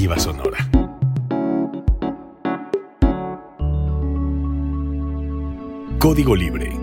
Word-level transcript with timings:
Sonora. 0.00 0.58
Código 5.98 6.34
Libre. 6.34 6.74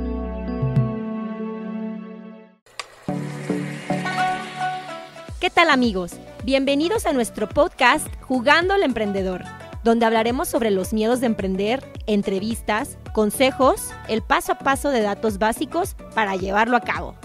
¿Qué 5.40 5.50
tal 5.50 5.72
amigos? 5.72 6.14
Bienvenidos 6.44 7.08
a 7.08 7.14
nuestro 7.14 7.50
podcast 7.50 8.08
Jugando 8.22 8.76
al 8.76 8.84
Emprendedor, 8.84 9.44
donde 9.84 10.06
hablaremos 10.06 10.48
sobre 10.48 10.70
los 10.70 10.94
miedos 10.94 11.20
de 11.20 11.26
emprender, 11.26 11.84
entrevistas, 12.06 13.00
consejos, 13.14 13.90
el 14.08 14.22
paso 14.22 14.52
a 14.54 14.60
paso 14.60 14.92
de 14.92 15.02
datos 15.02 15.40
básicos 15.40 15.96
para 16.14 16.36
llevarlo 16.36 16.78
a 16.78 16.82
cabo. 16.82 17.16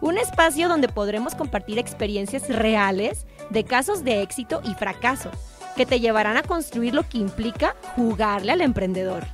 Un 0.00 0.16
espacio 0.16 0.68
donde 0.68 0.88
podremos 0.88 1.34
compartir 1.34 1.78
experiencias 1.78 2.48
reales 2.48 3.26
de 3.50 3.64
casos 3.64 4.04
de 4.04 4.22
éxito 4.22 4.60
y 4.64 4.74
fracaso 4.74 5.30
que 5.76 5.86
te 5.86 6.00
llevarán 6.00 6.36
a 6.36 6.42
construir 6.42 6.94
lo 6.94 7.08
que 7.08 7.18
implica 7.18 7.74
jugarle 7.96 8.52
al 8.52 8.60
emprendedor. 8.60 9.24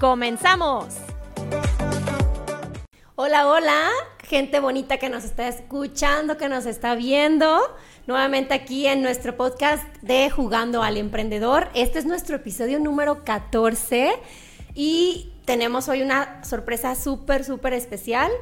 ¡Comenzamos! 0.00 0.96
Hola, 3.16 3.46
hola, 3.46 3.90
gente 4.24 4.58
bonita 4.58 4.98
que 4.98 5.08
nos 5.08 5.24
está 5.24 5.46
escuchando, 5.46 6.36
que 6.36 6.48
nos 6.48 6.66
está 6.66 6.96
viendo. 6.96 7.60
Nuevamente 8.06 8.54
aquí 8.54 8.86
en 8.86 9.02
nuestro 9.02 9.36
podcast 9.36 9.84
de 10.02 10.30
Jugando 10.30 10.82
al 10.82 10.96
Emprendedor. 10.96 11.68
Este 11.74 12.00
es 12.00 12.06
nuestro 12.06 12.36
episodio 12.36 12.80
número 12.80 13.24
14 13.24 14.14
y 14.74 15.32
tenemos 15.44 15.88
hoy 15.88 16.02
una 16.02 16.44
sorpresa 16.44 16.96
súper, 16.96 17.44
súper 17.44 17.72
especial. 17.72 18.32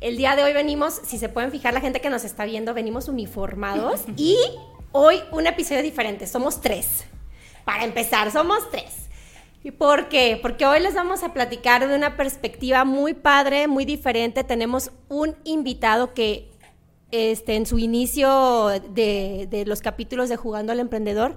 El 0.00 0.16
día 0.16 0.34
de 0.34 0.42
hoy 0.42 0.54
venimos, 0.54 0.94
si 1.04 1.18
se 1.18 1.28
pueden 1.28 1.50
fijar 1.50 1.74
la 1.74 1.80
gente 1.82 2.00
que 2.00 2.08
nos 2.08 2.24
está 2.24 2.46
viendo, 2.46 2.72
venimos 2.72 3.08
uniformados 3.08 4.00
y 4.16 4.36
hoy 4.92 5.20
un 5.30 5.46
episodio 5.46 5.82
diferente. 5.82 6.26
Somos 6.26 6.62
tres. 6.62 7.04
Para 7.66 7.84
empezar, 7.84 8.32
somos 8.32 8.70
tres. 8.70 9.08
¿Y 9.62 9.72
por 9.72 10.08
qué? 10.08 10.38
Porque 10.40 10.64
hoy 10.64 10.80
les 10.80 10.94
vamos 10.94 11.22
a 11.22 11.34
platicar 11.34 11.86
de 11.86 11.94
una 11.94 12.16
perspectiva 12.16 12.86
muy 12.86 13.12
padre, 13.12 13.68
muy 13.68 13.84
diferente. 13.84 14.42
Tenemos 14.42 14.90
un 15.10 15.36
invitado 15.44 16.14
que 16.14 16.50
este, 17.10 17.56
en 17.56 17.66
su 17.66 17.78
inicio 17.78 18.68
de, 18.68 19.48
de 19.50 19.66
los 19.66 19.82
capítulos 19.82 20.30
de 20.30 20.36
Jugando 20.36 20.72
al 20.72 20.80
Emprendedor, 20.80 21.36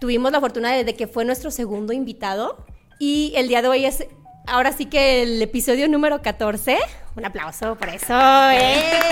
tuvimos 0.00 0.32
la 0.32 0.40
fortuna 0.40 0.72
de 0.72 0.94
que 0.94 1.06
fue 1.06 1.26
nuestro 1.26 1.50
segundo 1.50 1.92
invitado. 1.92 2.64
Y 2.98 3.34
el 3.36 3.48
día 3.48 3.60
de 3.60 3.68
hoy 3.68 3.84
es 3.84 4.06
ahora 4.46 4.72
sí 4.72 4.86
que 4.86 5.22
el 5.22 5.42
episodio 5.42 5.88
número 5.88 6.22
14. 6.22 6.78
Un 7.16 7.24
aplauso 7.24 7.76
por 7.76 7.88
eso. 7.88 8.14
¿eh? 8.50 8.82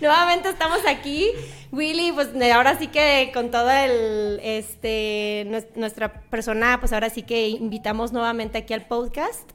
Nuevamente 0.00 0.48
estamos 0.48 0.80
aquí. 0.86 1.30
Willy, 1.72 2.12
pues 2.12 2.28
ahora 2.52 2.78
sí 2.78 2.88
que 2.88 3.30
con 3.34 3.50
toda 3.50 3.84
el, 3.84 4.40
este, 4.42 5.66
nuestra 5.74 6.20
persona, 6.22 6.78
pues 6.80 6.92
ahora 6.92 7.10
sí 7.10 7.22
que 7.22 7.48
invitamos 7.48 8.12
nuevamente 8.12 8.58
aquí 8.58 8.72
al 8.72 8.86
podcast. 8.86 9.50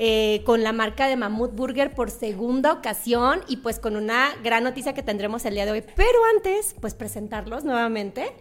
Eh, 0.00 0.42
con 0.46 0.62
la 0.62 0.72
marca 0.72 1.08
de 1.08 1.16
Mammoth 1.16 1.56
Burger 1.56 1.92
por 1.92 2.12
segunda 2.12 2.72
ocasión 2.72 3.40
y 3.48 3.56
pues 3.56 3.80
con 3.80 3.96
una 3.96 4.28
gran 4.44 4.62
noticia 4.62 4.94
que 4.94 5.02
tendremos 5.02 5.44
el 5.44 5.54
día 5.54 5.66
de 5.66 5.72
hoy. 5.72 5.84
Pero 5.96 6.24
antes, 6.36 6.76
pues 6.80 6.94
presentarlos 6.94 7.64
nuevamente. 7.64 8.32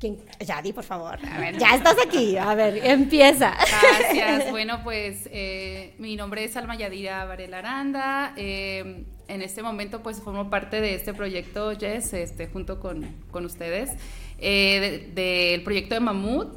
¿Quién? 0.00 0.16
Yadi, 0.40 0.72
por 0.72 0.84
favor. 0.84 1.18
A 1.30 1.38
ver, 1.38 1.58
ya 1.58 1.74
estás 1.74 1.96
aquí. 2.02 2.38
A 2.38 2.54
ver, 2.54 2.80
empieza. 2.82 3.54
Gracias. 3.54 4.50
Bueno, 4.50 4.80
pues 4.82 5.28
eh, 5.30 5.94
mi 5.98 6.16
nombre 6.16 6.42
es 6.42 6.56
Alma 6.56 6.74
Yadira 6.74 7.26
Varela 7.26 7.58
Aranda. 7.58 8.32
Eh, 8.36 9.04
en 9.28 9.42
este 9.42 9.62
momento, 9.62 10.02
pues 10.02 10.22
formo 10.22 10.48
parte 10.48 10.80
de 10.80 10.94
este 10.94 11.12
proyecto, 11.12 11.72
Jess, 11.78 12.14
este, 12.14 12.46
junto 12.46 12.80
con, 12.80 13.14
con 13.30 13.44
ustedes, 13.44 13.90
eh, 14.38 15.10
del 15.14 15.62
proyecto 15.62 15.94
de 15.94 16.00
Mamut. 16.00 16.48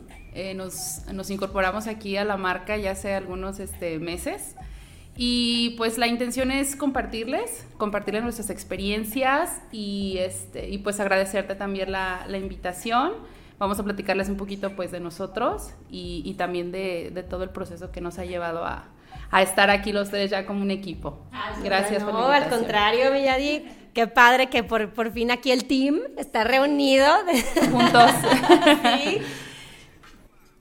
nos, 0.56 1.06
nos, 1.12 1.30
incorporamos 1.30 1.88
aquí 1.88 2.16
a 2.16 2.24
la 2.24 2.38
marca 2.38 2.78
ya 2.78 2.92
hace 2.92 3.14
algunos 3.14 3.60
este, 3.60 4.00
meses. 4.00 4.56
Y 5.18 5.72
pues 5.78 5.98
la 5.98 6.08
intención 6.08 6.50
es 6.50 6.76
compartirles, 6.76 7.66
compartirles 7.78 8.24
nuestras 8.24 8.50
experiencias 8.50 9.62
y, 9.72 10.18
este, 10.20 10.70
y 10.70 10.78
pues 10.78 11.00
agradecerte 11.02 11.56
también 11.56 11.92
la, 11.92 12.26
la 12.28 12.38
invitación. 12.38 13.33
Vamos 13.64 13.80
a 13.80 13.84
platicarles 13.84 14.28
un 14.28 14.36
poquito 14.36 14.76
pues 14.76 14.92
de 14.92 15.00
nosotros 15.00 15.70
y, 15.90 16.22
y 16.26 16.34
también 16.34 16.74
de, 16.74 17.12
de, 17.14 17.24
todo 17.24 17.46
el 17.46 17.50
proceso 17.50 17.94
que 17.94 18.02
nos 18.02 18.20
ha 18.20 18.26
llevado 18.26 18.66
a, 18.66 18.90
a, 19.32 19.42
estar 19.42 19.70
aquí 19.70 19.94
los 19.94 20.10
tres 20.10 20.32
ya 20.32 20.46
como 20.46 20.62
un 20.62 20.70
equipo. 20.70 21.26
Gracias 21.64 22.04
no, 22.04 22.12
por 22.12 22.16
la 22.16 22.26
invitación. 22.26 22.44
al 22.44 22.60
contrario, 22.60 23.12
Villadi, 23.14 23.64
qué 23.94 24.08
padre 24.08 24.50
que 24.50 24.64
por, 24.64 24.90
por 24.90 25.14
fin 25.14 25.32
aquí 25.32 25.54
el 25.54 25.64
team 25.64 26.02
está 26.18 26.44
reunido. 26.44 27.08
Juntos. 27.72 28.12
sí. 28.98 29.22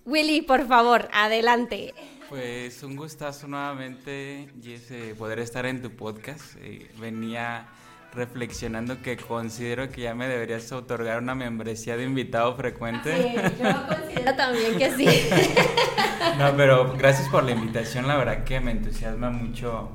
Willy, 0.07 0.43
por 0.43 0.69
favor, 0.69 1.09
adelante. 1.13 1.95
Pues 2.29 2.85
un 2.85 2.95
gustazo 2.95 3.49
nuevamente, 3.49 4.49
Jesse, 4.63 5.17
poder 5.19 5.41
estar 5.41 5.67
en 5.67 5.83
tu 5.83 5.91
podcast. 5.91 6.55
Eh, 6.61 6.89
venía 7.01 7.67
reflexionando 8.13 9.01
que 9.01 9.17
considero 9.17 9.91
que 9.91 10.03
ya 10.03 10.15
me 10.15 10.29
deberías 10.29 10.71
otorgar 10.73 11.23
una 11.23 11.35
membresía 11.35 11.97
de 11.97 12.05
invitado 12.05 12.55
frecuente. 12.57 13.17
Sí, 13.17 13.63
yo 13.63 13.87
considero 13.89 14.35
también 14.37 14.79
que 14.79 14.91
sí. 14.93 15.07
No, 16.39 16.57
pero 16.57 16.95
gracias 16.97 17.29
por 17.29 17.43
la 17.43 17.51
invitación, 17.51 18.07
la 18.07 18.17
verdad 18.17 18.45
que 18.45 18.61
me 18.61 18.71
entusiasma 18.71 19.31
mucho 19.31 19.91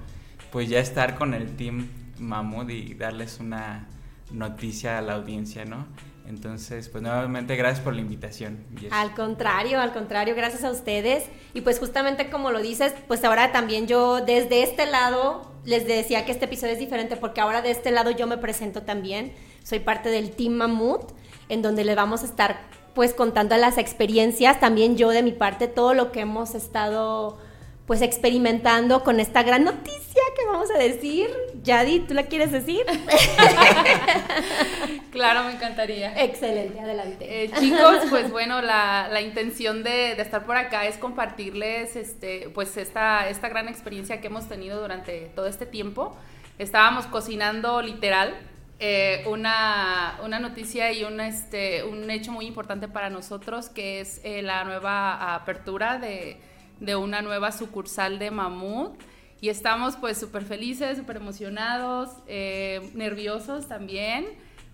pues 0.52 0.70
ya 0.70 0.80
estar 0.80 1.16
con 1.16 1.34
el 1.34 1.56
team 1.56 1.88
Mamud 2.20 2.70
y 2.70 2.94
darles 2.96 3.40
una 3.40 3.88
noticia 4.32 4.98
a 4.98 5.02
la 5.02 5.14
audiencia, 5.14 5.66
¿no? 5.66 5.88
Entonces, 6.28 6.90
pues 6.90 7.02
nuevamente 7.02 7.56
gracias 7.56 7.80
por 7.80 7.94
la 7.94 8.02
invitación. 8.02 8.66
Yes. 8.80 8.92
Al 8.92 9.14
contrario, 9.14 9.80
al 9.80 9.94
contrario, 9.94 10.36
gracias 10.36 10.66
a 10.66 10.72
ustedes. 10.72 11.24
Y 11.54 11.62
pues 11.62 11.80
justamente 11.80 12.30
como 12.30 12.52
lo 12.52 12.62
dices, 12.62 12.94
pues 13.08 13.24
ahora 13.24 13.54
también 13.54 13.88
yo 13.88 14.20
desde 14.20 14.64
este 14.64 14.86
lado 14.86 15.57
les 15.68 15.86
decía 15.86 16.24
que 16.24 16.32
este 16.32 16.46
episodio 16.46 16.74
es 16.74 16.80
diferente 16.80 17.18
porque 17.18 17.42
ahora 17.42 17.62
de 17.62 17.72
este 17.72 17.92
lado 17.92 18.10
yo 18.10 18.26
me 18.26 18.38
presento 18.38 18.84
también. 18.84 19.34
Soy 19.64 19.80
parte 19.80 20.08
del 20.10 20.32
Team 20.32 20.54
Mamut, 20.54 21.12
en 21.50 21.62
donde 21.62 21.84
le 21.84 21.94
vamos 21.94 22.24
a 22.24 22.26
estar 22.26 22.62
pues 22.96 23.14
contando 23.14 23.56
las 23.58 23.78
experiencias, 23.78 24.62
también 24.62 24.96
yo 24.96 25.10
de 25.10 25.22
mi 25.24 25.34
parte, 25.34 25.68
todo 25.68 25.94
lo 25.94 26.14
que 26.14 26.22
hemos 26.22 26.56
estado 26.56 27.38
pues 27.88 28.02
experimentando 28.02 29.02
con 29.02 29.22
esta 29.22 29.44
gran 29.44 29.64
noticia 29.64 30.22
que 30.38 30.46
vamos 30.46 30.70
a 30.70 30.78
decir. 30.78 31.30
Yadi, 31.64 32.02
¿tú 32.02 32.14
la 32.14 32.24
quieres 32.24 32.52
decir? 32.52 32.86
claro, 35.12 35.46
me 35.46 35.54
encantaría. 35.54 36.22
Excelente, 36.22 36.82
adelante. 36.82 37.46
Eh, 37.46 37.52
chicos, 37.58 38.00
pues 38.10 38.30
bueno, 38.30 38.62
la, 38.62 39.08
la 39.10 39.22
intención 39.22 39.84
de, 39.84 40.16
de, 40.16 40.22
estar 40.22 40.46
por 40.46 40.58
acá 40.58 40.86
es 40.86 40.98
compartirles 40.98 41.96
este, 41.96 42.50
pues 42.54 42.76
esta, 42.76 43.30
esta 43.30 43.48
gran 43.48 43.70
experiencia 43.70 44.20
que 44.20 44.28
hemos 44.28 44.50
tenido 44.50 44.82
durante 44.82 45.32
todo 45.34 45.48
este 45.48 45.66
tiempo. 45.66 46.14
Estábamos 46.60 47.06
cocinando 47.06 47.82
literal. 47.82 48.36
Eh, 48.80 49.24
una, 49.28 50.20
una, 50.24 50.40
noticia 50.40 50.92
y 50.92 51.04
un, 51.04 51.20
este, 51.20 51.84
un 51.84 52.12
hecho 52.12 52.32
muy 52.32 52.46
importante 52.46 52.88
para 52.88 53.10
nosotros 53.10 53.70
que 53.70 54.02
es 54.02 54.22
eh, 54.24 54.44
la 54.44 54.64
nueva 54.66 55.34
apertura 55.34 55.98
de, 55.98 56.38
de 56.80 56.96
una 56.96 57.22
nueva 57.22 57.52
sucursal 57.52 58.20
de 58.20 58.32
Mamut 58.32 59.00
y 59.40 59.50
estamos 59.50 59.96
pues 59.98 60.18
súper 60.20 60.44
felices, 60.44 60.98
súper 60.98 61.18
emocionados, 61.18 62.10
eh, 62.28 62.90
nerviosos 62.96 63.68
también, 63.68 64.26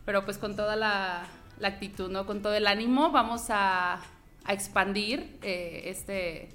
pero 0.05 0.23
pues 0.23 0.37
con 0.37 0.55
toda 0.55 0.75
la, 0.75 1.27
actitud, 1.61 2.11
¿no? 2.11 2.25
Con 2.25 2.41
todo 2.41 2.53
el 2.55 2.67
ánimo 2.67 3.11
vamos 3.11 3.45
a, 3.49 4.01
expandir 4.49 5.37
eh, 5.41 5.83
este, 5.85 6.49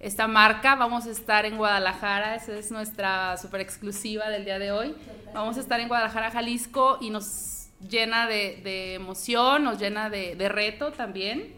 esta 0.00 0.26
marca. 0.26 0.74
Vamos 0.74 1.06
a 1.06 1.10
estar 1.10 1.46
en 1.46 1.56
Guadalajara, 1.56 2.34
esa 2.34 2.56
es 2.56 2.72
nuestra 2.72 3.36
súper 3.36 3.60
exclusiva 3.60 4.28
del 4.28 4.44
día 4.44 4.58
de 4.58 4.72
hoy. 4.72 4.96
Vamos 5.32 5.56
a 5.56 5.60
estar 5.60 5.78
en 5.78 5.86
Guadalajara, 5.86 6.32
Jalisco 6.32 6.98
y 7.00 7.10
nos 7.10 7.68
llena 7.88 8.26
de, 8.26 8.60
de 8.64 8.94
emoción, 8.94 9.62
nos 9.62 9.78
llena 9.78 10.10
de, 10.10 10.34
de 10.34 10.48
reto 10.48 10.90
también. 10.90 11.54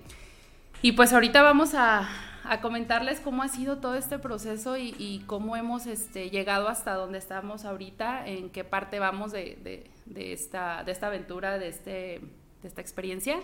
Y 0.82 0.92
pues 0.92 1.14
ahorita 1.14 1.40
vamos 1.40 1.72
a, 1.74 2.06
a 2.44 2.60
comentarles 2.60 3.20
cómo 3.20 3.42
ha 3.42 3.48
sido 3.48 3.78
todo 3.78 3.94
este 3.94 4.18
proceso 4.18 4.76
y, 4.76 4.94
y 4.98 5.22
cómo 5.26 5.56
hemos 5.56 5.86
este, 5.86 6.30
llegado 6.30 6.68
hasta 6.68 6.94
donde 6.94 7.18
estamos 7.18 7.64
ahorita, 7.64 8.26
en 8.26 8.50
qué 8.50 8.64
parte 8.64 8.98
vamos 8.98 9.32
de, 9.32 9.58
de, 9.62 9.90
de 10.06 10.32
esta, 10.32 10.82
de 10.84 10.92
esta 10.92 11.08
aventura, 11.08 11.58
de, 11.58 11.68
este, 11.68 12.20
de 12.62 12.68
esta 12.68 12.80
experiencia. 12.80 13.38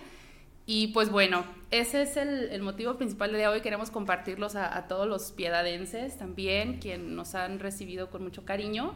Y 0.69 0.89
pues 0.89 1.11
bueno, 1.11 1.45
ese 1.71 2.03
es 2.03 2.17
el, 2.17 2.51
el, 2.51 2.61
motivo 2.61 2.97
principal 2.97 3.33
de 3.33 3.47
hoy. 3.47 3.61
Queremos 3.61 3.93
compartirlos 3.93 4.57
a, 4.57 4.77
a, 4.77 4.89
todos 4.89 5.07
los 5.07 5.31
piedadenses 5.31 6.19
también, 6.19 6.81
quienes 6.81 7.07
nos 7.07 7.37
han 7.37 7.61
recibido 7.61 8.11
con 8.11 8.25
mucho 8.25 8.45
cariño. 8.45 8.95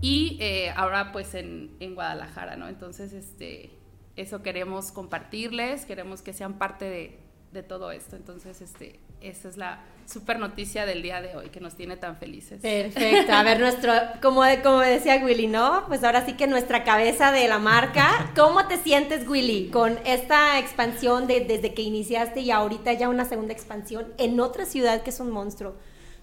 Y 0.00 0.38
eh, 0.40 0.70
ahora 0.76 1.10
pues 1.10 1.34
en, 1.34 1.74
en, 1.80 1.96
Guadalajara, 1.96 2.54
¿no? 2.54 2.68
Entonces, 2.68 3.12
este, 3.12 3.70
eso 4.14 4.42
queremos 4.44 4.92
compartirles, 4.92 5.86
queremos 5.86 6.22
que 6.22 6.32
sean 6.32 6.56
parte 6.56 6.84
de, 6.84 7.18
de 7.52 7.64
todo 7.64 7.90
esto. 7.90 8.14
Entonces, 8.14 8.60
este, 8.60 9.00
esa 9.20 9.48
es 9.48 9.56
la 9.56 9.80
super 10.08 10.38
noticia 10.38 10.86
del 10.86 11.02
día 11.02 11.20
de 11.20 11.36
hoy 11.36 11.50
que 11.50 11.60
nos 11.60 11.74
tiene 11.74 11.96
tan 11.96 12.16
felices. 12.16 12.62
Perfecto. 12.62 13.32
A 13.32 13.42
ver, 13.42 13.60
nuestro, 13.60 13.92
como, 14.22 14.42
como 14.62 14.80
decía 14.80 15.20
Willy, 15.22 15.46
¿no? 15.46 15.84
Pues 15.86 16.02
ahora 16.02 16.24
sí 16.24 16.32
que 16.32 16.46
nuestra 16.46 16.82
cabeza 16.82 17.30
de 17.30 17.46
la 17.46 17.58
marca. 17.58 18.32
¿Cómo 18.34 18.66
te 18.66 18.78
sientes, 18.78 19.28
Willy, 19.28 19.68
con 19.70 19.98
esta 20.06 20.58
expansión 20.58 21.26
de, 21.26 21.40
desde 21.40 21.74
que 21.74 21.82
iniciaste 21.82 22.40
y 22.40 22.50
ahorita 22.50 22.94
ya 22.94 23.08
una 23.08 23.26
segunda 23.26 23.52
expansión 23.52 24.06
en 24.16 24.40
otra 24.40 24.64
ciudad 24.64 25.02
que 25.02 25.10
es 25.10 25.20
un 25.20 25.30
monstruo? 25.30 25.74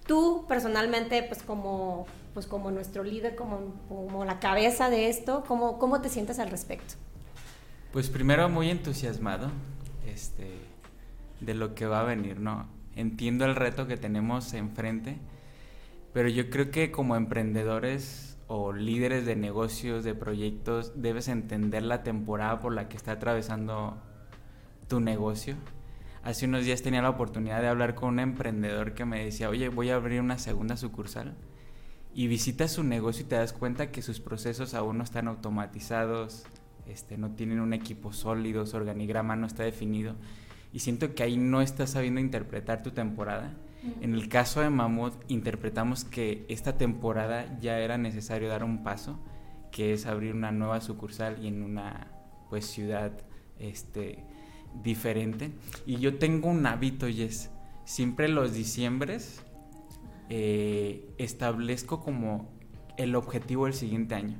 Tú, 0.08 0.46
personalmente, 0.48 1.22
pues 1.24 1.44
como, 1.44 2.08
pues 2.34 2.48
como 2.48 2.72
nuestro 2.72 3.04
líder, 3.04 3.36
como, 3.36 3.76
como 3.88 4.26
la 4.26 4.40
cabeza 4.40 4.90
de 4.90 5.10
esto, 5.10 5.44
¿cómo, 5.48 5.78
¿cómo 5.78 6.02
te 6.02 6.10
sientes 6.10 6.40
al 6.40 6.50
respecto? 6.50 6.96
Pues 7.92 8.10
primero 8.10 8.50
muy 8.50 8.70
entusiasmado 8.70 9.52
este, 10.08 10.52
de 11.40 11.54
lo 11.54 11.76
que 11.76 11.86
va 11.86 12.02
a 12.02 12.04
venir, 12.04 12.40
¿no? 12.40 12.75
Entiendo 12.96 13.46
el 13.46 13.56
reto 13.56 13.88
que 13.88 13.98
tenemos 13.98 14.54
enfrente, 14.54 15.18
pero 16.14 16.30
yo 16.30 16.50
creo 16.50 16.72
que 16.72 16.92
como 16.92 17.16
emprendedores 17.16 18.38
o 18.48 18.74
líderes 18.74 19.26
de 19.26 19.36
negocios, 19.36 20.04
de 20.04 20.16
proyectos, 20.16 20.94
debes 20.96 21.28
entender 21.28 21.84
la 21.84 22.04
temporada 22.04 22.60
por 22.60 22.74
la 22.74 22.88
que 22.88 22.96
está 22.96 23.14
atravesando 23.14 23.98
tu 24.88 25.00
negocio. 25.00 25.56
Hace 26.24 26.46
unos 26.46 26.66
días 26.66 26.82
tenía 26.82 27.02
la 27.02 27.10
oportunidad 27.10 27.62
de 27.62 27.68
hablar 27.68 27.96
con 27.96 28.10
un 28.10 28.20
emprendedor 28.20 28.94
que 28.94 29.06
me 29.06 29.24
decía, 29.24 29.50
oye, 29.50 29.70
voy 29.70 29.90
a 29.90 29.96
abrir 29.96 30.22
una 30.22 30.38
segunda 30.38 30.78
sucursal. 30.78 31.36
Y 32.14 32.28
visitas 32.28 32.72
su 32.72 32.84
negocio 32.84 33.26
y 33.26 33.28
te 33.28 33.36
das 33.36 33.52
cuenta 33.52 33.92
que 33.92 34.02
sus 34.02 34.22
procesos 34.22 34.74
aún 34.74 34.98
no 35.00 35.04
están 35.04 35.28
automatizados, 35.28 36.46
este, 36.88 37.18
no 37.18 37.32
tienen 37.32 37.60
un 37.60 37.74
equipo 37.74 38.14
sólido, 38.14 38.66
su 38.66 38.78
organigrama 38.78 39.36
no 39.36 39.48
está 39.48 39.64
definido 39.64 40.16
y 40.76 40.80
siento 40.80 41.16
que 41.16 41.24
ahí 41.24 41.38
no 41.38 41.62
estás 41.62 41.92
sabiendo 41.92 42.20
interpretar 42.20 42.84
tu 42.84 42.92
temporada. 42.92 43.54
En 44.02 44.14
el 44.14 44.28
caso 44.28 44.60
de 44.60 44.70
Mammoth 44.70 45.14
interpretamos 45.30 46.04
que 46.04 46.46
esta 46.50 46.78
temporada 46.78 47.58
ya 47.62 47.80
era 47.80 47.98
necesario 47.98 48.50
dar 48.50 48.62
un 48.62 48.84
paso, 48.84 49.18
que 49.72 49.94
es 49.94 50.06
abrir 50.06 50.36
una 50.36 50.52
nueva 50.52 50.82
sucursal 50.82 51.42
y 51.42 51.48
en 51.48 51.64
una 51.64 52.12
pues 52.50 52.66
ciudad 52.66 53.14
este 53.58 54.26
diferente. 54.84 55.52
Y 55.86 55.96
yo 56.00 56.18
tengo 56.18 56.50
un 56.50 56.66
hábito 56.66 57.08
y 57.08 57.22
es 57.22 57.52
siempre 57.86 58.28
los 58.28 58.54
diciembres 58.54 59.46
eh, 60.28 61.10
establezco 61.18 62.02
como 62.02 62.52
el 62.98 63.16
objetivo 63.16 63.64
del 63.64 63.76
siguiente 63.76 64.16
año. 64.16 64.40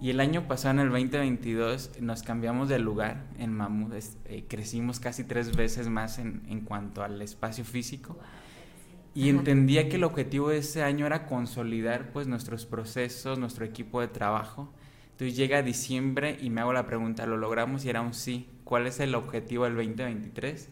Y 0.00 0.10
el 0.10 0.20
año 0.20 0.46
pasado, 0.46 0.74
en 0.74 0.80
el 0.80 0.90
2022, 0.90 2.00
nos 2.00 2.22
cambiamos 2.22 2.68
de 2.68 2.78
lugar 2.78 3.24
en 3.38 3.52
Mamut. 3.52 3.94
Eh, 4.26 4.44
crecimos 4.48 5.00
casi 5.00 5.24
tres 5.24 5.56
veces 5.56 5.88
más 5.88 6.18
en, 6.18 6.42
en 6.48 6.60
cuanto 6.60 7.02
al 7.02 7.22
espacio 7.22 7.64
físico. 7.64 8.18
Y 9.14 9.28
entendía 9.28 9.88
que 9.88 9.96
el 9.96 10.04
objetivo 10.04 10.48
de 10.48 10.58
ese 10.58 10.82
año 10.82 11.06
era 11.06 11.26
consolidar 11.26 12.10
pues 12.10 12.26
nuestros 12.26 12.66
procesos, 12.66 13.38
nuestro 13.38 13.64
equipo 13.64 14.00
de 14.00 14.08
trabajo. 14.08 14.72
Entonces 15.12 15.36
llega 15.36 15.62
diciembre 15.62 16.36
y 16.40 16.50
me 16.50 16.60
hago 16.60 16.72
la 16.72 16.86
pregunta, 16.86 17.24
¿lo 17.24 17.36
logramos? 17.36 17.84
Y 17.84 17.90
era 17.90 18.02
un 18.02 18.12
sí. 18.12 18.48
¿Cuál 18.64 18.88
es 18.88 18.98
el 18.98 19.14
objetivo 19.14 19.64
del 19.64 19.76
2023? 19.76 20.68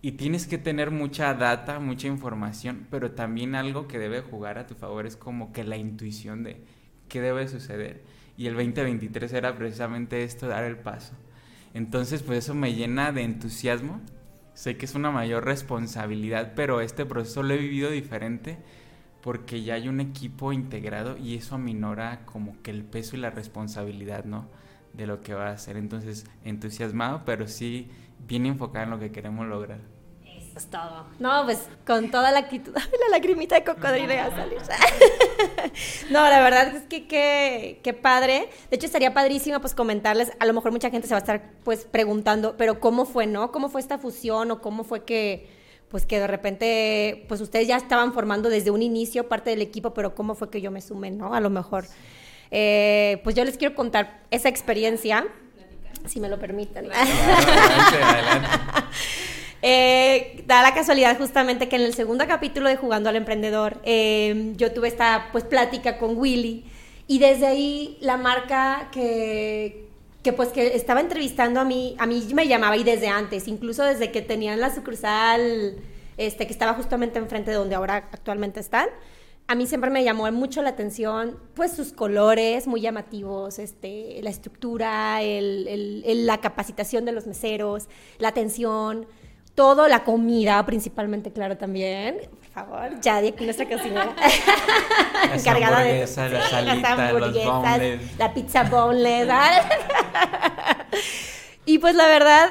Y 0.00 0.12
tienes 0.12 0.46
que 0.46 0.56
tener 0.56 0.90
mucha 0.90 1.34
data, 1.34 1.78
mucha 1.78 2.06
información, 2.06 2.86
pero 2.90 3.10
también 3.10 3.54
algo 3.54 3.86
que 3.86 3.98
debe 3.98 4.22
jugar 4.22 4.56
a 4.56 4.66
tu 4.66 4.74
favor 4.74 5.06
es 5.06 5.16
como 5.16 5.52
que 5.52 5.62
la 5.62 5.76
intuición 5.76 6.42
de 6.42 6.64
qué 7.08 7.20
debe 7.20 7.46
suceder 7.46 8.02
y 8.40 8.46
el 8.46 8.54
2023 8.54 9.34
era 9.34 9.54
precisamente 9.54 10.24
esto, 10.24 10.48
dar 10.48 10.64
el 10.64 10.78
paso. 10.78 11.12
Entonces, 11.74 12.22
pues 12.22 12.38
eso 12.38 12.54
me 12.54 12.72
llena 12.72 13.12
de 13.12 13.20
entusiasmo. 13.20 14.00
Sé 14.54 14.78
que 14.78 14.86
es 14.86 14.94
una 14.94 15.10
mayor 15.10 15.44
responsabilidad, 15.44 16.54
pero 16.56 16.80
este 16.80 17.04
proceso 17.04 17.42
lo 17.42 17.52
he 17.52 17.58
vivido 17.58 17.90
diferente 17.90 18.56
porque 19.20 19.62
ya 19.62 19.74
hay 19.74 19.88
un 19.88 20.00
equipo 20.00 20.54
integrado 20.54 21.18
y 21.18 21.34
eso 21.34 21.56
aminora 21.56 22.24
como 22.24 22.62
que 22.62 22.70
el 22.70 22.82
peso 22.82 23.14
y 23.14 23.20
la 23.20 23.28
responsabilidad, 23.28 24.24
¿no? 24.24 24.48
De 24.94 25.06
lo 25.06 25.20
que 25.20 25.34
va 25.34 25.48
a 25.48 25.52
hacer. 25.52 25.76
Entonces, 25.76 26.24
entusiasmado, 26.42 27.26
pero 27.26 27.46
sí 27.46 27.90
bien 28.26 28.46
enfocado 28.46 28.84
en 28.84 28.90
lo 28.90 28.98
que 28.98 29.12
queremos 29.12 29.46
lograr 29.48 29.99
es 30.56 30.66
todo. 30.66 31.06
No, 31.18 31.44
pues 31.44 31.68
con 31.86 32.10
toda 32.10 32.30
la 32.32 32.40
actitud. 32.40 32.74
la 32.74 33.08
lagrimita 33.10 33.54
de 33.54 33.64
cocodrilo 33.64 34.12
a 34.12 34.30
salir. 34.30 34.58
no, 36.10 36.28
la 36.28 36.40
verdad 36.42 36.74
es 36.74 36.82
que 36.82 37.80
qué 37.82 37.94
padre. 37.94 38.48
De 38.70 38.76
hecho, 38.76 38.86
estaría 38.86 39.14
padrísimo 39.14 39.60
pues 39.60 39.74
comentarles. 39.74 40.32
A 40.38 40.46
lo 40.46 40.52
mejor 40.52 40.72
mucha 40.72 40.90
gente 40.90 41.08
se 41.08 41.14
va 41.14 41.18
a 41.18 41.20
estar 41.20 41.42
pues 41.64 41.84
preguntando, 41.84 42.56
pero 42.56 42.80
¿cómo 42.80 43.04
fue, 43.06 43.26
no? 43.26 43.52
¿Cómo 43.52 43.68
fue 43.68 43.80
esta 43.80 43.98
fusión 43.98 44.50
o 44.50 44.60
cómo 44.60 44.84
fue 44.84 45.04
que 45.04 45.48
pues 45.90 46.06
que 46.06 46.20
de 46.20 46.26
repente 46.28 47.24
pues 47.28 47.40
ustedes 47.40 47.66
ya 47.66 47.76
estaban 47.76 48.14
formando 48.14 48.48
desde 48.48 48.70
un 48.70 48.80
inicio 48.80 49.28
parte 49.28 49.50
del 49.50 49.60
equipo, 49.60 49.92
pero 49.92 50.14
¿cómo 50.14 50.34
fue 50.36 50.48
que 50.48 50.60
yo 50.60 50.70
me 50.70 50.80
sumé, 50.80 51.10
no? 51.10 51.34
A 51.34 51.40
lo 51.40 51.50
mejor. 51.50 51.86
Eh, 52.50 53.20
pues 53.22 53.34
yo 53.36 53.44
les 53.44 53.56
quiero 53.56 53.74
contar 53.74 54.22
esa 54.30 54.48
experiencia, 54.48 55.26
si 56.06 56.20
me 56.20 56.28
lo 56.28 56.38
permiten. 56.38 56.88
Eh, 59.62 60.42
da 60.46 60.62
la 60.62 60.72
casualidad 60.72 61.18
justamente 61.18 61.68
que 61.68 61.76
en 61.76 61.82
el 61.82 61.92
segundo 61.92 62.26
capítulo 62.26 62.68
de 62.68 62.76
Jugando 62.76 63.10
al 63.10 63.16
Emprendedor 63.16 63.78
eh, 63.84 64.54
yo 64.56 64.72
tuve 64.72 64.88
esta 64.88 65.28
pues 65.32 65.44
plática 65.44 65.98
con 65.98 66.16
Willy 66.16 66.64
y 67.06 67.18
desde 67.18 67.46
ahí 67.46 67.98
la 68.00 68.16
marca 68.16 68.88
que, 68.90 69.86
que 70.22 70.32
pues 70.32 70.48
que 70.48 70.74
estaba 70.74 71.00
entrevistando 71.00 71.60
a 71.60 71.64
mí, 71.64 71.94
a 71.98 72.06
mí 72.06 72.26
me 72.32 72.48
llamaba 72.48 72.76
y 72.78 72.84
desde 72.84 73.08
antes, 73.08 73.48
incluso 73.48 73.84
desde 73.84 74.10
que 74.10 74.22
tenían 74.22 74.60
la 74.60 74.74
sucursal 74.74 75.76
este, 76.16 76.46
que 76.46 76.52
estaba 76.52 76.74
justamente 76.74 77.18
enfrente 77.18 77.50
de 77.50 77.56
donde 77.56 77.74
ahora 77.74 77.96
actualmente 77.96 78.60
están. 78.60 78.88
A 79.46 79.54
mí 79.56 79.66
siempre 79.66 79.90
me 79.90 80.04
llamó 80.04 80.30
mucho 80.30 80.62
la 80.62 80.68
atención, 80.68 81.36
pues 81.54 81.72
sus 81.72 81.92
colores 81.92 82.66
muy 82.68 82.80
llamativos, 82.82 83.58
este, 83.58 84.20
la 84.22 84.30
estructura, 84.30 85.22
el, 85.22 86.26
la 86.26 86.38
capacitación 86.38 87.04
de 87.04 87.12
los 87.12 87.26
meseros, 87.26 87.88
la 88.18 88.28
atención, 88.28 89.06
todo, 89.60 89.88
la 89.88 90.04
comida 90.04 90.64
principalmente, 90.64 91.30
claro, 91.30 91.58
también. 91.58 92.16
Por 92.30 92.48
favor, 92.48 92.98
ya 93.02 93.20
de 93.20 93.28
aquí 93.28 93.44
nuestra 93.44 93.68
cocinera. 93.68 94.16
Encargada 95.34 95.80
de 95.80 96.00
las, 96.00 96.82
hamburguesas, 96.82 97.80
la 98.16 98.32
pizza 98.32 98.62
boneless. 98.62 99.28
y 101.66 101.78
pues 101.78 101.94
la 101.94 102.06
verdad, 102.06 102.48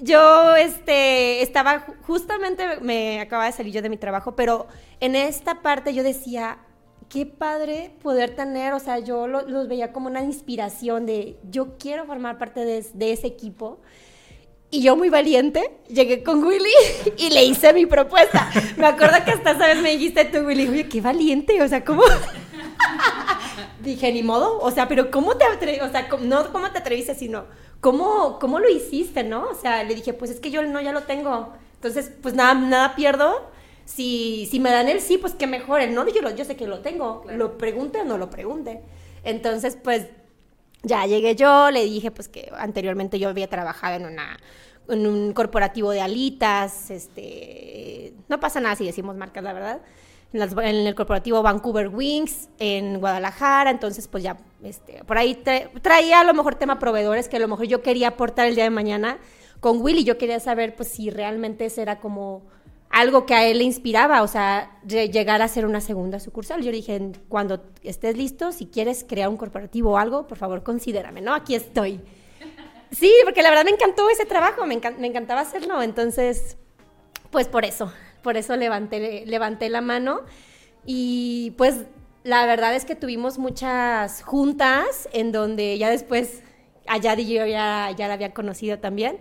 yo 0.00 0.56
este, 0.56 1.42
estaba, 1.42 1.84
justamente 2.06 2.80
me 2.80 3.20
acababa 3.20 3.44
de 3.44 3.52
salir 3.52 3.74
yo 3.74 3.82
de 3.82 3.90
mi 3.90 3.98
trabajo, 3.98 4.34
pero 4.34 4.66
en 5.00 5.14
esta 5.14 5.60
parte 5.60 5.92
yo 5.92 6.02
decía, 6.02 6.56
qué 7.10 7.26
padre 7.26 7.94
poder 8.02 8.34
tener, 8.34 8.72
o 8.72 8.78
sea, 8.78 8.98
yo 9.00 9.26
los 9.26 9.68
veía 9.68 9.92
como 9.92 10.06
una 10.06 10.22
inspiración 10.22 11.04
de, 11.04 11.36
yo 11.50 11.76
quiero 11.76 12.06
formar 12.06 12.38
parte 12.38 12.64
de, 12.64 12.82
de 12.94 13.12
ese 13.12 13.26
equipo. 13.26 13.78
Y 14.70 14.82
yo 14.82 14.96
muy 14.96 15.10
valiente, 15.10 15.78
llegué 15.88 16.22
con 16.22 16.42
Willy 16.42 16.70
y 17.16 17.30
le 17.30 17.44
hice 17.44 17.72
mi 17.72 17.86
propuesta. 17.86 18.50
Me 18.76 18.86
acuerdo 18.86 19.24
que 19.24 19.30
hasta 19.30 19.52
esa 19.52 19.66
vez 19.66 19.80
me 19.80 19.90
dijiste 19.90 20.24
tú, 20.24 20.38
Willy, 20.38 20.68
oye, 20.68 20.88
qué 20.88 21.00
valiente, 21.00 21.62
o 21.62 21.68
sea, 21.68 21.84
¿cómo? 21.84 22.02
Dije, 23.80 24.12
ni 24.12 24.22
modo, 24.22 24.58
o 24.58 24.70
sea, 24.72 24.88
pero 24.88 25.10
¿cómo 25.10 25.36
te 25.36 25.44
atreviste? 25.44 25.84
O 25.84 25.90
sea, 25.90 26.08
no 26.20 26.52
cómo 26.52 26.70
te 26.72 26.78
atreviste, 26.78 27.14
sino 27.14 27.44
¿cómo, 27.80 28.38
cómo 28.40 28.58
lo 28.58 28.68
hiciste, 28.68 29.22
no? 29.22 29.48
O 29.48 29.54
sea, 29.54 29.84
le 29.84 29.94
dije, 29.94 30.12
pues 30.12 30.30
es 30.30 30.40
que 30.40 30.50
yo 30.50 30.62
no, 30.62 30.80
ya 30.80 30.92
lo 30.92 31.02
tengo. 31.02 31.52
Entonces, 31.74 32.10
pues 32.20 32.34
nada, 32.34 32.54
nada 32.54 32.96
pierdo. 32.96 33.48
Si, 33.84 34.48
si 34.50 34.58
me 34.58 34.70
dan 34.70 34.88
el 34.88 35.00
sí, 35.00 35.18
pues 35.18 35.34
que 35.34 35.46
mejor. 35.46 35.80
El 35.80 35.94
no, 35.94 36.08
yo, 36.08 36.20
lo, 36.22 36.34
yo 36.34 36.44
sé 36.44 36.56
que 36.56 36.66
lo 36.66 36.80
tengo. 36.80 37.24
Lo 37.30 37.58
pregunte 37.58 38.00
o 38.00 38.04
no 38.04 38.18
lo 38.18 38.28
pregunte. 38.30 38.80
Entonces, 39.22 39.78
pues 39.80 40.06
ya 40.86 41.04
llegué 41.06 41.34
yo, 41.34 41.70
le 41.70 41.84
dije 41.84 42.10
pues 42.10 42.28
que 42.28 42.50
anteriormente 42.56 43.18
yo 43.18 43.28
había 43.28 43.48
trabajado 43.48 43.96
en 43.96 44.06
una 44.06 44.38
en 44.88 45.04
un 45.04 45.32
corporativo 45.32 45.90
de 45.90 46.00
alitas, 46.00 46.92
este, 46.92 48.14
no 48.28 48.38
pasa 48.38 48.60
nada 48.60 48.76
si 48.76 48.86
decimos 48.86 49.16
marcas, 49.16 49.42
la 49.42 49.52
verdad. 49.52 49.80
En, 50.32 50.86
el 50.86 50.94
corporativo 50.94 51.42
Vancouver 51.42 51.88
Wings 51.88 52.48
en 52.58 53.00
Guadalajara, 53.00 53.70
entonces 53.70 54.06
pues 54.06 54.22
ya 54.22 54.36
este, 54.62 55.02
por 55.04 55.18
ahí 55.18 55.42
traía 55.82 56.20
a 56.20 56.24
lo 56.24 56.34
mejor 56.34 56.54
tema 56.54 56.78
proveedores 56.78 57.28
que 57.28 57.36
a 57.36 57.40
lo 57.40 57.48
mejor 57.48 57.66
yo 57.66 57.82
quería 57.82 58.08
aportar 58.08 58.46
el 58.46 58.54
día 58.54 58.64
de 58.64 58.70
mañana 58.70 59.18
con 59.60 59.80
Willy, 59.80 60.04
yo 60.04 60.18
quería 60.18 60.38
saber 60.38 60.76
pues 60.76 60.88
si 60.88 61.10
realmente 61.10 61.64
ese 61.64 61.82
era 61.82 61.98
como 61.98 62.44
algo 62.90 63.26
que 63.26 63.34
a 63.34 63.44
él 63.46 63.58
le 63.58 63.64
inspiraba, 63.64 64.22
o 64.22 64.28
sea, 64.28 64.80
llegar 64.86 65.42
a 65.42 65.48
ser 65.48 65.66
una 65.66 65.80
segunda 65.80 66.20
sucursal. 66.20 66.62
Yo 66.62 66.70
le 66.70 66.78
dije, 66.78 67.12
cuando 67.28 67.62
estés 67.82 68.16
listo, 68.16 68.52
si 68.52 68.66
quieres 68.66 69.04
crear 69.06 69.28
un 69.28 69.36
corporativo 69.36 69.92
o 69.92 69.96
algo, 69.98 70.26
por 70.26 70.38
favor 70.38 70.62
considérame, 70.62 71.20
¿no? 71.20 71.34
Aquí 71.34 71.54
estoy. 71.54 72.00
Sí, 72.92 73.12
porque 73.24 73.42
la 73.42 73.50
verdad 73.50 73.64
me 73.64 73.72
encantó 73.72 74.08
ese 74.08 74.24
trabajo, 74.24 74.64
me, 74.66 74.74
encantaba 74.74 75.40
hacerlo, 75.40 75.82
entonces, 75.82 76.56
pues 77.30 77.48
por 77.48 77.64
eso, 77.64 77.92
por 78.22 78.36
eso 78.36 78.56
levanté, 78.56 79.24
levanté 79.26 79.68
la 79.68 79.80
mano 79.80 80.20
y 80.86 81.52
pues 81.58 81.82
la 82.22 82.46
verdad 82.46 82.74
es 82.74 82.84
que 82.84 82.94
tuvimos 82.94 83.38
muchas 83.38 84.22
juntas 84.22 85.08
en 85.12 85.32
donde 85.32 85.76
ya 85.78 85.90
después 85.90 86.42
allá 86.86 87.14
yo 87.14 87.44
ya, 87.44 87.90
ya 87.96 88.08
la 88.08 88.14
había 88.14 88.32
conocido 88.32 88.78
también 88.78 89.18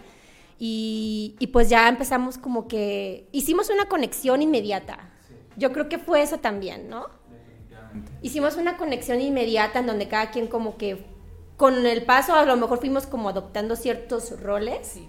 Y, 0.57 1.35
y 1.39 1.47
pues 1.47 1.69
ya 1.69 1.87
empezamos 1.89 2.37
como 2.37 2.67
que 2.67 3.27
hicimos 3.31 3.69
una 3.69 3.85
conexión 3.85 4.41
inmediata. 4.41 5.09
Yo 5.57 5.71
creo 5.71 5.89
que 5.89 5.97
fue 5.97 6.21
eso 6.21 6.37
también, 6.37 6.89
¿no? 6.89 7.07
Hicimos 8.21 8.57
una 8.57 8.77
conexión 8.77 9.21
inmediata 9.21 9.79
en 9.79 9.87
donde 9.87 10.07
cada 10.07 10.31
quien 10.31 10.47
como 10.47 10.77
que 10.77 11.05
con 11.57 11.85
el 11.85 12.03
paso 12.03 12.35
a 12.35 12.45
lo 12.45 12.57
mejor 12.57 12.79
fuimos 12.79 13.07
como 13.07 13.29
adoptando 13.29 13.75
ciertos 13.75 14.39
roles. 14.41 14.87
Sí. 14.87 15.07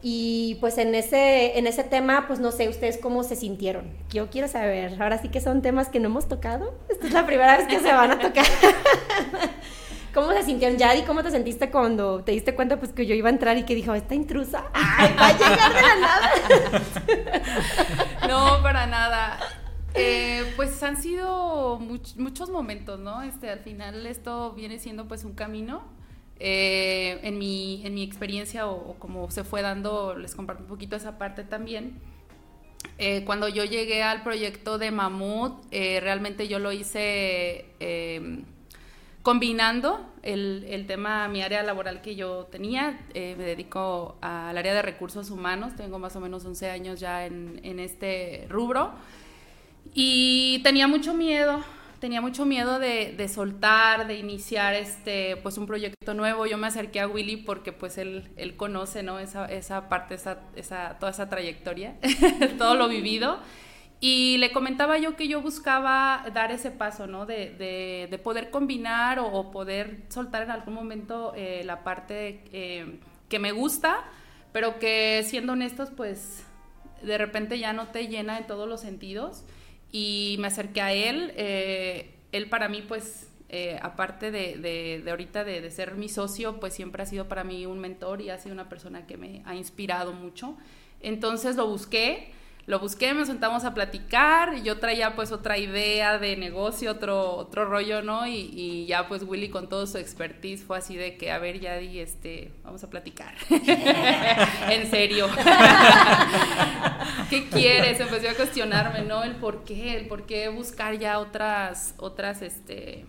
Y 0.00 0.56
pues 0.60 0.78
en 0.78 0.94
ese, 0.94 1.58
en 1.58 1.66
ese 1.66 1.82
tema, 1.82 2.26
pues 2.28 2.38
no 2.38 2.52
sé, 2.52 2.68
ustedes 2.68 2.98
cómo 2.98 3.24
se 3.24 3.34
sintieron. 3.34 3.96
Yo 4.10 4.30
quiero 4.30 4.46
saber, 4.46 5.00
ahora 5.02 5.18
sí 5.18 5.28
que 5.28 5.40
son 5.40 5.60
temas 5.60 5.88
que 5.88 5.98
no 5.98 6.06
hemos 6.06 6.28
tocado. 6.28 6.74
Esta 6.88 7.08
es 7.08 7.12
la 7.12 7.26
primera 7.26 7.56
vez 7.56 7.66
que 7.66 7.80
se 7.80 7.92
van 7.92 8.12
a 8.12 8.18
tocar. 8.18 8.46
¿Cómo 10.20 10.32
se 10.32 10.42
sintieron, 10.42 10.76
Yadi? 10.78 11.02
¿Cómo 11.02 11.22
te 11.22 11.30
sentiste 11.30 11.70
cuando 11.70 12.24
te 12.24 12.32
diste 12.32 12.54
cuenta 12.54 12.78
pues 12.78 12.92
que 12.92 13.06
yo 13.06 13.14
iba 13.14 13.28
a 13.28 13.32
entrar 13.32 13.56
y 13.56 13.62
que 13.64 13.74
dijo, 13.74 13.94
esta 13.94 14.14
intrusa, 14.14 14.64
ay, 14.72 15.14
va 15.18 15.28
a 15.28 15.32
llegar 15.32 15.74
de 15.74 15.82
la 15.82 15.96
nada? 15.96 16.30
No, 18.28 18.62
para 18.62 18.86
nada. 18.86 19.38
Eh, 19.94 20.52
pues 20.56 20.82
han 20.82 21.00
sido 21.00 21.78
much- 21.78 22.16
muchos 22.16 22.50
momentos, 22.50 22.98
¿no? 23.00 23.22
Este, 23.22 23.48
al 23.48 23.60
final 23.60 24.06
esto 24.06 24.52
viene 24.52 24.78
siendo 24.78 25.06
pues 25.08 25.24
un 25.24 25.34
camino. 25.34 25.82
Eh, 26.40 27.18
en, 27.22 27.38
mi, 27.38 27.82
en 27.84 27.94
mi 27.94 28.02
experiencia 28.02 28.66
o, 28.68 28.90
o 28.90 28.94
como 28.98 29.30
se 29.30 29.44
fue 29.44 29.62
dando, 29.62 30.14
les 30.16 30.34
comparto 30.34 30.62
un 30.64 30.68
poquito 30.68 30.96
esa 30.96 31.16
parte 31.18 31.42
también. 31.44 32.00
Eh, 32.98 33.22
cuando 33.24 33.48
yo 33.48 33.64
llegué 33.64 34.02
al 34.02 34.22
proyecto 34.22 34.78
de 34.78 34.90
Mamut, 34.90 35.64
realmente 35.72 36.48
yo 36.48 36.58
lo 36.58 36.70
hice 36.72 37.66
eh, 37.80 38.42
combinando 39.22 40.00
el, 40.22 40.66
el 40.68 40.86
tema, 40.86 41.28
mi 41.28 41.42
área 41.42 41.62
laboral 41.62 42.00
que 42.00 42.16
yo 42.16 42.48
tenía. 42.50 43.00
Eh, 43.14 43.34
me 43.36 43.44
dedico 43.44 44.16
al 44.20 44.56
área 44.56 44.74
de 44.74 44.82
recursos 44.82 45.30
humanos, 45.30 45.74
tengo 45.76 45.98
más 45.98 46.16
o 46.16 46.20
menos 46.20 46.44
11 46.44 46.70
años 46.70 47.00
ya 47.00 47.26
en, 47.26 47.60
en 47.62 47.78
este 47.78 48.46
rubro. 48.48 48.92
Y 49.94 50.60
tenía 50.62 50.86
mucho 50.86 51.14
miedo, 51.14 51.62
tenía 52.00 52.20
mucho 52.20 52.44
miedo 52.44 52.78
de, 52.78 53.14
de, 53.16 53.28
soltar, 53.28 54.06
de 54.06 54.16
iniciar 54.18 54.74
este, 54.74 55.36
pues 55.38 55.58
un 55.58 55.66
proyecto 55.66 56.14
nuevo. 56.14 56.46
Yo 56.46 56.58
me 56.58 56.66
acerqué 56.66 57.00
a 57.00 57.08
Willy 57.08 57.38
porque 57.38 57.72
pues 57.72 57.98
él, 57.98 58.28
él 58.36 58.56
conoce, 58.56 59.02
¿no? 59.02 59.18
Esa, 59.18 59.46
esa 59.46 59.88
parte, 59.88 60.14
esa, 60.14 60.40
esa, 60.56 60.98
toda 60.98 61.10
esa 61.12 61.28
trayectoria, 61.28 61.96
todo 62.58 62.74
lo 62.74 62.88
vivido. 62.88 63.38
Y 64.00 64.36
le 64.38 64.52
comentaba 64.52 64.98
yo 64.98 65.16
que 65.16 65.26
yo 65.26 65.42
buscaba 65.42 66.24
dar 66.32 66.52
ese 66.52 66.70
paso, 66.70 67.08
¿no? 67.08 67.26
De, 67.26 67.50
de, 67.50 68.06
de 68.08 68.18
poder 68.18 68.50
combinar 68.50 69.18
o, 69.18 69.50
poder 69.50 70.02
soltar 70.08 70.42
en 70.42 70.52
algún 70.52 70.74
momento 70.74 71.32
eh, 71.34 71.62
la 71.64 71.82
parte 71.82 72.44
eh, 72.52 73.00
que 73.28 73.40
me 73.40 73.50
gusta, 73.50 74.04
pero 74.52 74.78
que 74.78 75.24
siendo 75.26 75.54
honestos, 75.54 75.90
pues 75.96 76.44
de 77.02 77.18
repente 77.18 77.58
ya 77.58 77.72
no 77.72 77.88
te 77.88 78.06
llena 78.06 78.38
en 78.38 78.46
todos 78.46 78.68
los 78.68 78.80
sentidos 78.80 79.44
y 79.90 80.36
me 80.38 80.46
acerqué 80.46 80.80
a 80.80 80.92
él. 80.92 81.32
Eh, 81.36 82.14
él 82.30 82.48
para 82.48 82.68
mí, 82.68 82.82
pues, 82.86 83.24
aparte 83.80 84.30
de, 84.30 84.58
de, 84.58 85.02
de 85.02 85.10
ahorita 85.10 85.42
de, 85.42 85.68
ser 85.70 85.96
mi 85.96 86.08
socio, 86.08 86.60
pues 86.60 86.74
siempre 86.74 87.02
ha 87.02 87.06
sido 87.06 87.26
para 87.26 87.42
mí 87.42 87.66
un 87.66 87.78
mentor 87.80 88.20
y 88.20 88.30
ha 88.30 88.38
sido 88.38 88.52
una 88.52 88.68
persona 88.68 89.06
que 89.06 89.16
me 89.16 89.42
ha 89.44 89.56
inspirado 89.56 90.12
mucho. 90.12 90.56
Entonces 91.00 91.56
lo 91.56 91.66
busqué, 91.66 92.32
lo 92.68 92.78
busqué, 92.80 93.14
me 93.14 93.24
sentamos 93.24 93.64
a 93.64 93.72
platicar, 93.72 94.52
y 94.54 94.62
yo 94.62 94.78
traía 94.78 95.16
pues 95.16 95.32
otra 95.32 95.56
idea 95.56 96.18
de 96.18 96.36
negocio, 96.36 96.90
otro, 96.90 97.34
otro 97.34 97.64
rollo, 97.64 98.02
¿no? 98.02 98.26
Y, 98.26 98.50
y 98.52 98.84
ya 98.84 99.08
pues 99.08 99.22
Willy 99.22 99.48
con 99.48 99.70
todo 99.70 99.86
su 99.86 99.96
expertise 99.96 100.62
fue 100.62 100.76
así 100.76 100.94
de 100.94 101.16
que, 101.16 101.32
a 101.32 101.38
ver, 101.38 101.60
ya 101.60 101.78
di, 101.78 101.98
este, 101.98 102.52
vamos 102.62 102.84
a 102.84 102.90
platicar. 102.90 103.34
en 103.48 104.90
serio. 104.90 105.28
¿Qué 107.30 107.48
quieres? 107.48 108.00
Empecé 108.00 108.28
a 108.28 108.34
cuestionarme, 108.34 109.00
¿no? 109.00 109.24
El 109.24 109.36
por 109.36 109.64
qué, 109.64 109.96
el 109.96 110.06
por 110.06 110.26
qué 110.26 110.50
buscar 110.50 110.98
ya 110.98 111.20
otras, 111.20 111.94
otras, 111.96 112.42
este, 112.42 113.06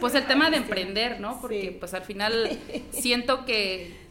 pues 0.00 0.14
el 0.14 0.26
tema 0.26 0.48
de 0.48 0.56
emprender, 0.56 1.20
¿no? 1.20 1.42
Porque 1.42 1.76
pues 1.78 1.92
al 1.92 2.04
final 2.04 2.58
siento 2.90 3.44
que, 3.44 4.03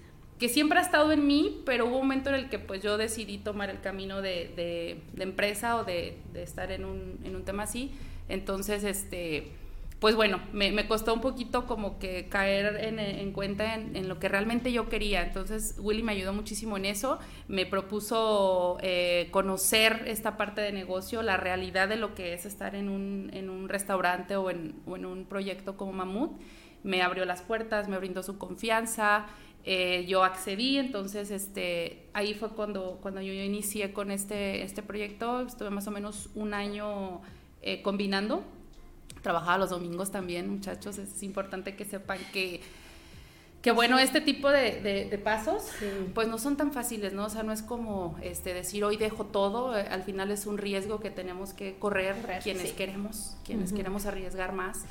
que 0.43 0.50
siempre 0.50 0.77
ha 0.77 0.81
estado 0.81 1.13
en 1.13 1.25
mí, 1.25 1.62
pero 1.65 1.85
hubo 1.85 1.95
un 1.95 2.01
momento 2.01 2.27
en 2.27 2.35
el 2.35 2.50
que 2.50 2.59
pues 2.59 2.83
yo 2.83 2.97
decidí 2.97 3.38
tomar 3.38 3.69
el 3.69 3.79
camino 3.79 4.21
de, 4.21 4.51
de, 4.57 5.00
de 5.13 5.23
empresa 5.23 5.77
o 5.77 5.85
de, 5.85 6.17
de 6.33 6.43
estar 6.43 6.69
en 6.73 6.83
un, 6.83 7.17
en 7.23 7.38
un, 7.38 7.45
tema 7.45 7.63
así. 7.63 7.93
Entonces, 8.27 8.83
este, 8.83 9.53
pues 10.01 10.17
bueno, 10.17 10.41
me, 10.51 10.73
me 10.73 10.85
costó 10.85 11.13
un 11.13 11.21
poquito 11.21 11.65
como 11.65 11.97
que 11.97 12.27
caer 12.27 12.75
en, 12.83 13.00
en 13.00 13.31
cuenta 13.31 13.73
en, 13.75 13.95
en, 13.95 14.09
lo 14.09 14.19
que 14.19 14.27
realmente 14.27 14.73
yo 14.73 14.89
quería. 14.89 15.23
Entonces, 15.23 15.77
Willy 15.79 16.03
me 16.03 16.12
ayudó 16.12 16.33
muchísimo 16.33 16.75
en 16.75 16.88
eso. 16.88 17.19
Me 17.47 17.65
propuso 17.65 18.79
eh, 18.81 19.29
conocer 19.31 20.03
esta 20.07 20.35
parte 20.35 20.59
de 20.59 20.73
negocio, 20.73 21.21
la 21.23 21.38
realidad 21.38 21.88
de 21.88 21.95
lo 21.95 22.15
que 22.15 22.33
es 22.33 22.45
estar 22.45 22.75
en 22.75 22.89
un, 22.89 23.29
en 23.31 23.50
un 23.50 23.69
restaurante 23.69 24.35
o 24.35 24.50
en, 24.50 24.75
o 24.88 24.97
en 24.97 25.05
un 25.05 25.23
proyecto 25.23 25.77
como 25.77 25.93
Mamut. 25.93 26.33
Me 26.83 27.01
abrió 27.01 27.23
las 27.23 27.41
puertas, 27.41 27.88
me 27.88 27.97
brindó 27.97 28.23
su 28.23 28.38
confianza, 28.38 29.27
eh, 29.65 30.05
yo 30.08 30.24
accedí, 30.24 30.77
entonces 30.77 31.32
este, 31.32 32.10
ahí 32.13 32.34
fue 32.34 32.50
cuando, 32.50 33.00
cuando 33.01 33.22
yo, 33.22 33.32
inicié 33.32 33.93
con 33.93 34.12
este, 34.12 34.63
este 34.63 34.84
proyecto, 34.84 35.41
estuve 35.41 35.70
más 35.70 35.88
o 35.88 35.91
menos 35.91 36.29
un 36.36 36.53
año 36.53 37.22
eh, 37.62 37.82
combinando, 37.82 38.43
trabajaba 39.22 39.58
los 39.58 39.70
domingos 39.70 40.12
también, 40.12 40.50
muchachos, 40.50 40.98
es 40.98 41.24
importante 41.24 41.77
que 41.77 41.86
sepan 41.86 42.17
que, 42.34 42.60
que 43.62 43.72
bueno, 43.72 44.00
este 44.00 44.20
tipo 44.20 44.50
de, 44.50 44.82
de, 44.82 45.05
de 45.05 45.17
pasos, 45.17 45.63
sí. 45.79 45.86
pues 46.13 46.27
no 46.27 46.38
son 46.39 46.58
tan 46.58 46.74
fáciles, 46.74 47.13
¿no? 47.13 47.27
O 47.27 47.29
sea, 47.29 47.43
no 47.43 47.53
es 47.53 47.62
como 47.62 48.17
este, 48.22 48.53
decir 48.53 48.84
hoy 48.84 48.98
dejo 48.98 49.24
todo, 49.27 49.77
eh, 49.77 49.88
al 49.89 50.03
final 50.03 50.29
es 50.32 50.46
un 50.46 50.58
riesgo 50.58 51.00
que 51.00 51.10
tenemos 51.10 51.53
que 51.53 51.79
correr, 51.79 52.20
correr 52.20 52.43
quienes 52.43 52.72
sí. 52.72 52.75
queremos, 52.75 53.38
quienes 53.46 53.72
uh 53.72 53.74
-huh. 53.74 53.77
queremos 53.77 54.05
arriesgar 54.05 54.51
más, 54.51 54.84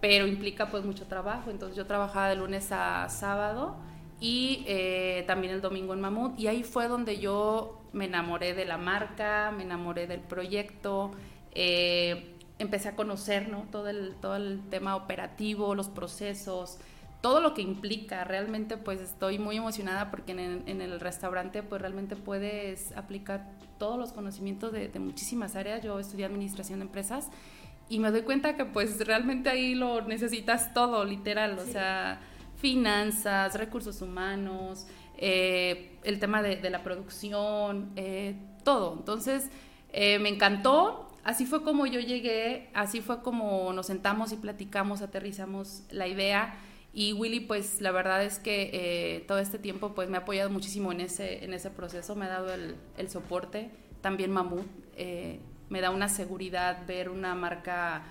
pero 0.00 0.26
implica 0.26 0.68
pues 0.68 0.84
mucho 0.84 1.06
trabajo, 1.06 1.52
entonces 1.52 1.76
yo 1.76 1.86
trabajaba 1.86 2.28
de 2.28 2.34
lunes 2.34 2.72
a 2.72 3.08
sábado, 3.08 3.76
y 4.20 4.64
eh, 4.66 5.24
también 5.26 5.52
el 5.52 5.60
domingo 5.60 5.92
en 5.92 6.00
Mamut 6.00 6.38
y 6.38 6.46
ahí 6.46 6.62
fue 6.62 6.88
donde 6.88 7.18
yo 7.18 7.80
me 7.92 8.06
enamoré 8.06 8.54
de 8.54 8.64
la 8.64 8.78
marca, 8.78 9.52
me 9.54 9.62
enamoré 9.62 10.06
del 10.06 10.20
proyecto, 10.20 11.10
eh, 11.52 12.34
empecé 12.58 12.88
a 12.88 12.96
conocer 12.96 13.48
¿no? 13.48 13.66
todo, 13.70 13.88
el, 13.88 14.14
todo 14.20 14.36
el 14.36 14.62
tema 14.70 14.96
operativo, 14.96 15.74
los 15.74 15.88
procesos, 15.88 16.78
todo 17.20 17.40
lo 17.40 17.52
que 17.52 17.60
implica, 17.60 18.24
realmente 18.24 18.78
pues 18.78 19.00
estoy 19.00 19.38
muy 19.38 19.56
emocionada 19.56 20.10
porque 20.10 20.32
en 20.32 20.38
el, 20.38 20.62
en 20.66 20.80
el 20.80 20.98
restaurante 20.98 21.62
pues 21.62 21.82
realmente 21.82 22.16
puedes 22.16 22.96
aplicar 22.96 23.50
todos 23.78 23.98
los 23.98 24.12
conocimientos 24.12 24.72
de, 24.72 24.88
de 24.88 24.98
muchísimas 24.98 25.56
áreas, 25.56 25.82
yo 25.82 25.98
estudié 25.98 26.24
administración 26.24 26.78
de 26.78 26.86
empresas 26.86 27.28
y 27.90 27.98
me 27.98 28.10
doy 28.10 28.22
cuenta 28.22 28.56
que 28.56 28.64
pues 28.64 29.06
realmente 29.06 29.50
ahí 29.50 29.74
lo 29.74 30.00
necesitas 30.02 30.72
todo, 30.72 31.04
literal, 31.04 31.58
sí. 31.58 31.68
o 31.68 31.72
sea 31.72 32.20
finanzas, 32.56 33.54
recursos 33.54 34.02
humanos, 34.02 34.86
eh, 35.18 35.98
el 36.04 36.18
tema 36.18 36.42
de, 36.42 36.70
la 36.70 36.82
producción, 36.82 37.92
eh, 37.96 38.36
todo. 38.64 38.94
Entonces, 38.98 39.50
eh, 39.92 40.18
me 40.18 40.28
encantó. 40.28 41.08
Así 41.24 41.44
fue 41.44 41.64
como 41.64 41.86
yo 41.86 41.98
llegué, 41.98 42.70
así 42.72 43.00
fue 43.00 43.20
como 43.20 43.72
nos 43.72 43.86
sentamos 43.86 44.32
y 44.32 44.36
platicamos, 44.36 45.02
aterrizamos 45.02 45.82
la 45.90 46.06
idea. 46.06 46.54
Y 46.92 47.12
Willy, 47.14 47.40
pues 47.40 47.80
la 47.80 47.90
verdad 47.90 48.22
es 48.22 48.38
que 48.38 49.24
todo 49.26 49.38
este 49.38 49.58
tiempo 49.58 49.92
pues 49.92 50.08
me 50.08 50.16
ha 50.16 50.20
apoyado 50.20 50.50
muchísimo 50.50 50.92
en 50.92 51.00
ese, 51.00 51.44
en 51.44 51.52
ese 51.52 51.70
proceso, 51.70 52.14
me 52.14 52.26
ha 52.26 52.28
dado 52.28 52.54
el, 52.54 52.76
el 52.96 53.10
soporte. 53.10 53.70
También 54.02 54.30
Mamut 54.30 54.66
me 55.68 55.80
da 55.80 55.90
una 55.90 56.08
seguridad 56.08 56.86
ver 56.86 57.10
una 57.10 57.34
marca 57.34 58.04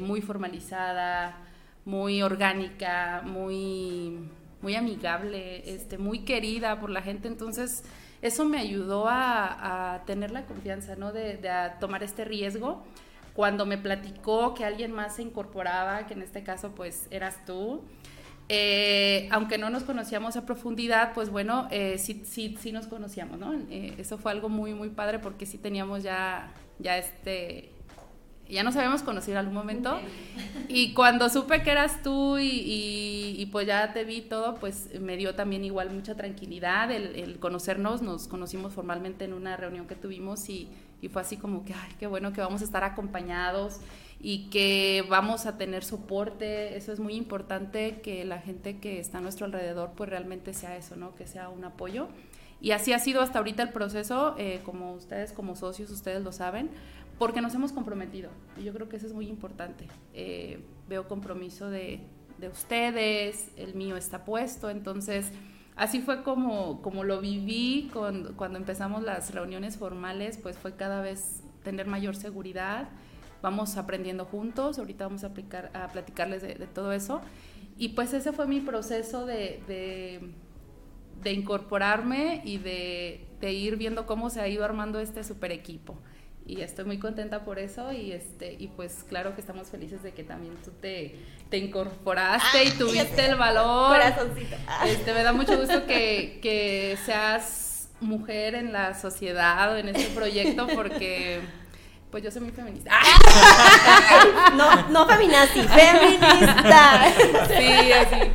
muy 0.00 0.20
formalizada, 0.20 1.47
muy 1.88 2.20
orgánica, 2.20 3.22
muy, 3.24 4.18
muy 4.60 4.74
amigable, 4.74 5.62
este, 5.64 5.96
muy 5.96 6.18
querida 6.18 6.78
por 6.78 6.90
la 6.90 7.00
gente. 7.00 7.28
Entonces, 7.28 7.82
eso 8.20 8.44
me 8.44 8.58
ayudó 8.58 9.08
a, 9.08 9.94
a 9.94 10.04
tener 10.04 10.30
la 10.30 10.44
confianza, 10.44 10.96
¿no? 10.96 11.12
De, 11.12 11.38
de 11.38 11.50
tomar 11.80 12.02
este 12.02 12.26
riesgo. 12.26 12.84
Cuando 13.32 13.64
me 13.64 13.78
platicó 13.78 14.52
que 14.52 14.66
alguien 14.66 14.92
más 14.92 15.16
se 15.16 15.22
incorporaba, 15.22 16.06
que 16.06 16.12
en 16.12 16.20
este 16.20 16.42
caso, 16.42 16.72
pues, 16.74 17.08
eras 17.10 17.46
tú, 17.46 17.80
eh, 18.50 19.26
aunque 19.30 19.56
no 19.56 19.70
nos 19.70 19.84
conocíamos 19.84 20.36
a 20.36 20.44
profundidad, 20.44 21.14
pues 21.14 21.30
bueno, 21.30 21.68
eh, 21.70 21.96
sí, 21.96 22.22
sí, 22.26 22.54
sí 22.60 22.70
nos 22.70 22.86
conocíamos, 22.86 23.38
¿no? 23.38 23.54
Eh, 23.70 23.94
eso 23.96 24.18
fue 24.18 24.30
algo 24.32 24.50
muy, 24.50 24.74
muy 24.74 24.90
padre 24.90 25.20
porque 25.20 25.46
sí 25.46 25.56
teníamos 25.56 26.02
ya, 26.02 26.52
ya 26.80 26.98
este, 26.98 27.72
ya 28.48 28.62
nos 28.62 28.76
habíamos 28.76 29.02
conocido 29.02 29.32
en 29.32 29.38
algún 29.38 29.54
momento. 29.54 29.96
Okay. 29.96 30.08
Y 30.70 30.92
cuando 30.92 31.30
supe 31.30 31.62
que 31.62 31.70
eras 31.70 32.02
tú 32.02 32.36
y, 32.36 32.46
y, 32.46 33.34
y, 33.38 33.46
pues 33.46 33.66
ya 33.66 33.94
te 33.94 34.04
vi 34.04 34.20
todo, 34.20 34.56
pues 34.56 34.90
me 35.00 35.16
dio 35.16 35.34
también 35.34 35.64
igual 35.64 35.90
mucha 35.90 36.14
tranquilidad 36.14 36.90
el, 36.90 37.16
el 37.16 37.38
conocernos. 37.38 38.02
Nos 38.02 38.28
conocimos 38.28 38.74
formalmente 38.74 39.24
en 39.24 39.32
una 39.32 39.56
reunión 39.56 39.86
que 39.86 39.94
tuvimos 39.94 40.46
y, 40.50 40.68
y, 41.00 41.08
fue 41.08 41.22
así 41.22 41.38
como 41.38 41.64
que, 41.64 41.72
ay, 41.72 41.92
qué 41.98 42.06
bueno 42.06 42.34
que 42.34 42.42
vamos 42.42 42.60
a 42.60 42.64
estar 42.64 42.84
acompañados 42.84 43.80
y 44.20 44.50
que 44.50 45.06
vamos 45.08 45.46
a 45.46 45.56
tener 45.56 45.84
soporte. 45.84 46.76
Eso 46.76 46.92
es 46.92 47.00
muy 47.00 47.14
importante, 47.14 48.00
que 48.02 48.26
la 48.26 48.38
gente 48.40 48.78
que 48.78 49.00
está 49.00 49.18
a 49.18 49.20
nuestro 49.22 49.46
alrededor 49.46 49.92
pues 49.96 50.10
realmente 50.10 50.52
sea 50.52 50.76
eso, 50.76 50.96
¿no? 50.96 51.14
Que 51.14 51.26
sea 51.26 51.48
un 51.48 51.64
apoyo. 51.64 52.08
Y 52.60 52.72
así 52.72 52.92
ha 52.92 52.98
sido 52.98 53.22
hasta 53.22 53.38
ahorita 53.38 53.62
el 53.62 53.70
proceso, 53.70 54.34
eh, 54.36 54.60
como 54.64 54.94
ustedes 54.94 55.32
como 55.32 55.54
socios, 55.54 55.90
ustedes 55.90 56.22
lo 56.22 56.32
saben, 56.32 56.70
porque 57.18 57.40
nos 57.40 57.54
hemos 57.54 57.72
comprometido. 57.72 58.30
Y 58.56 58.64
yo 58.64 58.72
creo 58.72 58.88
que 58.88 58.96
eso 58.96 59.06
es 59.06 59.12
muy 59.12 59.28
importante. 59.28 59.86
Eh, 60.14 60.60
veo 60.88 61.08
compromiso 61.08 61.70
de, 61.70 62.00
de, 62.38 62.48
ustedes, 62.48 63.50
el 63.56 63.74
mío 63.74 63.96
está 63.96 64.24
puesto, 64.24 64.70
entonces 64.70 65.32
así 65.76 66.00
fue 66.00 66.22
como, 66.22 66.80
como 66.82 67.04
lo 67.04 67.20
viví 67.20 67.90
con, 67.92 68.34
cuando 68.34 68.58
empezamos 68.58 69.02
las 69.02 69.34
reuniones 69.34 69.76
formales, 69.76 70.38
pues 70.38 70.56
fue 70.56 70.74
cada 70.76 71.00
vez 71.00 71.42
tener 71.62 71.86
mayor 71.86 72.16
seguridad. 72.16 72.88
Vamos 73.42 73.76
aprendiendo 73.76 74.24
juntos, 74.24 74.78
ahorita 74.78 75.06
vamos 75.06 75.22
a, 75.22 75.28
aplicar, 75.28 75.70
a 75.74 75.88
platicarles 75.88 76.42
de, 76.42 76.54
de 76.54 76.66
todo 76.66 76.92
eso. 76.92 77.20
Y 77.76 77.90
pues 77.90 78.12
ese 78.12 78.32
fue 78.32 78.48
mi 78.48 78.60
proceso 78.60 79.24
de, 79.26 79.62
de 79.68 80.32
de 81.22 81.32
incorporarme 81.32 82.42
y 82.44 82.58
de, 82.58 83.26
ir 83.40 83.76
viendo 83.76 84.06
cómo 84.06 84.30
se 84.30 84.40
ha 84.40 84.48
ido 84.48 84.64
armando 84.64 85.00
este 85.00 85.24
super 85.24 85.52
equipo. 85.52 85.96
Y 86.48 86.62
estoy 86.62 86.86
muy 86.86 86.98
contenta 86.98 87.44
por 87.44 87.58
eso 87.58 87.92
y, 87.92 88.10
este, 88.12 88.56
y 88.58 88.68
pues 88.68 89.04
claro 89.06 89.34
que 89.34 89.42
estamos 89.42 89.68
felices 89.68 90.02
de 90.02 90.12
que 90.12 90.24
también 90.24 90.54
tú 90.64 90.70
te, 90.80 91.14
te 91.50 91.58
incorporaste 91.58 92.64
y 92.64 92.70
tuviste 92.70 93.26
el 93.26 93.36
valor. 93.36 93.90
Corazoncito. 93.90 94.56
Este, 94.86 95.12
me 95.12 95.22
da 95.22 95.34
mucho 95.34 95.58
gusto 95.58 95.84
que, 95.84 96.38
que 96.42 96.96
seas 97.04 97.90
mujer 98.00 98.54
en 98.54 98.72
la 98.72 98.98
sociedad 98.98 99.74
o 99.74 99.76
en 99.76 99.90
este 99.90 100.06
proyecto 100.14 100.66
porque 100.68 101.40
pues 102.10 102.24
yo 102.24 102.30
soy 102.30 102.40
muy 102.40 102.52
feminista. 102.52 102.92
No, 104.56 104.88
no 104.88 105.06
feminazi, 105.06 105.62
feminista. 105.62 107.12
Sí, 107.48 107.92
así. 107.92 108.30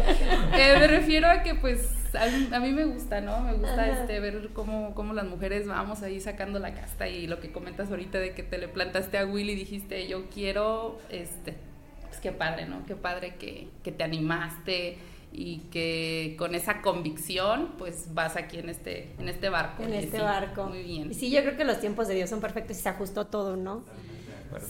Eh, 0.53 0.75
me 0.79 0.88
refiero 0.88 1.27
a 1.27 1.41
que 1.41 1.55
pues 1.55 1.79
a 2.15 2.25
mí, 2.27 2.50
a 2.51 2.60
mí, 2.60 2.72
me 2.72 2.86
gusta, 2.86 3.22
¿no? 3.22 3.41
Me 3.41 3.53
gusta 3.53 3.89
este 3.89 4.20
ver 4.20 4.50
cómo, 4.53 4.93
cómo 4.93 5.13
las 5.13 5.25
mujeres 5.25 5.67
vamos 5.67 6.01
ahí 6.01 6.20
sacando 6.20 6.60
la 6.60 6.74
casta 6.74 7.08
y 7.08 7.27
lo 7.27 7.39
que 7.39 7.51
comentas 7.51 7.89
ahorita 7.89 8.20
de 8.20 8.34
que 8.34 8.43
te 8.43 8.58
le 8.58 8.67
plantaste 8.67 9.17
a 9.17 9.25
Willy 9.25 9.53
y 9.53 9.55
dijiste, 9.55 10.08
yo 10.08 10.29
quiero, 10.29 11.00
este, 11.10 11.55
pues 12.08 12.20
qué 12.20 12.32
padre, 12.32 12.65
¿no? 12.65 12.86
Qué 12.86 12.96
padre 12.96 13.36
que, 13.36 13.67
que 13.84 13.91
te 13.91 14.03
animaste 14.03 14.98
y 15.34 15.58
que 15.72 16.36
con 16.38 16.53
esa 16.53 16.82
convicción 16.82 17.72
pues 17.77 18.13
vas 18.13 18.36
aquí 18.38 18.60
en 18.60 18.70
este 18.70 19.13
en 19.17 19.27
este 19.27 19.50
barco. 19.50 19.84
En 19.84 19.93
este 19.93 20.17
sí, 20.17 20.24
barco. 20.24 20.65
Muy 20.67 20.84
bien. 20.84 21.12
Y 21.12 21.13
sí, 21.15 21.32
yo 21.32 21.41
creo 21.41 21.58
que 21.58 21.65
los 21.65 21.79
tiempos 21.79 22.08
de 22.08 22.13
Dios 22.13 22.29
son 22.29 22.39
perfectos 22.39 22.77
y 22.77 22.82
se 22.82 22.89
ajustó 22.89 23.25
todo, 23.25 23.55
¿no? 23.55 23.84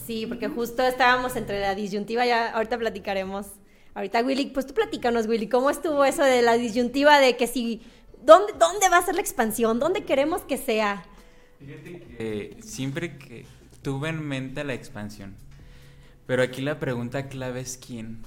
Sí, 0.06 0.26
porque 0.26 0.48
justo 0.48 0.82
estábamos 0.82 1.36
entre 1.36 1.60
la 1.60 1.74
disyuntiva, 1.74 2.24
ya 2.24 2.50
ahorita 2.52 2.78
platicaremos. 2.78 3.46
Ahorita 3.94 4.22
Willy, 4.22 4.46
pues 4.46 4.66
tú 4.66 4.74
platícanos 4.74 5.26
Willy, 5.26 5.48
¿cómo 5.48 5.70
estuvo 5.70 6.04
eso 6.04 6.22
de 6.22 6.42
la 6.42 6.54
disyuntiva 6.54 7.18
de 7.18 7.36
que 7.36 7.46
si 7.46 7.82
dónde 8.22 8.52
dónde 8.58 8.88
va 8.88 8.98
a 8.98 9.02
ser 9.02 9.14
la 9.14 9.20
expansión? 9.20 9.78
¿Dónde 9.78 10.04
queremos 10.04 10.42
que 10.42 10.56
sea? 10.56 11.04
Fíjate 11.58 12.00
que 12.00 12.56
siempre 12.62 13.16
que 13.16 13.46
tuve 13.82 14.08
en 14.08 14.26
mente 14.26 14.64
la 14.64 14.74
expansión. 14.74 15.36
Pero 16.26 16.42
aquí 16.42 16.60
la 16.60 16.80
pregunta 16.80 17.28
clave 17.28 17.60
es 17.60 17.76
quién. 17.78 18.22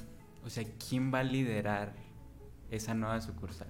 O 0.45 0.49
sea, 0.49 0.63
¿quién 0.87 1.13
va 1.13 1.19
a 1.19 1.23
liderar 1.23 1.93
esa 2.71 2.93
nueva 2.93 3.21
sucursal. 3.21 3.67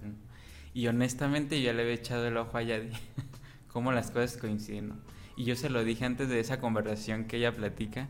Y 0.74 0.86
honestamente 0.86 1.60
yo 1.62 1.72
le 1.72 1.82
había 1.82 1.94
echado 1.94 2.26
el 2.26 2.36
ojo 2.36 2.56
a 2.56 2.62
Yadi, 2.62 2.90
cómo 3.68 3.92
las 3.92 4.10
cosas 4.10 4.36
coinciden. 4.36 4.94
Y 5.36 5.44
yo 5.44 5.56
se 5.56 5.70
lo 5.70 5.84
dije 5.84 6.04
antes 6.04 6.28
de 6.28 6.40
esa 6.40 6.60
conversación 6.60 7.24
que 7.24 7.36
ella 7.36 7.52
platica, 7.52 8.08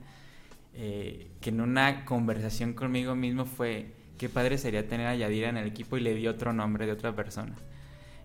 eh, 0.81 1.33
que 1.41 1.51
en 1.51 1.61
una 1.61 2.05
conversación 2.05 2.73
conmigo 2.73 3.17
mismo 3.17 3.45
fue, 3.47 3.93
qué 4.17 4.29
padre 4.29 4.59
sería 4.59 4.87
tener 4.87 5.09
a 5.09 5.17
Yadira 5.17 5.49
en 5.49 5.57
el 5.57 5.67
equipo 5.67 5.97
y 5.97 6.01
le 6.01 6.15
di 6.15 6.29
otro 6.29 6.53
nombre 6.53 6.87
de 6.87 6.93
otra 6.93 7.15
persona. 7.17 7.57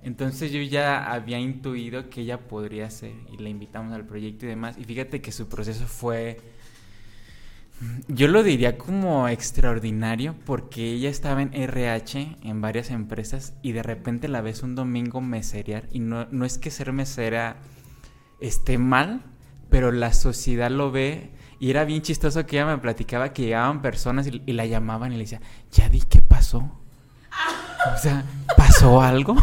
Entonces 0.04 0.52
yo 0.52 0.62
ya 0.62 1.12
había 1.12 1.40
intuido 1.40 2.12
que 2.12 2.22
ella 2.22 2.38
podría 2.38 2.90
ser 2.92 3.14
y 3.32 3.38
la 3.38 3.50
invitamos 3.50 3.94
al 3.94 4.06
proyecto 4.06 4.46
y 4.46 4.50
demás. 4.50 4.78
Y 4.78 4.84
fíjate 4.84 5.20
que 5.20 5.32
su 5.32 5.50
proceso 5.50 5.88
fue 5.88 6.38
yo 8.08 8.28
lo 8.28 8.44
diría 8.44 8.78
como 8.78 9.28
extraordinario 9.28 10.36
porque 10.46 10.94
ella 10.94 11.10
estaba 11.10 11.42
en 11.42 11.54
RH 11.54 12.38
en 12.44 12.62
varias 12.62 12.92
empresas 12.92 13.54
y 13.62 13.72
de 13.72 13.84
repente 13.84 14.28
la 14.28 14.42
ves 14.42 14.64
un 14.64 14.76
domingo 14.76 15.22
meserear 15.22 15.90
y 15.92 16.00
no, 16.00 16.28
no 16.32 16.46
es 16.46 16.58
que 16.60 16.72
ser 16.72 16.94
mesera 16.94 17.58
esté 18.40 18.78
mal, 18.78 19.24
pero 19.70 19.92
la 19.92 20.14
sociedad 20.14 20.70
lo 20.70 20.92
ve 20.92 21.32
y 21.60 21.70
era 21.70 21.86
bien 21.86 22.02
chistoso 22.02 22.46
que 22.46 22.58
ella 22.58 22.66
me 22.66 22.78
platicaba 22.78 23.34
que 23.34 23.44
llegaban 23.44 23.82
personas 23.82 24.28
y, 24.28 24.42
y 24.46 24.54
la 24.54 24.66
llamaban 24.66 25.12
y 25.12 25.16
le 25.16 25.22
decía, 25.24 25.42
ya 25.72 25.90
di 25.90 26.02
qué 26.02 26.22
pasó. 26.22 26.70
O 27.94 27.98
sea, 27.98 28.24
¿pasó 28.56 29.02
algo? 29.02 29.36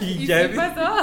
y, 0.00 0.04
¿Y 0.04 0.26
ya 0.26 0.48
sí 0.48 0.54
pasó? 0.56 0.94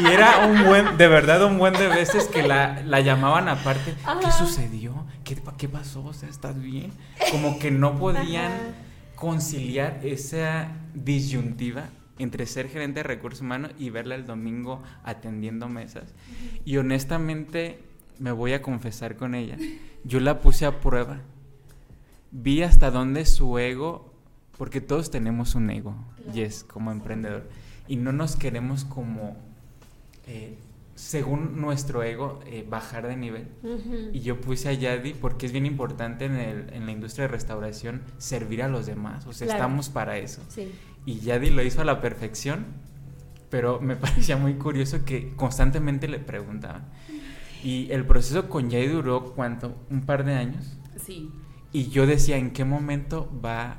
y 0.00 0.06
era 0.06 0.46
un 0.46 0.64
buen, 0.64 0.96
de 0.96 1.08
verdad, 1.08 1.44
un 1.44 1.58
buen 1.58 1.74
de 1.74 1.88
veces 1.88 2.28
que 2.28 2.42
la, 2.42 2.82
la 2.84 3.00
llamaban 3.00 3.48
aparte. 3.48 3.94
Ajá. 4.04 4.20
¿Qué 4.20 4.30
sucedió? 4.32 5.06
¿Qué, 5.24 5.36
¿Qué 5.58 5.68
pasó? 5.68 6.04
O 6.04 6.12
sea, 6.12 6.28
¿estás 6.28 6.60
bien? 6.60 6.92
Como 7.30 7.58
que 7.58 7.70
no 7.70 7.98
podían 7.98 8.52
Ajá. 8.52 9.16
conciliar 9.16 10.00
esa 10.02 10.68
disyuntiva 10.94 11.84
entre 12.18 12.46
ser 12.46 12.68
gerente 12.68 13.00
de 13.00 13.04
recursos 13.04 13.40
humanos 13.40 13.72
y 13.78 13.90
verla 13.90 14.14
el 14.14 14.26
domingo 14.26 14.82
atendiendo 15.04 15.68
mesas. 15.68 16.14
Y 16.64 16.76
honestamente, 16.76 17.82
me 18.20 18.30
voy 18.30 18.52
a 18.52 18.62
confesar 18.62 19.16
con 19.16 19.34
ella. 19.34 19.56
Yo 20.04 20.20
la 20.20 20.40
puse 20.40 20.66
a 20.66 20.80
prueba. 20.80 21.20
Vi 22.30 22.62
hasta 22.62 22.92
dónde 22.92 23.24
su 23.24 23.58
ego 23.58 24.12
porque 24.56 24.82
todos 24.82 25.10
tenemos 25.10 25.54
un 25.54 25.70
ego, 25.70 25.96
claro. 26.16 26.32
Yes, 26.34 26.64
como 26.64 26.92
emprendedor. 26.92 27.48
Y 27.88 27.96
no 27.96 28.12
nos 28.12 28.36
queremos 28.36 28.84
como, 28.84 29.38
eh, 30.26 30.54
según 30.94 31.58
nuestro 31.62 32.02
ego, 32.02 32.40
eh, 32.44 32.64
bajar 32.68 33.08
de 33.08 33.16
nivel. 33.16 33.48
Uh 33.62 33.68
-huh. 33.68 34.10
Y 34.12 34.20
yo 34.20 34.38
puse 34.38 34.68
a 34.68 34.74
Yadi 34.74 35.14
porque 35.14 35.46
es 35.46 35.52
bien 35.52 35.64
importante 35.64 36.26
en, 36.26 36.36
el, 36.36 36.74
en, 36.74 36.84
la 36.84 36.92
industria 36.92 37.22
de 37.22 37.28
restauración 37.28 38.02
servir 38.18 38.62
a 38.62 38.68
los 38.68 38.84
demás. 38.84 39.26
O 39.26 39.32
sea, 39.32 39.46
claro. 39.46 39.60
estamos 39.60 39.88
para 39.88 40.18
eso. 40.18 40.42
Sí. 40.48 40.70
Y 41.06 41.20
Yadi 41.20 41.48
lo 41.48 41.62
hizo 41.62 41.80
a 41.80 41.86
la 41.86 42.02
perfección, 42.02 42.66
pero 43.48 43.80
me 43.80 43.96
parecía 44.04 44.36
muy 44.36 44.54
curioso 44.54 45.06
que 45.06 45.32
constantemente 45.36 46.06
le 46.06 46.18
preguntaban. 46.18 46.84
Y 47.62 47.90
el 47.90 48.04
proceso 48.06 48.48
con 48.48 48.70
Yadi 48.70 48.88
duró, 48.88 49.32
¿cuánto? 49.34 49.76
¿Un 49.90 50.02
par 50.02 50.24
de 50.24 50.34
años? 50.34 50.76
Sí. 50.96 51.30
Y 51.72 51.88
yo 51.88 52.06
decía, 52.06 52.36
¿en 52.36 52.52
qué 52.52 52.64
momento 52.64 53.30
va 53.44 53.78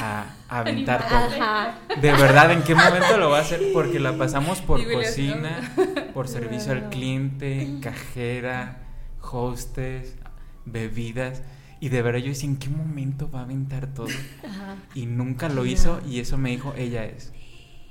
a, 0.00 0.34
aventar 0.48 1.08
todo. 1.08 2.00
De 2.00 2.12
verdad, 2.12 2.52
¿en 2.52 2.62
qué 2.62 2.74
momento 2.74 3.16
lo 3.16 3.30
va 3.30 3.38
a 3.38 3.40
hacer? 3.42 3.60
Porque 3.72 3.98
la 3.98 4.16
pasamos 4.16 4.60
por 4.60 4.80
cocina, 4.90 5.72
por 6.14 6.28
servicio 6.28 6.72
al 6.72 6.90
cliente, 6.90 7.78
cajera, 7.80 8.82
hostes, 9.20 10.16
bebidas. 10.64 11.42
Y 11.80 11.90
de 11.90 12.02
verdad 12.02 12.20
yo 12.20 12.28
decía, 12.28 12.48
¿en 12.48 12.56
qué 12.56 12.68
momento 12.68 13.30
va 13.30 13.40
a 13.40 13.42
aventar 13.44 13.86
todo? 13.94 14.08
Ajá. 14.44 14.76
Y 14.94 15.06
nunca 15.06 15.48
lo 15.48 15.64
hizo 15.64 16.00
y 16.08 16.18
eso 16.18 16.36
me 16.36 16.50
dijo, 16.50 16.74
ella 16.76 17.04
es. 17.04 17.32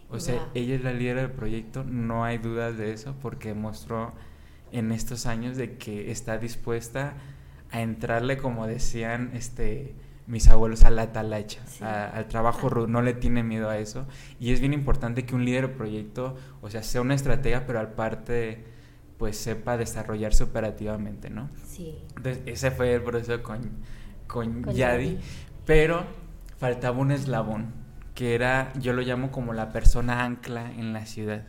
O 0.09 0.19
sea, 0.19 0.35
wow. 0.35 0.47
ella 0.53 0.75
es 0.75 0.83
la 0.83 0.93
líder 0.93 1.17
del 1.17 1.31
proyecto, 1.31 1.83
no 1.83 2.23
hay 2.23 2.37
dudas 2.37 2.77
de 2.77 2.93
eso, 2.93 3.15
porque 3.21 3.49
demostró 3.49 4.13
en 4.77 4.91
estos 4.91 5.25
años 5.25 5.57
de 5.57 5.77
que 5.77 6.11
está 6.11 6.37
dispuesta 6.37 7.13
a 7.71 7.81
entrarle, 7.81 8.37
como 8.37 8.67
decían, 8.67 9.31
este 9.33 9.95
mis 10.27 10.49
abuelos 10.49 10.83
a 10.83 10.89
la 10.89 11.13
talacha, 11.13 11.65
sí. 11.67 11.83
a, 11.83 12.09
al 12.09 12.27
trabajo 12.27 12.67
rudo, 12.67 12.87
no 12.87 13.01
le 13.01 13.13
tiene 13.13 13.43
miedo 13.43 13.69
a 13.69 13.77
eso. 13.77 14.05
Y 14.39 14.51
es 14.51 14.59
bien 14.59 14.73
importante 14.73 15.25
que 15.25 15.33
un 15.33 15.45
líder 15.45 15.69
de 15.69 15.73
proyecto, 15.75 16.35
o 16.61 16.69
sea, 16.69 16.83
sea 16.83 17.01
una 17.01 17.15
estratega, 17.15 17.65
pero 17.65 17.79
al 17.79 17.93
parte, 17.93 18.65
pues 19.17 19.37
sepa 19.37 19.77
desarrollarse 19.77 20.43
operativamente, 20.43 21.29
¿no? 21.29 21.49
Sí. 21.65 21.97
Entonces, 22.17 22.43
ese 22.45 22.71
fue 22.71 22.93
el 22.93 23.03
proceso 23.03 23.41
con, 23.41 23.61
con, 24.27 24.63
con 24.63 24.75
Yadi, 24.75 25.11
Yadi, 25.11 25.19
pero 25.65 26.03
faltaba 26.57 26.97
un 26.97 27.11
eslabón, 27.11 27.71
que 28.13 28.35
era, 28.35 28.73
yo 28.73 28.91
lo 28.91 29.03
llamo 29.03 29.31
como 29.31 29.53
la 29.53 29.71
persona 29.71 30.25
ancla 30.25 30.71
en 30.73 30.91
la 30.91 31.05
ciudad. 31.05 31.45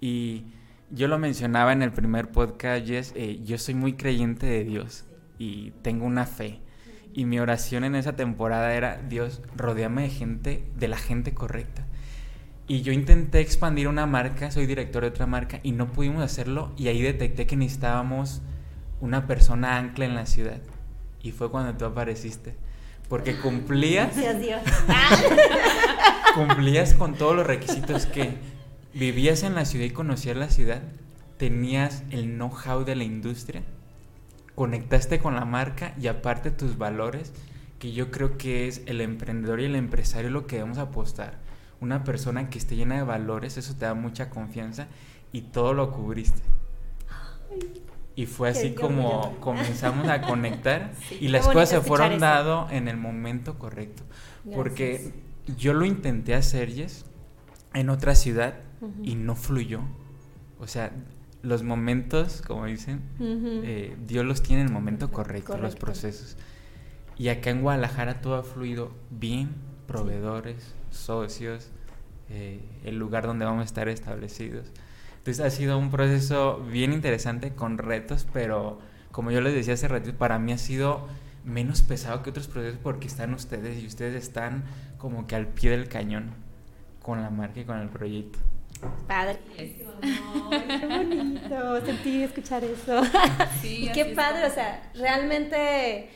Y 0.00 0.53
yo 0.94 1.08
lo 1.08 1.18
mencionaba 1.18 1.72
en 1.72 1.82
el 1.82 1.92
primer 1.92 2.30
podcast, 2.30 2.86
Jess, 2.86 3.12
eh, 3.16 3.40
yo 3.44 3.58
soy 3.58 3.74
muy 3.74 3.94
creyente 3.94 4.46
de 4.46 4.64
Dios 4.64 5.04
y 5.38 5.72
tengo 5.82 6.06
una 6.06 6.24
fe. 6.24 6.60
Y 7.12 7.26
mi 7.26 7.38
oración 7.38 7.84
en 7.84 7.94
esa 7.94 8.14
temporada 8.14 8.74
era, 8.74 9.00
Dios, 9.08 9.42
rodeame 9.56 10.02
de 10.02 10.10
gente, 10.10 10.64
de 10.76 10.88
la 10.88 10.96
gente 10.96 11.34
correcta. 11.34 11.84
Y 12.66 12.82
yo 12.82 12.92
intenté 12.92 13.40
expandir 13.40 13.88
una 13.88 14.06
marca, 14.06 14.50
soy 14.50 14.66
director 14.66 15.02
de 15.02 15.08
otra 15.08 15.26
marca, 15.26 15.60
y 15.62 15.72
no 15.72 15.92
pudimos 15.92 16.22
hacerlo. 16.22 16.72
Y 16.76 16.88
ahí 16.88 17.02
detecté 17.02 17.46
que 17.46 17.56
necesitábamos 17.56 18.42
una 19.00 19.26
persona 19.26 19.76
ancla 19.76 20.06
en 20.06 20.14
la 20.14 20.26
ciudad. 20.26 20.60
Y 21.22 21.32
fue 21.32 21.50
cuando 21.50 21.76
tú 21.76 21.84
apareciste. 21.84 22.56
Porque 23.08 23.36
cumplías... 23.36 24.16
Gracias, 24.16 24.40
Dios. 24.40 24.60
cumplías 26.34 26.94
con 26.94 27.14
todos 27.14 27.36
los 27.36 27.46
requisitos 27.46 28.06
que 28.06 28.53
vivías 28.94 29.42
en 29.42 29.54
la 29.54 29.64
ciudad 29.64 29.86
y 29.86 29.90
conocías 29.90 30.36
la 30.36 30.48
ciudad. 30.48 30.82
Tenías 31.36 32.04
el 32.10 32.36
know-how 32.36 32.84
de 32.84 32.96
la 32.96 33.04
industria 33.04 33.62
conectaste 34.54 35.18
con 35.18 35.34
la 35.34 35.44
marca 35.44 35.94
y 36.00 36.06
aparte 36.06 36.50
tus 36.50 36.78
valores, 36.78 37.32
que 37.78 37.92
yo 37.92 38.10
creo 38.10 38.38
que 38.38 38.68
es 38.68 38.82
el 38.86 39.00
emprendedor 39.00 39.60
y 39.60 39.64
el 39.64 39.76
empresario 39.76 40.30
lo 40.30 40.46
que 40.46 40.56
debemos 40.56 40.78
apostar. 40.78 41.42
una 41.80 42.02
persona 42.02 42.48
que 42.48 42.56
esté 42.56 42.76
llena 42.76 42.94
de 42.94 43.02
valores, 43.02 43.58
eso 43.58 43.74
te 43.74 43.84
da 43.84 43.92
mucha 43.92 44.30
confianza 44.30 44.86
y 45.32 45.42
todo 45.42 45.74
lo 45.74 45.92
cubriste. 45.92 46.40
Y 48.16 48.24
fue 48.24 48.48
así 48.48 48.72
como 48.72 49.36
comenzamos 49.40 50.08
a 50.08 50.22
conectar 50.22 50.92
y 51.20 51.28
las 51.28 51.46
cosas 51.46 51.68
se 51.68 51.80
fueron 51.82 52.20
dando 52.20 52.68
en 52.70 52.88
el 52.88 52.96
momento 52.96 53.58
correcto. 53.58 54.02
Porque 54.54 55.12
yo 55.58 55.74
lo 55.74 55.84
intenté 55.84 56.34
hacer, 56.34 56.72
Jess, 56.72 57.04
en 57.74 57.90
otra 57.90 58.14
ciudad 58.14 58.54
y 59.02 59.14
no 59.14 59.36
fluyó. 59.36 59.80
O 60.58 60.66
sea, 60.66 60.92
los 61.42 61.62
momentos, 61.62 62.42
como 62.46 62.66
dicen, 62.66 63.02
eh, 63.20 63.96
Dios 64.06 64.24
los 64.24 64.42
tiene 64.42 64.62
en 64.62 64.68
el 64.68 64.72
momento 64.72 65.10
correcto, 65.10 65.58
los 65.58 65.76
procesos. 65.76 66.36
Y 67.16 67.28
acá 67.28 67.50
en 67.50 67.62
Guadalajara 67.62 68.20
todo 68.20 68.36
ha 68.36 68.42
fluido 68.42 68.92
bien, 69.10 69.50
proveedores, 69.86 70.74
socios, 70.90 71.70
eh, 72.30 72.60
el 72.84 72.98
lugar 72.98 73.26
donde 73.26 73.44
vamos 73.44 73.62
a 73.62 73.64
estar 73.64 73.88
establecidos. 73.88 74.72
Entonces 75.18 75.44
ha 75.44 75.50
sido 75.50 75.78
un 75.78 75.90
proceso 75.90 76.64
bien 76.70 76.92
interesante 76.92 77.54
con 77.54 77.78
retos, 77.78 78.26
pero 78.32 78.78
como 79.10 79.30
yo 79.30 79.40
les 79.40 79.54
decía 79.54 79.74
hace 79.74 79.88
ratito, 79.88 80.16
para 80.18 80.38
mí 80.38 80.52
ha 80.52 80.58
sido 80.58 81.06
menos 81.44 81.82
pesado 81.82 82.22
que 82.22 82.30
otros 82.30 82.48
procesos 82.48 82.78
porque 82.82 83.06
están 83.06 83.34
ustedes 83.34 83.82
y 83.82 83.86
ustedes 83.86 84.22
están 84.22 84.64
como 84.98 85.26
que 85.26 85.36
al 85.36 85.48
pie 85.48 85.70
del 85.70 85.88
cañón 85.88 86.30
con 87.02 87.22
la 87.22 87.30
marca 87.30 87.60
y 87.60 87.64
con 87.64 87.78
el 87.78 87.88
proyecto. 87.88 88.38
Padre. 89.06 89.38
qué 89.60 90.86
bonito, 90.86 91.86
sentí 91.86 92.22
escuchar 92.22 92.64
eso. 92.64 93.02
Sí, 93.60 93.88
qué 93.94 94.04
padre, 94.06 94.46
o 94.46 94.50
sea, 94.50 94.90
realmente 94.94 96.10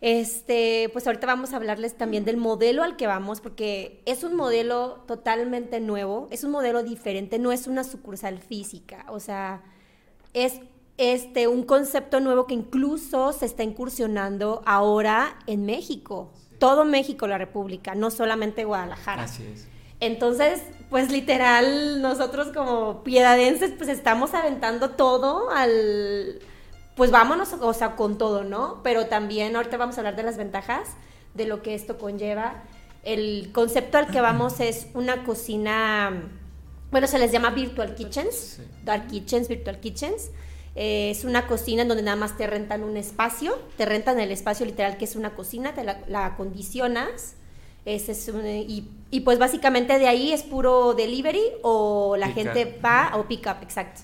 este, 0.00 0.90
pues 0.92 1.06
ahorita 1.06 1.26
vamos 1.26 1.52
a 1.52 1.56
hablarles 1.56 1.96
también 1.96 2.24
del 2.24 2.36
modelo 2.36 2.82
al 2.82 2.96
que 2.96 3.06
vamos, 3.06 3.40
porque 3.40 4.02
es 4.04 4.24
un 4.24 4.36
modelo 4.36 5.02
totalmente 5.06 5.80
nuevo, 5.80 6.28
es 6.30 6.44
un 6.44 6.50
modelo 6.50 6.82
diferente, 6.82 7.38
no 7.38 7.50
es 7.50 7.66
una 7.66 7.82
sucursal 7.82 8.38
física, 8.38 9.06
o 9.08 9.20
sea, 9.20 9.62
es 10.34 10.60
este, 10.98 11.48
un 11.48 11.62
concepto 11.62 12.20
nuevo 12.20 12.46
que 12.46 12.54
incluso 12.54 13.32
se 13.32 13.46
está 13.46 13.62
incursionando 13.62 14.62
ahora 14.66 15.38
en 15.46 15.64
México, 15.64 16.30
todo 16.58 16.84
México, 16.84 17.26
la 17.26 17.38
República, 17.38 17.94
no 17.94 18.10
solamente 18.10 18.64
Guadalajara. 18.64 19.24
Así 19.24 19.44
es. 19.44 19.68
Entonces, 20.00 20.62
pues 20.90 21.10
literal, 21.10 22.02
nosotros 22.02 22.48
como 22.48 23.02
piedadenses, 23.02 23.72
pues 23.76 23.88
estamos 23.88 24.34
aventando 24.34 24.90
todo 24.90 25.50
al 25.50 26.40
pues 26.96 27.10
vámonos, 27.10 27.52
o 27.52 27.74
sea, 27.74 27.94
con 27.94 28.16
todo, 28.18 28.42
¿no? 28.42 28.80
Pero 28.82 29.06
también 29.06 29.54
ahorita 29.54 29.76
vamos 29.76 29.96
a 29.96 30.00
hablar 30.00 30.16
de 30.16 30.22
las 30.22 30.38
ventajas, 30.38 30.88
de 31.34 31.46
lo 31.46 31.62
que 31.62 31.74
esto 31.74 31.98
conlleva. 31.98 32.64
El 33.04 33.50
concepto 33.52 33.98
al 33.98 34.08
que 34.08 34.20
vamos 34.20 34.60
es 34.60 34.88
una 34.94 35.22
cocina, 35.24 36.30
bueno, 36.90 37.06
se 37.06 37.18
les 37.18 37.30
llama 37.30 37.50
virtual 37.50 37.94
kitchens, 37.94 38.60
dark 38.82 39.08
kitchens, 39.08 39.46
virtual 39.46 39.78
kitchens. 39.78 40.30
Eh, 40.74 41.10
es 41.10 41.24
una 41.24 41.46
cocina 41.46 41.82
en 41.82 41.88
donde 41.88 42.02
nada 42.02 42.16
más 42.16 42.36
te 42.36 42.46
rentan 42.46 42.82
un 42.82 42.96
espacio, 42.96 43.58
te 43.76 43.86
rentan 43.86 44.18
el 44.18 44.30
espacio 44.30 44.66
literal 44.66 44.96
que 44.96 45.04
es 45.04 45.16
una 45.16 45.34
cocina, 45.34 45.74
te 45.74 45.84
la, 45.84 46.26
acondicionas. 46.26 47.36
Ese 47.86 48.12
es 48.12 48.28
y, 48.28 48.88
y, 49.12 49.20
pues 49.20 49.38
básicamente 49.38 49.96
de 50.00 50.08
ahí 50.08 50.32
es 50.32 50.42
puro 50.42 50.92
delivery 50.92 51.44
o 51.62 52.16
la 52.18 52.28
gente 52.30 52.78
va 52.84 53.12
o 53.14 53.28
pick 53.28 53.46
up, 53.46 53.62
exacto. 53.62 54.00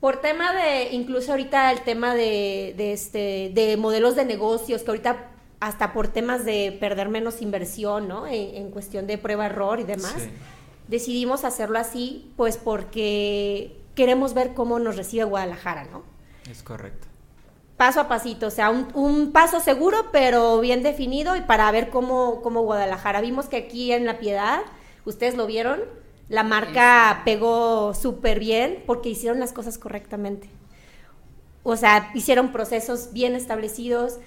Por 0.00 0.22
tema 0.22 0.54
de, 0.54 0.92
incluso 0.92 1.32
ahorita 1.32 1.70
el 1.72 1.82
tema 1.82 2.14
de, 2.14 2.74
este, 2.92 3.52
de 3.54 3.76
modelos 3.76 4.16
de 4.16 4.24
negocios, 4.24 4.82
que 4.82 4.90
ahorita 4.90 5.30
hasta 5.60 5.92
por 5.92 6.08
temas 6.08 6.46
de 6.46 6.74
perder 6.80 7.10
menos 7.10 7.42
inversión, 7.42 8.08
¿no? 8.08 8.26
En, 8.26 8.70
cuestión 8.70 9.06
de 9.06 9.18
prueba-error 9.18 9.78
y 9.78 9.84
demás, 9.84 10.16
decidimos 10.88 11.44
hacerlo 11.44 11.78
así, 11.78 12.32
pues 12.36 12.56
porque 12.56 13.76
queremos 13.94 14.32
ver 14.32 14.54
cómo 14.54 14.78
nos 14.78 14.96
recibe 14.96 15.24
Guadalajara, 15.24 15.84
¿no? 15.84 16.02
Es 16.50 16.62
correcto. 16.62 17.08
Paso 17.76 18.00
a 18.00 18.08
pasito, 18.08 18.46
o 18.46 18.50
sea, 18.50 18.70
un, 18.70 18.88
un 18.94 19.32
paso 19.32 19.58
seguro, 19.58 20.06
pero 20.12 20.60
bien 20.60 20.82
definido 20.82 21.34
y 21.34 21.40
para 21.40 21.70
ver 21.72 21.90
cómo, 21.90 22.40
cómo 22.42 22.62
Guadalajara. 22.62 23.20
Vimos 23.20 23.46
que 23.46 23.56
aquí 23.56 23.92
en 23.92 24.04
La 24.06 24.18
Piedad, 24.18 24.60
ustedes 25.04 25.34
lo 25.34 25.46
vieron, 25.46 25.80
la 26.28 26.42
marca 26.42 27.22
pegó 27.24 27.92
súper 27.94 28.38
bien 28.38 28.82
porque 28.86 29.10
hicieron 29.10 29.40
las 29.40 29.52
cosas 29.52 29.76
correctamente. 29.76 30.48
O 31.62 31.76
sea, 31.76 32.10
hicieron 32.14 32.52
procesos 32.52 33.12
bien 33.12 33.34
establecidos. 33.34 34.18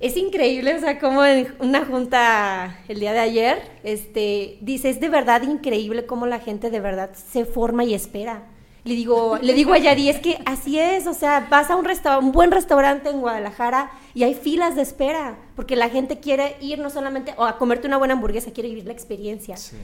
Es 0.00 0.16
increíble, 0.16 0.74
o 0.74 0.80
sea, 0.80 0.98
como 0.98 1.24
en 1.24 1.54
una 1.58 1.84
junta 1.84 2.80
el 2.88 3.00
día 3.00 3.12
de 3.12 3.20
ayer, 3.20 3.62
este, 3.84 4.58
dice, 4.60 4.90
es 4.90 5.00
de 5.00 5.08
verdad 5.08 5.42
increíble 5.42 6.06
cómo 6.06 6.26
la 6.26 6.40
gente 6.40 6.70
de 6.70 6.80
verdad 6.80 7.10
se 7.14 7.44
forma 7.44 7.84
y 7.84 7.94
espera. 7.94 8.44
Le 8.86 8.94
digo, 8.94 9.38
le 9.42 9.52
digo 9.52 9.74
a 9.74 9.78
Yadi, 9.78 10.08
es 10.08 10.20
que 10.20 10.38
así 10.46 10.78
es, 10.78 11.06
o 11.06 11.12
sea, 11.12 11.48
vas 11.50 11.70
a 11.70 11.76
un, 11.76 11.86
un 12.20 12.32
buen 12.32 12.50
restaurante 12.50 13.10
en 13.10 13.20
Guadalajara 13.20 13.90
y 14.14 14.22
hay 14.22 14.34
filas 14.34 14.76
de 14.76 14.82
espera, 14.82 15.36
porque 15.54 15.76
la 15.76 15.90
gente 15.90 16.20
quiere 16.20 16.56
ir 16.62 16.78
no 16.78 16.88
solamente 16.88 17.34
o 17.36 17.44
a 17.44 17.58
comerte 17.58 17.86
una 17.86 17.98
buena 17.98 18.14
hamburguesa, 18.14 18.52
quiere 18.52 18.70
vivir 18.70 18.86
la 18.86 18.92
experiencia. 18.92 19.58
Sí 19.58 19.76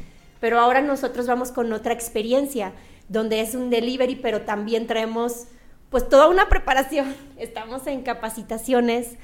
pero 0.43 0.59
ahora 0.59 0.81
nosotros 0.81 1.29
vamos 1.29 1.53
con 1.53 1.73
otra 1.73 1.93
experiencia, 1.93 2.73
donde 3.09 3.41
es 3.41 3.55
un 3.55 3.71
delivery, 3.71 4.17
pero 4.17 4.41
también 4.41 4.89
traemos 4.89 5.45
pues 5.89 6.09
toda 6.09 6.27
una 6.27 6.49
preparación. 6.49 7.15
Estamos 7.37 7.87
en 7.87 8.03
capacitaciones 8.03 9.19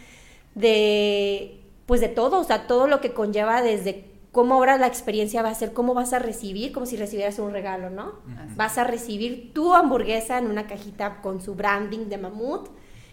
de 0.54 1.60
pues 1.86 2.00
de 2.00 2.06
todo, 2.06 2.38
o 2.38 2.44
sea, 2.44 2.68
todo 2.68 2.86
lo 2.86 3.00
que 3.00 3.14
conlleva 3.14 3.62
desde 3.62 4.04
cómo 4.38 4.54
ahora 4.54 4.76
la 4.76 4.86
experiencia 4.86 5.42
va 5.42 5.48
a 5.48 5.54
ser, 5.56 5.72
cómo 5.72 5.94
vas 5.94 6.12
a 6.12 6.20
recibir, 6.20 6.70
como 6.70 6.86
si 6.86 6.96
recibieras 6.96 7.40
un 7.40 7.50
regalo, 7.50 7.90
¿no? 7.90 8.20
Vas 8.54 8.78
a 8.78 8.84
recibir 8.84 9.52
tu 9.52 9.74
hamburguesa 9.74 10.38
en 10.38 10.46
una 10.46 10.68
cajita 10.68 11.20
con 11.22 11.40
su 11.40 11.56
branding 11.56 12.08
de 12.08 12.18
mamut 12.18 12.68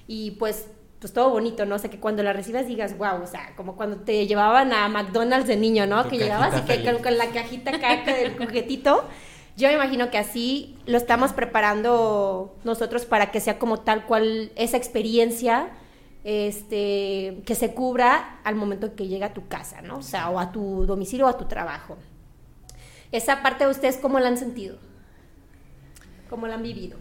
y 0.06 0.32
pues 0.38 0.68
pues 1.00 1.14
todo 1.14 1.32
bonito, 1.32 1.66
¿no? 1.66 1.76
O 1.76 1.80
sea, 1.80 1.90
que 1.90 2.00
cuando 2.00 2.22
la 2.22 2.32
recibas 2.32 2.68
digas, 2.68 2.96
wow, 3.00 3.24
o 3.24 3.26
sea, 3.26 3.56
como 3.56 3.76
cuando 3.76 4.02
te 4.02 4.28
llevaban 4.28 4.72
a 4.72 4.88
McDonald's 4.88 5.48
de 5.48 5.56
niño, 5.56 5.88
¿no? 5.88 6.08
que 6.08 6.20
llegabas 6.20 6.62
y 6.62 6.62
que 6.62 7.02
con, 7.02 7.18
la 7.18 7.26
cajita 7.30 7.72
caca 7.72 8.14
del 8.14 8.38
juguetito. 8.38 9.04
Yo 9.58 9.68
me 9.70 9.74
imagino 9.74 10.12
que 10.12 10.20
así 10.20 10.78
lo 10.86 10.98
estamos 10.98 11.34
preparando 11.34 12.56
nosotros 12.64 13.06
para 13.06 13.32
que 13.32 13.40
sea 13.40 13.58
como 13.58 13.80
tal 13.80 14.06
cual 14.06 14.52
esa 14.56 14.78
experiencia 14.78 15.70
este, 16.26 17.44
que 17.46 17.54
se 17.54 17.76
cubra 17.76 18.40
al 18.44 18.56
momento 18.56 18.96
que 18.96 19.08
llega 19.08 19.28
a 19.28 19.34
tu 19.36 19.48
casa, 19.48 19.84
¿no? 19.84 20.00
O 20.00 20.02
sea, 20.02 20.32
o 20.32 20.40
a 20.40 20.52
tu 20.52 20.88
domicilio 20.88 21.28
o 21.28 21.30
a 21.30 21.38
tu 21.38 21.46
trabajo. 21.46 21.98
Esa 23.12 23.44
parte 23.44 23.66
de 23.66 23.70
ustedes, 23.70 23.98
¿cómo 23.98 24.20
la 24.20 24.30
han 24.30 24.38
sentido? 24.38 24.80
¿Cómo 26.28 26.48
la 26.48 26.56
han 26.56 26.64
vivido? 26.64 26.98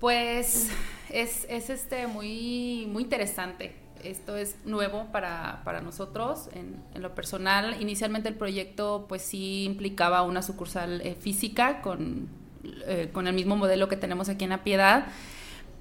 Pues 0.00 0.70
es, 1.10 1.44
este 1.50 2.06
muy, 2.06 2.88
muy 2.90 3.02
interesante. 3.02 3.76
Esto 4.02 4.36
es 4.36 4.56
nuevo 4.64 5.12
para, 5.12 5.60
nosotros 5.84 6.48
en, 6.54 6.82
lo 7.00 7.14
personal. 7.14 7.76
Inicialmente 7.78 8.30
el 8.30 8.36
proyecto 8.36 9.04
pues 9.06 9.20
sí 9.20 9.64
implicaba 9.64 10.22
una 10.22 10.40
sucursal 10.40 11.02
eh, 11.02 11.14
física 11.14 11.82
con, 11.82 12.30
eh, 12.86 13.10
con 13.12 13.26
el 13.26 13.34
mismo 13.34 13.54
modelo 13.54 13.88
que 13.90 13.98
tenemos 13.98 14.30
aquí 14.30 14.44
en 14.44 14.50
La 14.50 14.64
Piedad. 14.64 15.08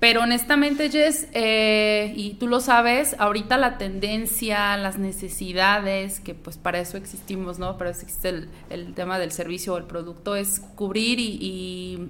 Pero 0.02 0.24
honestamente, 0.24 0.90
Jess, 0.90 1.28
eh, 1.32 2.12
y 2.18 2.34
tú 2.34 2.48
lo 2.48 2.60
sabes, 2.60 3.16
ahorita 3.20 3.58
la 3.58 3.78
tendencia, 3.78 4.76
las 4.76 4.98
necesidades, 4.98 6.20
que 6.20 6.34
pues 6.34 6.58
para 6.58 6.80
eso 6.80 6.98
existimos, 6.98 7.60
¿no? 7.60 7.78
Para 7.78 7.92
eso 7.92 8.02
existe 8.02 8.48
el, 8.70 8.94
tema 8.96 9.18
del 9.20 9.32
servicio 9.32 9.76
o 9.76 9.78
el 9.78 9.86
producto, 9.86 10.36
es 10.36 10.60
cubrir 10.76 11.20
y 11.20 12.10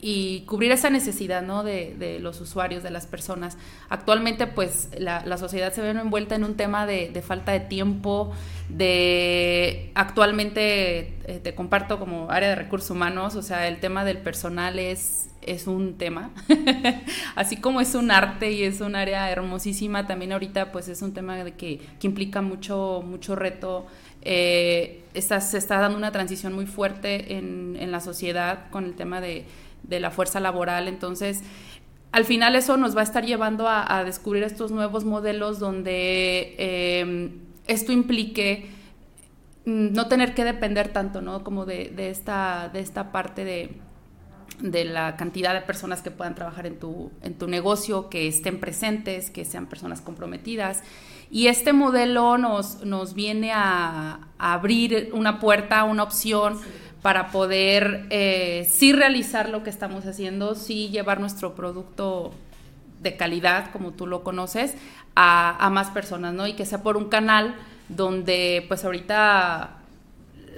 y 0.00 0.42
cubrir 0.42 0.70
esa 0.72 0.90
necesidad 0.90 1.42
¿no? 1.42 1.64
de, 1.64 2.18
los 2.20 2.40
usuarios, 2.40 2.82
de 2.82 2.90
las 2.90 3.06
personas. 3.06 3.56
Actualmente, 3.88 4.46
pues, 4.46 4.88
la, 4.98 5.36
sociedad 5.38 5.72
se 5.72 5.82
ve 5.82 5.90
envuelta 5.90 6.34
en 6.34 6.44
un 6.44 6.54
tema 6.54 6.86
de, 6.86 7.22
falta 7.26 7.52
de 7.52 7.60
tiempo, 7.60 8.32
de 8.68 9.90
actualmente, 9.94 11.16
eh, 11.24 11.40
te 11.42 11.54
comparto 11.54 11.98
como 11.98 12.30
área 12.30 12.50
de 12.50 12.54
recursos 12.54 12.90
humanos, 12.90 13.34
o 13.34 13.42
sea, 13.42 13.66
el 13.68 13.80
tema 13.80 14.04
del 14.04 14.18
personal 14.18 14.78
es, 14.78 15.27
es 15.42 15.66
un 15.66 15.98
tema, 15.98 16.30
así 17.34 17.56
como 17.56 17.80
es 17.80 17.94
un 17.94 18.10
arte 18.10 18.52
y 18.52 18.62
es 18.64 18.80
un 18.80 18.96
área 18.96 19.30
hermosísima, 19.30 20.06
también 20.06 20.32
ahorita 20.32 20.72
pues 20.72 20.88
es 20.88 21.02
un 21.02 21.14
tema 21.14 21.36
de 21.36 21.52
que, 21.52 21.80
que 22.00 22.06
implica 22.06 22.42
mucho, 22.42 23.02
mucho 23.06 23.36
reto. 23.36 23.86
Eh, 24.22 25.04
se 25.14 25.58
está 25.58 25.78
dando 25.78 25.96
una 25.96 26.12
transición 26.12 26.52
muy 26.52 26.66
fuerte 26.66 27.36
en, 27.36 27.76
en 27.78 27.90
la 27.90 28.00
sociedad 28.00 28.68
con 28.70 28.84
el 28.84 28.94
tema 28.94 29.20
de 29.20 29.46
de 29.82 30.00
la 30.00 30.10
fuerza 30.10 30.40
laboral. 30.40 30.88
Entonces, 30.88 31.42
al 32.12 32.24
final 32.24 32.56
eso 32.56 32.76
nos 32.76 32.96
va 32.96 33.00
a 33.00 33.04
estar 33.04 33.24
llevando 33.24 33.66
a, 33.68 34.04
descubrir 34.04 34.42
estos 34.42 34.70
nuevos 34.70 35.04
modelos 35.04 35.58
donde 35.58 36.54
em, 36.58 37.32
esto 37.66 37.92
implique 37.92 38.70
mm, 39.64 39.92
no 39.92 40.08
tener 40.08 40.34
que 40.34 40.44
depender 40.44 40.88
tanto, 40.88 41.20
¿no? 41.20 41.44
Como 41.44 41.66
de, 41.66 41.92
esta, 42.10 42.70
de 42.72 42.80
esta 42.80 43.12
parte 43.12 43.44
de, 43.44 43.80
de 44.60 44.84
la 44.84 45.16
cantidad 45.16 45.54
de 45.54 45.60
personas 45.60 46.02
que 46.02 46.10
puedan 46.10 46.34
trabajar 46.34 46.66
en 46.66 46.78
tu, 46.78 47.12
en 47.22 47.34
tu 47.34 47.46
negocio, 47.46 48.08
que 48.08 48.26
estén 48.26 48.58
presentes, 48.58 49.30
que 49.30 49.44
sean 49.44 49.66
personas 49.66 50.00
comprometidas 50.00 50.82
Y 51.30 51.46
este 51.46 51.72
modelo 51.72 52.38
nos, 52.38 52.84
nos 52.84 53.14
viene 53.14 53.52
a, 53.52 54.20
abrir 54.38 55.10
una 55.12 55.40
puerta, 55.40 55.84
una 55.84 56.02
opción 56.02 56.58
para 57.02 57.30
poder 57.30 58.06
eh, 58.10 58.68
sí 58.70 58.92
realizar 58.92 59.48
lo 59.48 59.62
que 59.62 59.70
estamos 59.70 60.06
haciendo, 60.06 60.54
sí 60.54 60.88
llevar 60.90 61.20
nuestro 61.20 61.54
producto 61.54 62.32
de 63.00 63.16
calidad, 63.16 63.70
como 63.72 63.92
tú 63.92 64.06
lo 64.06 64.24
conoces, 64.24 64.74
a, 65.14 65.64
a 65.64 65.70
más 65.70 65.90
personas, 65.90 66.34
¿no? 66.34 66.46
Y 66.46 66.54
que 66.54 66.66
sea 66.66 66.82
por 66.82 66.96
un 66.96 67.08
canal 67.08 67.54
donde 67.88 68.64
pues 68.68 68.84
ahorita 68.84 69.77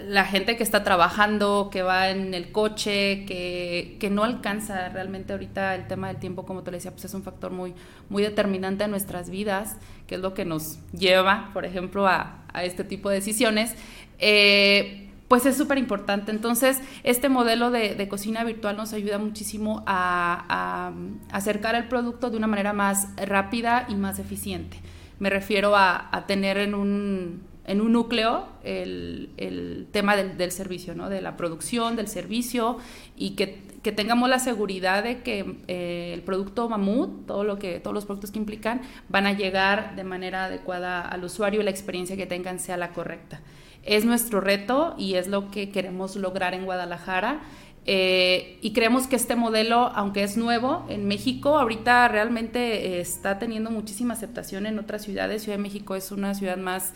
la 0.09 0.25
gente 0.25 0.57
que 0.57 0.63
está 0.63 0.83
trabajando, 0.83 1.69
que 1.71 1.83
va 1.83 2.11
en 2.11 2.35
el 2.35 2.53
coche, 2.53 3.25
que, 3.27 3.97
que, 4.01 4.11
no 4.11 4.25
alcanza 4.25 4.89
realmente 4.89 5.33
ahorita 5.33 5.75
el 5.75 5.87
tema 5.87 6.09
del 6.09 6.19
tiempo, 6.19 6.47
como 6.47 6.63
te 6.63 6.71
decía, 6.71 6.91
pues 6.91 7.05
es 7.05 7.15
un 7.15 7.23
factor 7.23 7.51
muy, 7.51 7.75
muy 8.09 8.23
determinante 8.23 8.85
en 8.85 8.91
nuestras 8.91 9.31
vidas, 9.31 9.77
que 10.07 10.17
es 10.17 10.21
lo 10.21 10.35
que 10.35 10.45
nos 10.45 10.79
lleva, 10.93 11.51
por 11.53 11.65
ejemplo, 11.65 12.07
a, 12.07 12.45
a 12.53 12.65
este 12.65 12.85
tipo 12.85 13.09
de 13.09 13.17
decisiones. 13.17 13.75
Eh, 14.19 15.07
pues 15.29 15.47
es 15.47 15.57
súper 15.57 15.79
importante. 15.79 16.33
Entonces, 16.33 16.81
este 17.05 17.29
modelo 17.29 17.71
de, 17.71 17.95
de, 17.95 18.09
cocina 18.09 18.43
virtual 18.43 18.77
nos 18.77 18.93
ayuda 18.93 19.19
muchísimo 19.19 19.85
a, 19.87 20.93
acercar 21.31 21.77
el 21.77 21.87
producto 21.87 22.31
de 22.31 22.37
una 22.37 22.49
manera 22.49 22.73
más 22.73 23.07
rápida 23.17 23.87
y 23.89 23.95
más 23.95 24.19
eficiente. 24.19 24.79
Me 25.21 25.31
refiero 25.31 25.77
a, 25.77 26.09
a 26.11 26.27
tener 26.27 26.59
en 26.59 26.75
un, 26.75 27.43
en 27.71 27.81
un 27.81 27.93
núcleo 27.93 28.49
el, 28.65 29.31
el 29.37 29.87
tema 29.93 30.17
del, 30.17 30.37
del, 30.37 30.51
servicio, 30.51 30.97
¿no? 30.97 31.09
de 31.09 31.21
la 31.21 31.37
producción, 31.37 31.95
del 31.95 32.09
servicio 32.09 32.79
y 33.17 33.37
que, 33.37 33.63
que 33.85 33.93
tengamos 33.93 34.29
la 34.29 34.41
seguridad 34.41 35.05
de 35.05 35.23
que 35.23 35.57
eh, 35.69 36.11
el 36.13 36.23
producto 36.23 36.69
mamut, 36.69 37.27
todo 37.27 37.45
lo 37.45 37.61
que, 37.61 37.79
todos 37.79 37.95
los 37.95 38.07
productos 38.07 38.33
que 38.33 38.41
implican, 38.41 38.81
van 39.09 39.27
a 39.27 39.35
llegar 39.35 39.95
de 39.95 40.03
manera 40.03 40.47
adecuada 40.47 41.01
al 41.01 41.23
usuario 41.23 41.61
y 41.61 41.63
la 41.63 41.71
experiencia 41.71 42.17
que 42.17 42.27
tengan 42.27 42.59
sea 42.59 42.77
la 42.77 42.91
correcta. 42.91 43.41
Es 43.85 44.05
nuestro 44.05 44.41
reto 44.41 44.97
y 44.99 45.15
es 45.15 45.29
lo 45.29 45.53
que 45.53 45.71
queremos 45.71 46.17
lograr 46.17 46.55
en 46.55 46.65
Guadalajara. 46.65 47.41
Eh, 47.87 48.59
y 48.63 48.73
creemos 48.73 49.07
que 49.07 49.15
este 49.15 49.37
modelo, 49.37 49.93
aunque 49.95 50.25
es 50.25 50.37
nuevo 50.37 50.85
en 50.89 51.07
México, 51.07 51.57
ahorita 51.57 52.09
realmente 52.09 52.97
eh, 52.97 53.01
está 53.01 53.39
teniendo 53.39 53.71
muchísima 53.71 54.15
aceptación 54.15 54.67
en 54.67 54.81
otras 54.81 55.03
ciudades. 55.03 55.45
Ciudad 55.45 55.57
de 55.57 55.63
México 55.63 55.95
es 55.95 56.11
una 56.11 56.35
ciudad 56.35 56.57
más 56.57 56.95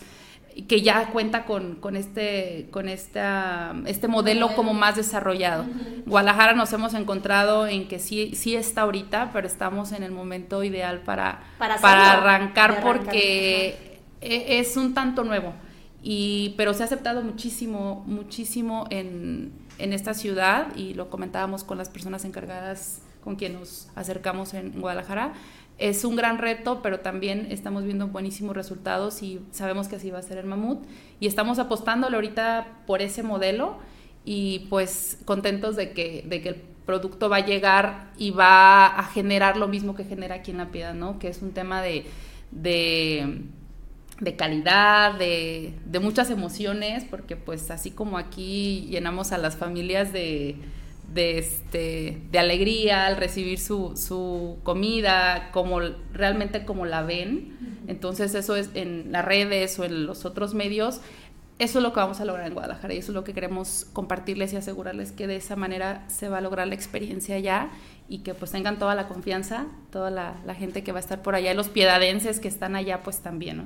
que 0.63 0.81
ya 0.81 1.07
cuenta 1.07 1.45
con, 1.45 1.75
con, 1.75 1.95
este, 1.95 2.67
con 2.71 2.87
esta, 2.87 3.75
este 3.85 4.07
modelo 4.07 4.55
como 4.55 4.73
más 4.73 4.95
desarrollado. 4.95 5.63
Uh 5.63 5.67
-huh. 5.67 6.03
Guadalajara 6.05 6.53
nos 6.53 6.71
hemos 6.71 6.93
encontrado 6.93 7.67
en 7.67 7.87
que 7.87 7.99
sí, 7.99 8.35
sí 8.35 8.55
está 8.55 8.81
ahorita, 8.81 9.31
pero 9.33 9.47
estamos 9.47 9.91
en 9.91 10.03
el 10.03 10.11
momento 10.11 10.63
ideal 10.63 11.01
para, 11.01 11.43
para, 11.57 11.77
para 11.77 12.13
arrancar, 12.13 12.71
arrancar, 12.71 12.83
porque 12.83 13.99
-huh. 14.21 14.43
es 14.59 14.77
un 14.77 14.93
tanto 14.93 15.23
nuevo. 15.23 15.53
Y, 16.01 16.53
pero 16.55 16.73
se 16.73 16.83
ha 16.83 16.85
aceptado 16.85 17.21
muchísimo, 17.21 18.03
muchísimo 18.05 18.85
en, 18.91 19.51
en 19.77 19.91
esta 19.91 20.13
ciudad 20.13 20.67
y 20.75 20.93
lo 20.93 21.09
comentábamos 21.09 21.63
con 21.63 21.77
las 21.77 21.89
personas 21.89 22.25
encargadas 22.25 23.01
con 23.25 23.35
quien 23.35 23.53
nos 23.53 23.89
acercamos 23.95 24.53
en 24.53 24.79
Guadalajara, 24.79 25.33
es 25.77 26.05
un 26.05 26.15
gran 26.15 26.37
reto, 26.37 26.81
pero 26.81 26.99
también 27.01 27.47
estamos 27.49 27.83
viendo 27.83 28.07
buenísimos 28.07 28.55
resultados 28.55 29.21
y 29.21 29.41
sabemos 29.51 29.87
que 29.87 29.97
así 29.97 30.09
va 30.09 30.19
a 30.19 30.21
ser 30.21 30.37
el 30.37 30.45
mamut. 30.45 30.85
Y 31.19 31.27
estamos 31.27 31.59
apostándole 31.59 32.15
ahorita 32.15 32.83
por 32.87 33.01
ese 33.01 33.23
modelo 33.23 33.77
y 34.23 34.67
pues 34.69 35.19
contentos 35.25 35.75
de 35.75 35.91
que, 35.91 36.23
de 36.27 36.41
que 36.41 36.49
el 36.49 36.55
producto 36.85 37.29
va 37.29 37.37
a 37.37 37.45
llegar 37.45 38.11
y 38.17 38.31
va 38.31 38.85
a 38.85 39.03
generar 39.03 39.57
lo 39.57 39.67
mismo 39.67 39.95
que 39.95 40.05
genera 40.05 40.35
aquí 40.35 40.51
en 40.51 40.57
La 40.57 40.71
Piedad, 40.71 40.93
¿no? 40.93 41.19
Que 41.19 41.27
es 41.27 41.41
un 41.41 41.51
tema 41.51 41.81
de, 41.81 42.05
de, 42.51 43.41
de 44.21 44.35
calidad, 44.35 45.15
de, 45.15 45.73
de 45.85 45.99
muchas 45.99 46.29
emociones, 46.29 47.03
porque 47.03 47.35
pues 47.35 47.69
así 47.69 47.91
como 47.91 48.17
aquí 48.17 48.87
llenamos 48.89 49.33
a 49.33 49.37
las 49.37 49.57
familias 49.57 50.13
de 50.13 50.55
de, 51.15 51.39
este, 51.39 52.21
de 52.29 52.39
alegría 52.39 53.07
al 53.07 53.15
recibir 53.15 53.57
su, 53.57 53.95
su, 53.95 54.57
comida, 54.63 55.49
como 55.51 55.79
realmente 56.13 56.65
como 56.65 56.85
la 56.85 57.01
ven. 57.03 57.57
Entonces 57.87 58.35
eso 58.35 58.55
es 58.55 58.69
en 58.75 59.11
las 59.11 59.23
redes 59.23 59.79
o 59.79 59.85
en 59.85 60.05
los 60.05 60.25
otros 60.25 60.53
medios. 60.53 60.99
Eso 61.57 61.79
es 61.79 61.83
lo 61.83 61.93
que 61.93 62.01
vamos 62.01 62.19
a 62.19 62.25
lograr 62.25 62.45
en 62.45 62.53
Guadalajara 62.53 62.93
y 62.93 62.97
eso 62.97 63.13
es 63.13 63.15
lo 63.15 63.23
que 63.23 63.33
queremos 63.33 63.87
compartirles 63.93 64.51
y 64.51 64.57
asegurarles 64.57 65.13
que 65.13 65.25
de 65.25 65.37
esa 65.37 65.55
manera 65.55 66.03
se 66.09 66.27
va 66.27 66.39
a 66.39 66.41
lograr 66.41 66.67
la 66.67 66.75
experiencia 66.75 67.37
allá 67.37 67.69
y 68.09 68.19
que 68.19 68.33
pues 68.33 68.51
tengan 68.51 68.77
toda 68.77 68.93
la 68.93 69.07
confianza, 69.07 69.67
toda 69.91 70.11
la, 70.11 70.35
la 70.45 70.53
gente 70.53 70.83
que 70.83 70.91
va 70.91 70.97
a 70.97 71.01
estar 71.01 71.21
por 71.21 71.33
allá 71.33 71.53
y 71.53 71.55
los 71.55 71.69
piedadenses 71.69 72.41
que 72.41 72.49
están 72.49 72.75
allá 72.75 73.03
pues 73.03 73.19
también, 73.19 73.57
¿no? 73.57 73.63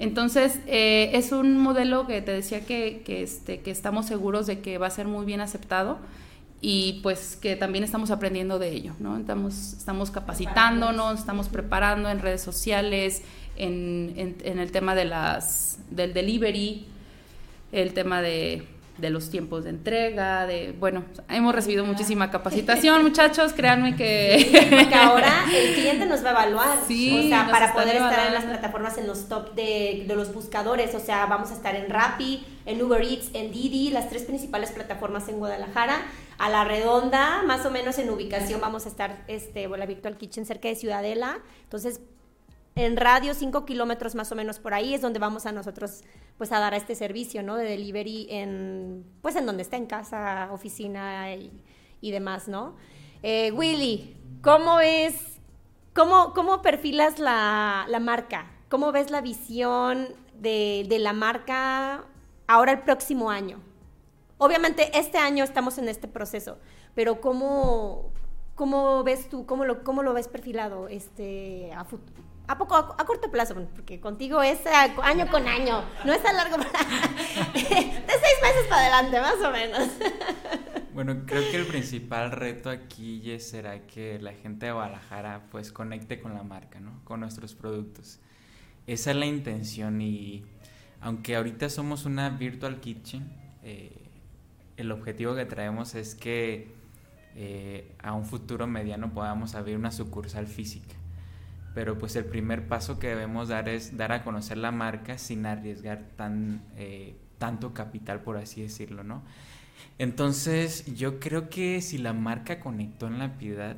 Entonces, 0.00 0.60
eh, 0.66 1.10
es 1.14 1.32
un 1.32 1.58
modelo 1.58 2.06
que 2.06 2.22
te 2.22 2.30
decía 2.30 2.64
que, 2.64 3.02
que, 3.04 3.22
este, 3.22 3.60
que 3.60 3.72
estamos 3.72 4.06
seguros 4.06 4.46
de 4.46 4.60
que 4.60 4.78
va 4.78 4.86
a 4.86 4.90
ser 4.90 5.08
muy 5.08 5.26
bien 5.26 5.40
aceptado 5.40 5.98
y 6.60 7.00
pues 7.02 7.36
que 7.36 7.56
también 7.56 7.84
estamos 7.84 8.10
aprendiendo 8.10 8.58
de 8.58 8.70
ello, 8.70 8.94
¿no? 8.98 9.16
Estamos, 9.16 9.74
estamos 9.74 10.10
capacitándonos, 10.10 11.20
estamos 11.20 11.48
preparando 11.48 12.10
en 12.10 12.18
redes 12.20 12.42
sociales, 12.42 13.22
en, 13.56 14.14
en, 14.16 14.36
en 14.42 14.58
el 14.58 14.72
tema 14.72 14.94
de 14.94 15.04
las, 15.04 15.78
del 15.90 16.12
delivery, 16.14 16.86
el 17.70 17.92
tema 17.92 18.22
de, 18.22 18.66
de, 18.98 19.10
los 19.10 19.30
tiempos 19.30 19.64
de 19.64 19.70
entrega, 19.70 20.46
de, 20.46 20.74
bueno, 20.78 21.04
hemos 21.28 21.54
recibido 21.54 21.84
muchísima 21.84 22.30
capacitación, 22.30 23.02
muchachos, 23.04 23.52
créanme 23.52 23.96
que... 23.96 24.48
Sí, 24.50 24.66
porque 24.70 24.94
ahora 24.94 25.44
el 25.52 25.74
cliente 25.74 26.06
nos 26.06 26.24
va 26.24 26.28
a 26.28 26.32
evaluar, 26.32 26.78
sí, 26.86 27.26
o 27.26 27.28
sea, 27.28 27.48
para 27.50 27.72
poder 27.72 27.96
estar 27.96 28.26
en 28.26 28.34
las 28.34 28.44
plataformas, 28.44 28.98
en 28.98 29.06
los 29.06 29.28
top 29.28 29.54
de, 29.54 30.04
de 30.06 30.16
los 30.16 30.32
buscadores, 30.34 30.94
o 30.94 31.00
sea, 31.00 31.26
vamos 31.26 31.50
a 31.50 31.54
estar 31.54 31.74
en 31.74 31.90
Rappi, 31.90 32.44
en 32.66 32.82
Uber 32.82 33.02
Eats, 33.02 33.30
en 33.32 33.50
Didi, 33.52 33.90
las 33.90 34.08
tres 34.08 34.24
principales 34.24 34.72
plataformas 34.72 35.28
en 35.28 35.38
Guadalajara, 35.38 36.02
a 36.38 36.48
la 36.48 36.64
redonda, 36.64 37.42
más 37.44 37.66
o 37.66 37.70
menos 37.70 37.98
en 37.98 38.10
ubicación 38.10 38.60
vamos 38.60 38.86
a 38.86 38.88
estar, 38.88 39.24
este, 39.26 39.68
la 39.68 39.86
Virtual 39.86 40.16
Kitchen 40.16 40.46
cerca 40.46 40.68
de 40.68 40.76
Ciudadela, 40.76 41.38
entonces 41.64 42.00
en 42.78 42.96
radio, 42.96 43.34
5 43.34 43.64
kilómetros 43.64 44.14
más 44.14 44.30
o 44.30 44.36
menos 44.36 44.60
por 44.60 44.72
ahí, 44.72 44.94
es 44.94 45.00
donde 45.00 45.18
vamos 45.18 45.46
a 45.46 45.52
nosotros 45.52 46.04
pues 46.36 46.52
a 46.52 46.60
dar 46.60 46.74
este 46.74 46.94
servicio, 46.94 47.42
¿no? 47.42 47.56
De 47.56 47.64
delivery 47.64 48.28
en, 48.30 49.04
pues 49.20 49.34
en 49.34 49.46
donde 49.46 49.62
está, 49.62 49.76
en 49.76 49.86
casa, 49.86 50.48
oficina 50.52 51.34
y, 51.34 52.10
demás, 52.12 52.46
¿no? 52.46 52.76
Eh, 53.24 53.50
Willy, 53.50 54.16
¿cómo 54.42 54.76
ves, 54.76 55.40
cómo, 55.92 56.32
cómo 56.34 56.62
perfilas 56.62 57.18
la, 57.18 57.84
la, 57.88 57.98
marca? 57.98 58.46
¿Cómo 58.68 58.92
ves 58.92 59.10
la 59.10 59.22
visión 59.22 60.10
de, 60.38 60.86
de 60.88 61.00
la 61.00 61.12
marca 61.12 62.04
ahora 62.46 62.70
el 62.70 62.82
próximo 62.82 63.28
año? 63.28 63.60
Obviamente 64.36 64.96
este 64.96 65.18
año 65.18 65.42
estamos 65.42 65.78
en 65.78 65.88
este 65.88 66.06
proceso, 66.06 66.58
pero 66.94 67.20
¿cómo, 67.20 68.12
cómo 68.54 69.02
ves 69.02 69.28
tú, 69.28 69.46
cómo 69.46 69.64
lo, 69.64 69.82
cómo 69.82 70.04
lo 70.04 70.12
ves 70.14 70.28
perfilado 70.28 70.86
este, 70.86 71.72
a 71.72 71.84
futuro? 71.84 72.37
¿A 72.48 72.56
poco? 72.56 72.74
A, 72.76 73.04
corto 73.04 73.30
plazo, 73.30 73.54
porque 73.74 74.00
contigo 74.00 74.42
es 74.42 74.66
a, 74.66 74.84
año 75.04 75.28
con 75.28 75.46
año, 75.46 75.84
no 76.06 76.14
es 76.14 76.24
a 76.24 76.32
largo 76.32 76.56
plazo. 76.56 76.88
de 77.52 77.60
seis 77.60 78.38
meses 78.42 78.66
para 78.70 78.80
adelante, 78.80 79.20
más 79.20 79.36
o 79.44 79.52
menos. 79.52 79.88
Bueno, 80.94 81.22
creo 81.26 81.48
que 81.48 81.58
el 81.58 81.66
principal 81.66 82.32
reto 82.32 82.70
aquí 82.70 83.38
será 83.38 83.86
que 83.86 84.18
la 84.18 84.32
gente 84.32 84.66
de 84.66 84.72
Guadalajara 84.72 85.44
pues 85.48 85.70
conecte 85.70 86.20
con 86.20 86.34
la 86.34 86.42
marca, 86.42 86.80
¿no? 86.80 87.04
Con 87.04 87.20
nuestros 87.20 87.54
productos. 87.54 88.18
Esa 88.88 89.12
es 89.12 89.16
la 89.16 89.26
intención 89.26 90.02
y 90.02 90.44
aunque 91.00 91.36
ahorita 91.36 91.70
somos 91.70 92.04
una 92.04 92.30
virtual 92.30 92.80
kitchen, 92.80 93.30
eh, 93.62 94.10
el 94.76 94.90
objetivo 94.90 95.36
que 95.36 95.44
traemos 95.44 95.94
es 95.94 96.16
que 96.16 96.74
eh, 97.36 97.94
a 98.02 98.14
un 98.14 98.24
futuro 98.24 98.66
mediano 98.66 99.12
podamos 99.14 99.54
abrir 99.54 99.76
una 99.76 99.92
sucursal 99.92 100.48
física 100.48 100.97
pero 101.78 101.96
pues 101.96 102.16
el 102.16 102.24
primer 102.24 102.66
paso 102.66 102.98
que 102.98 103.06
debemos 103.06 103.46
dar 103.46 103.68
es 103.68 103.96
dar 103.96 104.10
a 104.10 104.24
conocer 104.24 104.58
la 104.58 104.72
marca 104.72 105.16
sin 105.16 105.46
arriesgar 105.46 106.08
tan, 106.16 106.60
eh, 106.76 107.14
tanto 107.38 107.72
capital, 107.72 108.20
por 108.20 108.36
así 108.36 108.62
decirlo, 108.62 109.04
¿no? 109.04 109.22
Entonces 109.96 110.92
yo 110.96 111.20
creo 111.20 111.48
que 111.48 111.80
si 111.80 111.98
la 111.98 112.12
marca 112.12 112.58
conectó 112.58 113.06
en 113.06 113.20
la 113.20 113.38
piedad, 113.38 113.76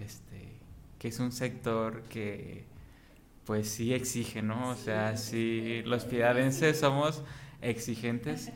este, 0.00 0.52
que 1.00 1.08
es 1.08 1.18
un 1.18 1.32
sector 1.32 2.04
que 2.04 2.64
pues 3.44 3.70
sí 3.70 3.92
exige, 3.92 4.40
¿no? 4.40 4.68
O 4.68 4.76
sea, 4.76 5.16
si 5.16 5.82
los 5.82 6.04
piedadenses 6.04 6.78
somos 6.78 7.24
exigentes, 7.60 8.52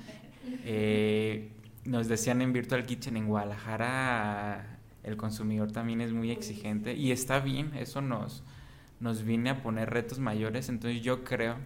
eh, 0.64 1.50
nos 1.84 2.06
decían 2.06 2.40
en 2.40 2.52
Virtual 2.52 2.86
Kitchen 2.86 3.16
en 3.16 3.26
Guadalajara 3.26 4.78
el 5.02 5.16
consumidor 5.16 5.72
también 5.72 6.00
es 6.00 6.12
muy 6.12 6.30
exigente 6.30 6.94
y 6.94 7.10
está 7.10 7.40
bien, 7.40 7.72
eso 7.74 8.00
nos, 8.00 8.44
nos 9.00 9.24
viene 9.24 9.50
a 9.50 9.62
poner 9.62 9.90
retos 9.90 10.18
mayores, 10.18 10.68
entonces 10.68 11.02
yo 11.02 11.24
creo, 11.24 11.56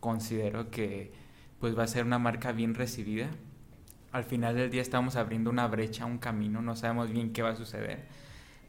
considero 0.00 0.70
que 0.70 1.12
pues 1.58 1.76
va 1.76 1.84
a 1.84 1.86
ser 1.86 2.04
una 2.04 2.18
marca 2.18 2.52
bien 2.52 2.74
recibida. 2.74 3.30
Al 4.12 4.24
final 4.24 4.54
del 4.54 4.70
día 4.70 4.82
estamos 4.82 5.16
abriendo 5.16 5.50
una 5.50 5.66
brecha, 5.66 6.04
un 6.04 6.18
camino, 6.18 6.62
no 6.62 6.76
sabemos 6.76 7.10
bien 7.10 7.32
qué 7.32 7.42
va 7.42 7.50
a 7.50 7.56
suceder, 7.56 8.04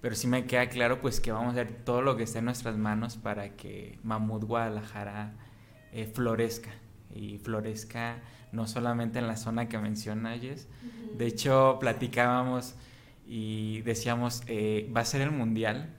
pero 0.02 0.16
sí 0.16 0.28
me 0.28 0.46
queda 0.46 0.70
claro 0.70 1.02
pues 1.02 1.20
que 1.20 1.32
vamos 1.32 1.50
a 1.50 1.62
hacer 1.62 1.84
todo 1.84 2.02
lo 2.02 2.18
que 2.18 2.24
esté 2.24 2.40
en 2.40 2.46
nuestras 2.46 2.78
manos 2.78 3.18
para 3.18 3.50
que 3.50 4.00
Mamut 4.04 4.44
Guadalajara 4.44 5.34
eh, 5.92 6.08
florezca 6.08 6.72
y 7.14 7.38
florezca 7.38 8.18
no 8.52 8.68
solamente 8.68 9.20
en 9.20 9.28
la 9.28 9.36
zona 9.36 9.68
que 9.68 9.78
menciona 9.78 10.38
Jess. 10.38 10.68
De 11.18 11.28
hecho, 11.28 11.78
platicábamos 11.80 12.76
y 13.28 13.82
decíamos, 13.82 14.44
eh, 14.48 14.92
va 14.96 15.02
a 15.02 15.06
ser 15.06 15.22
el 15.22 15.32
mundial. 15.32 15.90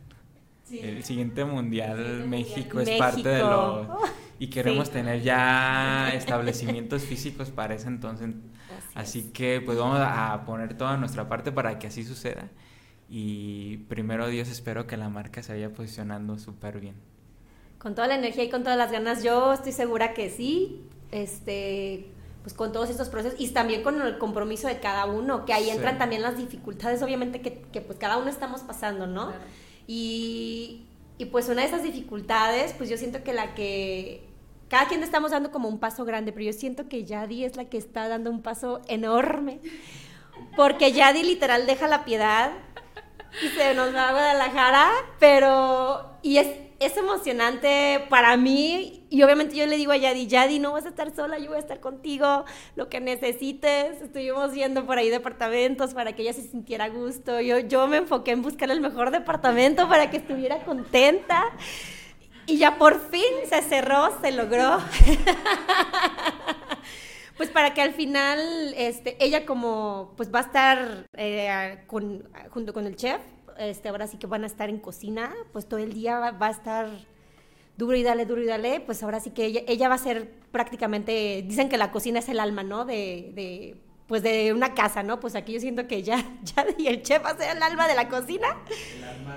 El 0.70 1.04
siguiente 1.04 1.44
mundial, 1.44 2.26
México 2.26 2.80
es 2.80 2.90
parte 2.98 3.28
de 3.28 3.38
lo... 3.40 3.98
Y 4.38 4.48
queremos 4.48 4.90
tener 4.90 5.22
ya 5.22 6.10
establecimientos 6.14 7.02
físicos 7.02 7.50
para 7.50 7.74
ese 7.74 7.88
entonces. 7.88 8.34
Así, 8.94 9.30
que 9.32 9.62
pues 9.64 9.78
vamos 9.78 9.98
a 9.98 10.42
poner 10.44 10.76
toda 10.76 10.98
nuestra 10.98 11.26
parte 11.26 11.52
para 11.52 11.78
que 11.78 11.86
así 11.86 12.04
suceda. 12.04 12.50
Y 13.08 13.78
primero 13.88 14.28
Dios 14.28 14.48
espero 14.48 14.86
que 14.86 14.98
la 14.98 15.08
marca 15.08 15.42
se 15.42 15.54
vaya 15.54 15.72
posicionando 15.72 16.38
súper 16.38 16.80
bien. 16.80 16.96
Con 17.78 17.94
toda 17.94 18.08
la 18.08 18.16
energía 18.16 18.44
y 18.44 18.50
con 18.50 18.62
todas 18.62 18.76
las 18.76 18.92
ganas, 18.92 19.22
yo 19.22 19.54
estoy 19.54 19.72
segura 19.72 20.12
que 20.12 20.28
sí. 20.28 20.82
Este, 21.12 22.10
pues 22.42 22.52
con 22.52 22.72
todos 22.72 22.90
estos 22.90 23.08
procesos 23.08 23.40
y 23.40 23.48
también 23.50 23.82
con 23.82 24.00
el 24.02 24.18
compromiso 24.18 24.68
de 24.68 24.80
cada 24.80 25.06
uno, 25.06 25.46
que 25.46 25.52
ahí 25.52 25.70
entran 25.70 25.98
también 25.98 26.20
las 26.20 26.36
dificultades, 26.36 27.00
obviamente, 27.02 27.40
que, 27.40 27.62
que, 27.72 27.80
pues 27.80 27.98
cada 27.98 28.18
uno 28.18 28.28
estamos 28.28 28.60
pasando, 28.62 29.06
¿no? 29.06 29.32
Y, 29.86 30.86
y 31.18 31.26
pues 31.26 31.48
una 31.48 31.62
de 31.62 31.68
esas 31.68 31.82
dificultades, 31.82 32.72
pues 32.72 32.90
yo 32.90 32.96
siento 32.96 33.22
que 33.22 33.32
la 33.32 33.54
que 33.54 34.26
cada 34.68 34.88
quien 34.88 35.02
estamos 35.02 35.30
dando 35.30 35.50
como 35.50 35.68
un 35.68 35.78
paso 35.78 36.04
grande, 36.04 36.32
pero 36.32 36.46
yo 36.46 36.52
siento 36.52 36.88
que 36.88 37.04
Yadi 37.04 37.44
es 37.44 37.56
la 37.56 37.66
que 37.66 37.78
está 37.78 38.08
dando 38.08 38.30
un 38.30 38.42
paso 38.42 38.82
enorme, 38.88 39.60
porque 40.56 40.92
Yadi 40.92 41.22
literal 41.22 41.66
deja 41.66 41.86
la 41.86 42.04
piedad 42.04 42.52
y 43.44 43.48
se 43.48 43.74
nos 43.74 43.94
va 43.94 44.08
a 44.08 44.12
Guadalajara, 44.12 44.90
pero 45.20 46.18
y 46.22 46.38
es 46.38 46.48
es 46.78 46.96
emocionante 46.96 48.04
para 48.10 48.36
mí 48.36 49.06
y 49.08 49.22
obviamente 49.22 49.56
yo 49.56 49.66
le 49.66 49.76
digo 49.76 49.92
a 49.92 49.96
Yadi, 49.96 50.26
Yadi, 50.26 50.58
no 50.58 50.72
vas 50.72 50.84
a 50.84 50.90
estar 50.90 51.14
sola, 51.14 51.38
yo 51.38 51.48
voy 51.48 51.56
a 51.56 51.60
estar 51.60 51.80
contigo, 51.80 52.44
lo 52.74 52.88
que 52.88 53.00
necesites. 53.00 54.02
Estuvimos 54.02 54.52
viendo 54.52 54.84
por 54.84 54.98
ahí 54.98 55.08
departamentos 55.08 55.94
para 55.94 56.12
que 56.12 56.22
ella 56.22 56.32
se 56.32 56.42
sintiera 56.42 56.88
gusto. 56.88 57.40
Yo, 57.40 57.60
yo 57.60 57.86
me 57.86 57.98
enfoqué 57.98 58.32
en 58.32 58.42
buscar 58.42 58.70
el 58.70 58.80
mejor 58.80 59.10
departamento 59.10 59.88
para 59.88 60.10
que 60.10 60.18
estuviera 60.18 60.64
contenta. 60.64 61.44
Y 62.46 62.58
ya 62.58 62.78
por 62.78 63.00
fin 63.10 63.22
se 63.48 63.62
cerró, 63.62 64.20
se 64.20 64.32
logró. 64.32 64.78
pues 67.36 67.48
para 67.50 67.74
que 67.74 67.82
al 67.82 67.92
final 67.92 68.74
este, 68.76 69.16
ella 69.24 69.46
como 69.46 70.12
pues 70.16 70.32
va 70.32 70.40
a 70.40 70.42
estar 70.42 71.06
eh, 71.14 71.82
con, 71.86 72.28
junto 72.50 72.72
con 72.72 72.86
el 72.86 72.96
chef 72.96 73.20
este, 73.58 73.88
ahora 73.88 74.06
sí 74.06 74.18
que 74.18 74.26
van 74.26 74.44
a 74.44 74.46
estar 74.46 74.68
en 74.68 74.78
cocina, 74.78 75.32
pues 75.52 75.66
todo 75.66 75.80
el 75.80 75.92
día 75.92 76.30
va, 76.30 76.46
a 76.46 76.50
estar 76.50 76.88
duro 77.76 77.96
y 77.96 78.02
dale, 78.02 78.26
duro 78.26 78.42
y 78.42 78.46
dale, 78.46 78.80
pues 78.80 79.02
ahora 79.02 79.20
sí 79.20 79.30
que 79.30 79.64
ella, 79.66 79.88
va 79.88 79.94
a 79.94 79.98
ser 79.98 80.30
prácticamente, 80.50 81.44
dicen 81.46 81.68
que 81.68 81.76
la 81.78 81.90
cocina 81.90 82.18
es 82.20 82.28
el 82.28 82.40
alma, 82.40 82.62
¿no? 82.62 82.84
De, 82.84 83.76
pues 84.06 84.22
de 84.22 84.52
una 84.52 84.74
casa, 84.74 85.02
¿no? 85.02 85.18
Pues 85.18 85.34
aquí 85.34 85.52
yo 85.52 85.60
siento 85.60 85.86
que 85.86 86.02
ya, 86.02 86.24
ya 86.44 86.66
y 86.78 86.86
el 86.86 87.02
chef 87.02 87.24
va 87.24 87.30
a 87.30 87.36
ser 87.36 87.56
el 87.56 87.62
alma 87.62 87.88
de 87.88 87.94
la 87.94 88.08
cocina. 88.08 88.56
El 88.96 89.04
alma 89.04 89.36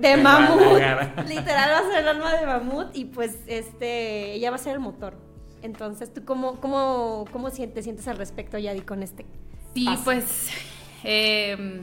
de 0.00 0.16
mamut. 0.16 0.78
De 0.78 0.86
mamut. 1.18 1.28
Literal 1.28 1.70
va 1.70 1.78
a 1.78 1.90
ser 1.90 1.98
el 2.00 2.08
alma 2.08 2.34
de 2.34 2.46
mamut 2.46 2.96
y 2.96 3.06
pues 3.06 3.38
este, 3.46 4.34
ella 4.34 4.50
va 4.50 4.56
a 4.56 4.60
ser 4.60 4.74
el 4.74 4.80
motor. 4.80 5.16
Entonces, 5.62 6.12
¿tú 6.12 6.24
cómo, 6.24 6.60
cómo, 6.60 7.26
cómo 7.32 7.50
sientes, 7.50 7.84
sientes 7.84 8.08
al 8.08 8.16
respecto, 8.16 8.58
Yadi, 8.58 8.80
con 8.80 9.02
este? 9.02 9.26
Sí, 9.74 9.86
pues... 10.04 10.48
Eh, 11.02 11.80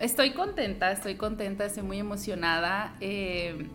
estoy 0.00 0.32
contenta, 0.32 0.90
estoy 0.90 1.16
contenta, 1.16 1.64
estoy 1.64 1.82
muy 1.82 1.98
emocionada. 1.98 2.96
Eh, 3.00 3.68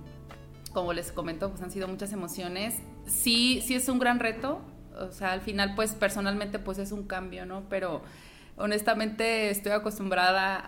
como 0.74 0.94
les 0.94 1.12
comento, 1.12 1.50
pues 1.50 1.62
han 1.62 1.72
sido 1.72 1.88
muchas 1.88 2.12
emociones. 2.12 2.80
Sí, 3.06 3.62
sí 3.66 3.76
es 3.76 3.88
un 3.90 4.00
gran 4.00 4.20
reto. 4.20 4.62
O 5.00 5.12
sea, 5.12 5.32
al 5.32 5.42
final, 5.42 5.76
pues 5.76 5.94
personalmente, 5.94 6.60
pues 6.60 6.78
es 6.78 6.92
un 6.92 7.04
cambio, 7.04 7.46
¿no? 7.46 7.64
Pero 7.70 8.02
honestamente 8.58 9.50
estoy 9.50 9.72
acostumbrada 9.72 10.62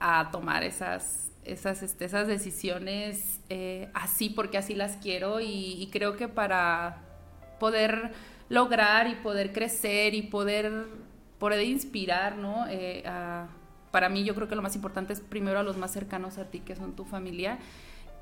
a, 0.00 0.30
tomar 0.32 0.64
esas, 0.64 1.32
esas, 1.44 1.82
este, 1.82 2.04
esas 2.04 2.26
decisiones 2.26 3.40
eh, 3.48 3.88
así 3.94 4.28
porque 4.28 4.58
así 4.58 4.74
las 4.74 4.98
quiero 4.98 5.40
y, 5.40 5.88
creo 5.92 6.14
que 6.16 6.28
para 6.28 6.98
poder 7.58 8.12
lograr 8.50 9.08
y 9.08 9.14
poder 9.14 9.52
crecer 9.52 10.14
y 10.14 10.20
poder, 10.22 10.86
poder 11.38 11.62
inspirar, 11.62 12.36
¿no? 12.36 12.66
Eh, 12.68 13.02
para 13.94 14.08
mí 14.08 14.24
yo 14.24 14.34
creo 14.34 14.48
que 14.48 14.56
lo 14.56 14.62
más 14.62 14.74
importante 14.74 15.12
es 15.12 15.20
primero 15.20 15.60
a 15.60 15.62
los 15.62 15.76
más 15.76 15.92
cercanos 15.92 16.38
a 16.38 16.46
ti, 16.46 16.58
que 16.58 16.74
son 16.74 16.96
tu 16.96 17.04
familia. 17.04 17.60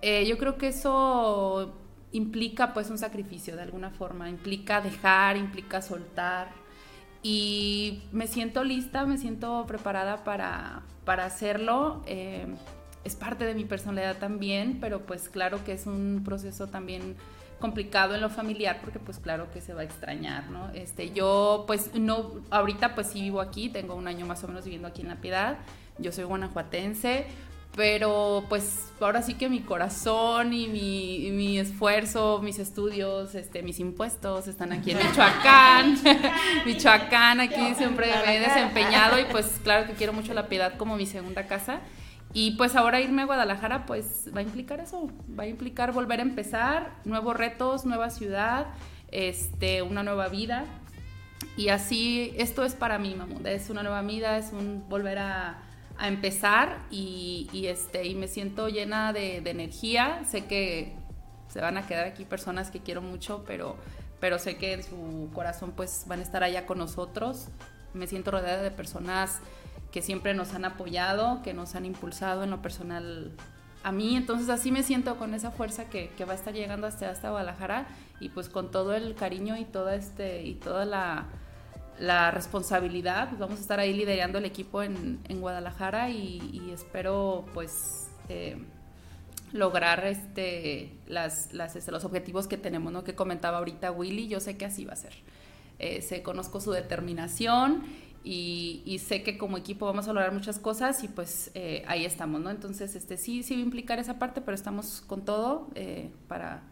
Eh, 0.02 0.26
yo 0.26 0.37
creo 0.37 0.58
que 0.58 0.68
eso 0.68 1.72
implica 2.12 2.74
pues 2.74 2.90
un 2.90 2.98
sacrificio 2.98 3.56
de 3.56 3.62
alguna 3.62 3.88
forma, 3.88 4.28
implica 4.28 4.82
dejar, 4.82 5.38
implica 5.38 5.80
soltar. 5.80 6.48
Y 7.22 8.02
me 8.12 8.26
siento 8.26 8.64
lista, 8.64 9.06
me 9.06 9.16
siento 9.16 9.64
preparada 9.66 10.24
para, 10.24 10.82
para 11.06 11.24
hacerlo. 11.24 12.02
Eh, 12.04 12.54
es 13.04 13.16
parte 13.16 13.46
de 13.46 13.54
mi 13.54 13.64
personalidad 13.64 14.18
también, 14.18 14.76
pero 14.78 15.06
pues 15.06 15.30
claro 15.30 15.64
que 15.64 15.72
es 15.72 15.87
un 15.87 16.20
proceso 16.22 16.66
también 16.66 17.16
complicado 17.62 18.16
en 18.16 18.20
lo 18.20 18.29
familiar 18.29 18.81
porque 18.83 18.98
pues 18.98 19.18
claro 19.18 19.51
que 19.53 19.61
se 19.61 19.72
va 19.72 19.83
a 19.83 19.85
extrañar, 19.85 20.51
¿no? 20.51 20.70
Este, 20.75 21.12
yo 21.12 21.64
pues 21.66 21.94
no, 21.94 22.33
ahorita 22.51 22.94
pues 22.94 23.07
sí 23.07 23.22
vivo 23.22 23.40
aquí, 23.40 23.70
tengo 23.70 23.94
un 23.94 24.09
año 24.09 24.27
más 24.27 24.42
o 24.42 24.48
menos 24.48 24.64
viviendo 24.64 24.88
aquí 24.88 25.03
en 25.03 25.09
La 25.09 25.20
Piedad, 25.20 25.59
yo 25.98 26.11
soy 26.11 26.25
guanajuatense, 26.25 27.27
pero 27.77 28.44
pues 28.48 28.92
ahora 29.01 29.22
sí 29.22 29.35
que 29.35 29.48
mi 29.48 29.61
corazón 29.61 30.53
y 30.53 30.66
mi, 30.66 31.31
mi, 31.31 31.59
esfuerzo, 31.59 32.40
mis 32.42 32.59
estudios, 32.59 33.37
este, 33.37 33.62
mis 33.62 33.79
impuestos 33.79 34.48
están 34.48 34.72
aquí 34.72 34.90
en 34.90 34.98
Michoacán. 34.98 35.98
Michoacán, 36.66 37.40
aquí 37.40 37.75
siempre 37.77 38.12
me 38.27 38.37
he 38.37 38.40
desempeñado 38.40 39.20
y 39.20 39.25
pues 39.27 39.61
claro 39.62 39.87
que 39.87 39.92
quiero 39.92 40.12
mucho 40.12 40.35
la 40.35 40.48
piedad 40.48 40.77
como 40.77 40.96
mi 40.96 41.07
segunda 41.07 41.46
casa. 41.46 41.81
Y 42.34 42.52
pues 42.52 42.76
ahora 42.76 43.00
irme 43.00 43.22
a 43.22 43.26
Guadalajara, 43.26 43.84
pues 43.84 44.30
va 44.34 44.40
a 44.40 44.42
implicar 44.42 44.80
eso, 44.80 45.10
va 45.38 45.44
a 45.44 45.46
implicar 45.46 45.92
volver 45.92 46.20
a 46.20 46.22
empezar, 46.22 46.94
nuevos 47.04 47.36
retos, 47.36 47.84
nueva 47.84 48.08
ciudad, 48.08 48.68
este, 49.10 49.82
una 49.82 50.02
nueva 50.02 50.28
vida. 50.28 50.64
Y 51.56 51.68
así, 51.68 52.32
esto 52.38 52.64
es 52.64 52.74
para 52.74 52.98
mí, 52.98 53.14
mamá, 53.14 53.34
es 53.44 53.68
una 53.68 53.82
nueva 53.82 54.00
vida, 54.02 54.38
es 54.38 54.52
un 54.52 54.88
volver 54.88 55.18
a, 55.18 55.62
empezar 56.00 56.80
y, 56.90 57.48
y, 57.52 57.66
este, 57.66 58.08
y 58.08 58.16
me 58.16 58.26
siento 58.26 58.68
llena 58.68 59.12
de, 59.12 59.40
de, 59.40 59.50
energía. 59.50 60.24
Sé 60.26 60.46
que 60.46 60.96
se 61.48 61.60
van 61.60 61.76
a 61.76 61.86
quedar 61.86 62.06
aquí 62.06 62.24
personas 62.24 62.70
que 62.70 62.80
quiero 62.80 63.02
mucho, 63.02 63.44
pero, 63.46 63.76
pero 64.18 64.38
sé 64.40 64.56
que 64.56 64.72
en 64.72 64.82
su 64.82 65.30
corazón 65.32 65.72
pues 65.76 66.04
van 66.08 66.20
a 66.20 66.22
estar 66.22 66.42
allá 66.42 66.66
con 66.66 66.78
nosotros. 66.78 67.48
Me 67.94 68.08
siento 68.08 68.32
rodeada 68.32 68.62
de 68.62 68.70
personas 68.72 69.40
que 69.92 70.02
siempre 70.02 70.35
nos 70.35 70.55
han 70.55 70.64
apoyado, 70.64 71.42
que 71.42 71.55
nos 71.55 71.74
han 71.74 71.85
impulsado 71.85 72.42
en 72.42 72.50
lo 72.50 72.62
personal 72.62 73.31
a 73.85 73.92
mí. 73.92 74.16
Entonces 74.16 74.48
así 74.48 74.72
me 74.72 74.83
siento 74.83 75.16
con 75.16 75.35
esa 75.35 75.50
fuerza 75.50 75.88
que, 75.90 76.09
que 76.16 76.24
va 76.24 76.33
a 76.33 76.37
estar 76.37 76.55
llegando 76.55 76.87
hasta, 76.87 77.11
hasta 77.11 77.31
Guadalajara 77.31 77.87
y 78.18 78.31
pues 78.31 78.48
con 78.48 78.70
todo 78.70 78.94
el 78.94 79.14
cariño 79.14 79.57
y 79.57 79.64
toda, 79.64 79.94
este, 79.94 80.42
y 80.44 80.55
toda 80.55 80.87
la, 80.87 81.26
la 82.00 82.31
responsabilidad. 82.31 83.28
Pues 83.28 83.38
vamos 83.38 83.59
a 83.59 83.62
estar 83.62 83.78
ahí 83.81 83.92
liderando 83.92 84.38
el 84.38 84.46
equipo 84.46 84.83
en, 84.83 85.20
en 85.28 85.40
Guadalajara 85.40 86.11
y, 86.11 86.70
espero 86.72 87.44
pues... 87.55 88.09
Eh, 88.28 88.57
lograr 89.52 90.07
este, 90.07 90.90
las, 91.07 91.52
las, 91.52 91.76
este, 91.76 91.92
los 91.92 92.07
objetivos 92.07 92.46
que 92.46 92.57
tenemos, 92.57 92.90
¿no? 92.90 93.05
Que 93.05 93.14
comentaba 93.14 93.59
ahorita 93.59 93.92
Willy, 93.92 94.26
yo 94.26 94.40
sé 94.40 94.57
que 94.57 94.64
así 94.64 94.87
va 94.87 94.94
a 94.94 94.96
ser. 94.96 95.12
Eh, 95.78 96.00
sé, 96.00 96.22
conozco 96.22 96.59
su 96.59 96.72
determinación 96.72 97.83
y, 98.24 99.00
sé 99.04 99.22
que 99.22 99.37
como 99.37 99.58
equipo 99.58 99.87
vamos 99.87 100.06
a 100.06 100.12
lograr 100.12 100.32
muchas 100.32 100.58
cosas 100.58 101.02
y 101.02 101.08
pues 101.08 101.50
eh, 101.54 101.82
ahí 101.87 102.04
estamos, 102.04 102.40
¿no? 102.40 102.50
Entonces, 102.50 102.94
este, 102.94 103.16
sí, 103.16 103.42
sí 103.42 103.54
va 103.54 103.61
a 103.61 103.64
implicar 103.64 103.98
esa 103.98 104.18
parte, 104.18 104.40
pero 104.40 104.54
estamos 104.54 105.02
con 105.06 105.24
todo 105.24 105.68
eh, 105.74 106.11
para, 106.28 106.62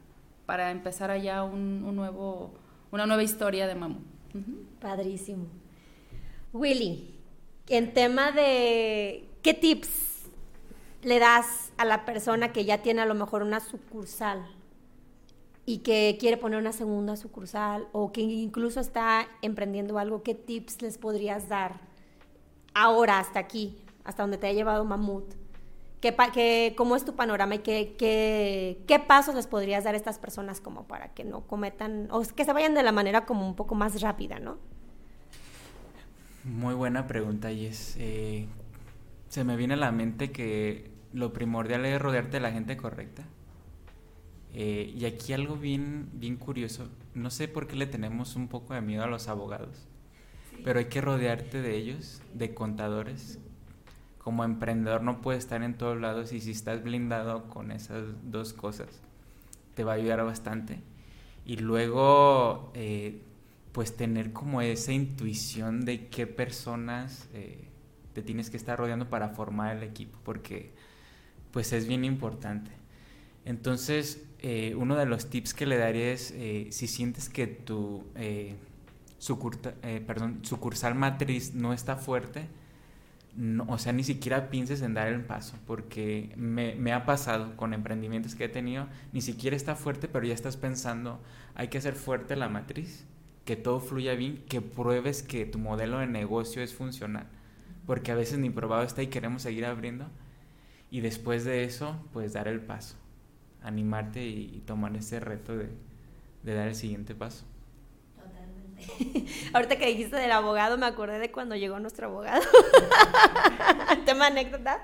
para 0.46 0.70
empezar 0.70 1.10
allá 1.10 1.42
un, 1.42 1.94
nuevo, 1.96 2.54
una 2.92 3.06
nueva 3.06 3.22
historia 3.22 3.66
de 3.66 3.74
Mamu. 3.74 3.98
Padrísimo. 4.80 5.46
Willy, 6.52 7.14
en 7.68 7.94
tema 7.94 8.30
de 8.32 9.28
qué 9.42 9.54
tips 9.54 10.28
le 11.02 11.18
das 11.18 11.72
a 11.78 11.84
la 11.84 12.04
persona 12.04 12.52
que 12.52 12.64
ya 12.64 12.78
tiene 12.78 13.00
a 13.00 13.06
lo 13.06 13.14
mejor 13.14 13.42
una 13.42 13.60
sucursal 13.60 14.46
y 15.70 15.78
que 15.78 16.16
quiere 16.18 16.36
poner 16.36 16.58
una 16.58 16.72
segunda 16.72 17.14
sucursal 17.14 17.86
o 17.92 18.10
que 18.10 18.22
incluso 18.22 18.80
está 18.80 19.28
emprendiendo 19.40 20.00
algo, 20.00 20.24
¿qué 20.24 20.34
tips 20.34 20.82
les 20.82 20.98
podrías 20.98 21.48
dar 21.48 21.78
ahora 22.74 23.20
hasta 23.20 23.38
aquí, 23.38 23.78
hasta 24.02 24.24
donde 24.24 24.36
te 24.36 24.48
ha 24.48 24.52
llevado 24.52 24.84
Mamut? 24.84 25.32
¿Qué, 26.00 26.16
qué, 26.34 26.74
¿Cómo 26.76 26.96
es 26.96 27.04
tu 27.04 27.14
panorama 27.14 27.54
y 27.54 27.58
qué, 27.60 27.94
qué, 27.96 28.82
qué, 28.88 28.98
pasos 28.98 29.36
les 29.36 29.46
podrías 29.46 29.84
dar 29.84 29.94
a 29.94 29.96
estas 29.96 30.18
personas 30.18 30.60
como 30.60 30.88
para 30.88 31.14
que 31.14 31.22
no 31.22 31.42
cometan, 31.42 32.08
o 32.10 32.20
que 32.22 32.44
se 32.44 32.52
vayan 32.52 32.74
de 32.74 32.82
la 32.82 32.90
manera 32.90 33.24
como 33.24 33.46
un 33.46 33.54
poco 33.54 33.76
más 33.76 34.00
rápida, 34.00 34.40
¿no? 34.40 34.58
Muy 36.42 36.74
buena 36.74 37.06
pregunta, 37.06 37.52
y 37.52 37.66
es 37.66 37.94
eh, 38.00 38.48
se 39.28 39.44
me 39.44 39.54
viene 39.54 39.74
a 39.74 39.76
la 39.76 39.92
mente 39.92 40.32
que 40.32 40.90
lo 41.12 41.32
primordial 41.32 41.86
es 41.86 42.02
rodearte 42.02 42.38
de 42.38 42.40
la 42.40 42.50
gente 42.50 42.76
correcta. 42.76 43.22
Eh, 44.54 44.92
y 44.96 45.04
aquí 45.04 45.32
algo 45.32 45.56
bien, 45.56 46.08
bien 46.12 46.36
curioso, 46.36 46.88
no 47.14 47.30
sé 47.30 47.46
por 47.46 47.66
qué 47.66 47.76
le 47.76 47.86
tenemos 47.86 48.34
un 48.34 48.48
poco 48.48 48.74
de 48.74 48.80
miedo 48.80 49.04
a 49.04 49.06
los 49.06 49.28
abogados, 49.28 49.86
pero 50.64 50.80
hay 50.80 50.86
que 50.86 51.00
rodearte 51.00 51.62
de 51.62 51.76
ellos, 51.76 52.20
de 52.34 52.52
contadores. 52.54 53.38
Como 54.18 54.44
emprendedor 54.44 55.02
no 55.02 55.22
puedes 55.22 55.44
estar 55.44 55.62
en 55.62 55.74
todos 55.74 55.98
lados 56.00 56.32
y 56.32 56.40
si 56.40 56.50
estás 56.50 56.82
blindado 56.82 57.48
con 57.48 57.70
esas 57.70 58.04
dos 58.24 58.52
cosas, 58.52 59.00
te 59.74 59.84
va 59.84 59.92
a 59.92 59.94
ayudar 59.96 60.24
bastante. 60.24 60.80
Y 61.46 61.56
luego, 61.56 62.70
eh, 62.74 63.22
pues 63.72 63.96
tener 63.96 64.32
como 64.32 64.60
esa 64.60 64.92
intuición 64.92 65.84
de 65.84 66.08
qué 66.08 66.26
personas 66.26 67.28
eh, 67.32 67.68
te 68.12 68.22
tienes 68.22 68.50
que 68.50 68.56
estar 68.56 68.78
rodeando 68.78 69.08
para 69.08 69.30
formar 69.30 69.76
el 69.76 69.82
equipo, 69.84 70.18
porque 70.24 70.72
pues 71.52 71.72
es 71.72 71.86
bien 71.86 72.04
importante. 72.04 72.70
Entonces, 73.44 74.26
eh, 74.42 74.74
uno 74.74 74.96
de 74.96 75.04
los 75.04 75.28
tips 75.28 75.52
que 75.52 75.66
le 75.66 75.76
daría 75.76 76.12
es, 76.12 76.32
eh, 76.34 76.68
si 76.70 76.86
sientes 76.86 77.28
que 77.28 77.46
tu 77.46 78.04
eh, 78.14 78.56
perdón, 80.06 80.40
sucursal 80.42 80.94
matriz 80.94 81.54
no 81.54 81.74
está 81.74 81.96
fuerte, 81.96 82.48
no, 83.36 83.66
o 83.68 83.78
sea, 83.78 83.92
ni 83.92 84.02
siquiera 84.02 84.48
pienses 84.48 84.80
en 84.80 84.94
dar 84.94 85.08
el 85.08 85.20
paso, 85.22 85.56
porque 85.66 86.32
me, 86.36 86.74
me, 86.74 86.92
ha 86.92 87.04
pasado 87.04 87.54
con 87.56 87.74
emprendimientos 87.74 88.34
que 88.34 88.44
he 88.44 88.48
tenido, 88.48 88.88
ni 89.12 89.20
siquiera 89.20 89.56
está 89.56 89.76
fuerte, 89.76 90.08
pero 90.08 90.26
ya 90.26 90.34
estás 90.34 90.56
pensando, 90.56 91.20
hay 91.54 91.68
que 91.68 91.78
hacer 91.78 91.94
fuerte 91.94 92.34
la 92.34 92.48
matriz, 92.48 93.04
que 93.44 93.56
todo 93.56 93.80
fluya 93.80 94.14
bien, 94.14 94.42
que 94.48 94.62
pruebes 94.62 95.22
que 95.22 95.44
tu 95.44 95.58
modelo 95.58 95.98
de 95.98 96.06
negocio 96.06 96.62
es 96.62 96.74
funcional, 96.74 97.26
porque 97.86 98.10
a 98.10 98.14
veces 98.14 98.38
ni 98.38 98.48
probado 98.48 98.84
está 98.84 99.02
y 99.02 99.08
queremos 99.08 99.42
seguir 99.42 99.66
abriendo, 99.66 100.06
y 100.90 101.00
después 101.00 101.44
de 101.44 101.64
eso, 101.64 102.02
pues 102.12 102.32
dar 102.32 102.48
el 102.48 102.60
paso 102.60 102.99
animarte 103.62 104.24
y, 104.24 104.62
tomar 104.66 104.96
ese 104.96 105.20
reto 105.20 105.56
de, 105.56 105.68
dar 106.42 106.68
el 106.68 106.74
siguiente 106.74 107.14
paso. 107.14 107.44
Totalmente. 108.16 109.26
Ahorita 109.52 109.76
que 109.76 109.86
dijiste 109.86 110.16
del 110.16 110.32
abogado, 110.32 110.78
me 110.78 110.86
acordé 110.86 111.18
de 111.18 111.30
cuando 111.30 111.56
llegó 111.56 111.78
nuestro 111.80 112.08
abogado. 112.08 112.42
Tema 114.06 114.26
anécdota. 114.28 114.80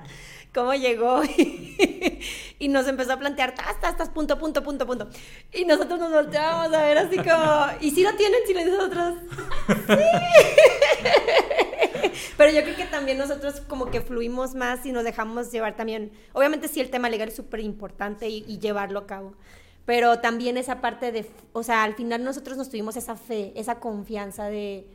Cómo 0.55 0.73
llegó 0.73 1.23
y, 2.59 2.69
nos 2.69 2.89
empezó 2.89 3.13
a 3.13 3.19
plantear, 3.19 3.55
tas, 3.55 3.79
tas, 3.79 3.97
tas, 3.97 4.09
punto, 4.09 4.39
punto, 4.39 4.63
punto, 4.63 4.87
punto. 4.87 5.09
Y 5.53 5.67
nosotros 5.67 6.01
nos 6.01 6.11
volteábamos 6.11 6.73
a 6.73 6.83
ver 6.83 6.97
así 6.97 7.17
como, 7.19 7.67
¿y 7.83 7.91
si 7.91 8.03
lo 8.03 8.15
tienen 8.15 8.41
si 8.47 8.55
nosotros? 8.55 9.15
Sí. 9.87 9.95
Pero 12.37 12.53
yo 12.53 12.63
creo 12.63 12.77
que 12.77 12.85
también 12.87 13.19
nosotros 13.19 13.61
como 13.63 13.87
que 13.87 14.01
fluimos 14.01 14.55
más 14.55 14.85
y 14.87 14.93
nos 14.93 15.05
dejamos 15.05 15.51
llevar 15.53 15.77
también. 15.77 16.13
Obviamente 16.33 16.69
sí 16.69 16.81
el 16.81 16.91
tema 16.91 17.09
legal 17.09 17.29
es 17.29 17.37
súper 17.37 17.61
importante 17.61 18.29
y, 18.29 18.59
llevarlo 18.59 19.01
a 19.01 19.07
cabo. 19.07 19.35
Pero 19.85 20.19
también 20.21 20.57
esa 20.57 20.81
parte 20.81 21.13
de, 21.13 21.31
o 21.53 21.63
sea, 21.63 21.85
al 21.85 21.95
final 21.95 22.25
nosotros 22.25 22.57
nos 22.57 22.71
tuvimos 22.71 22.97
esa 22.97 23.15
fe, 23.15 23.53
esa 23.55 23.79
confianza 23.79 24.47
de, 24.47 24.89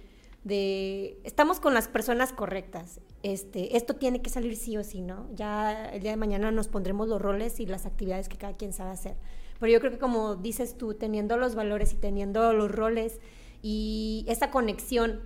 de 0.44 1.18
estamos 1.24 1.60
con 1.60 1.74
las 1.74 1.88
personas 1.88 2.34
correctas. 2.34 3.00
Este, 3.24 3.78
esto 3.78 3.96
tiene 3.96 4.22
que 4.22 4.30
salir 4.30 4.58
sí 4.58 4.76
o 4.78 4.84
sí, 4.84 5.02
¿no? 5.02 5.30
Ya 5.34 5.92
el 5.92 6.02
día 6.02 6.12
de 6.12 6.18
mañana 6.18 6.52
nos 6.52 6.68
pondremos 6.68 7.08
los 7.08 7.22
roles 7.22 7.60
y 7.60 7.66
las 7.66 7.86
actividades 7.86 8.28
que 8.28 8.38
cada 8.38 8.58
quien 8.58 8.74
sabe 8.74 8.92
hacer. 8.92 9.16
Pero 9.60 9.72
yo 9.72 9.80
creo 9.80 9.92
que 9.92 10.00
como 10.00 10.36
dices 10.36 10.76
tú, 10.76 10.96
teniendo 10.96 11.38
los 11.38 11.56
valores 11.56 11.94
y 11.94 11.96
teniendo 11.96 12.52
los 12.52 12.72
roles 12.72 13.22
y 13.62 14.26
esa 14.28 14.50
conexión 14.50 15.22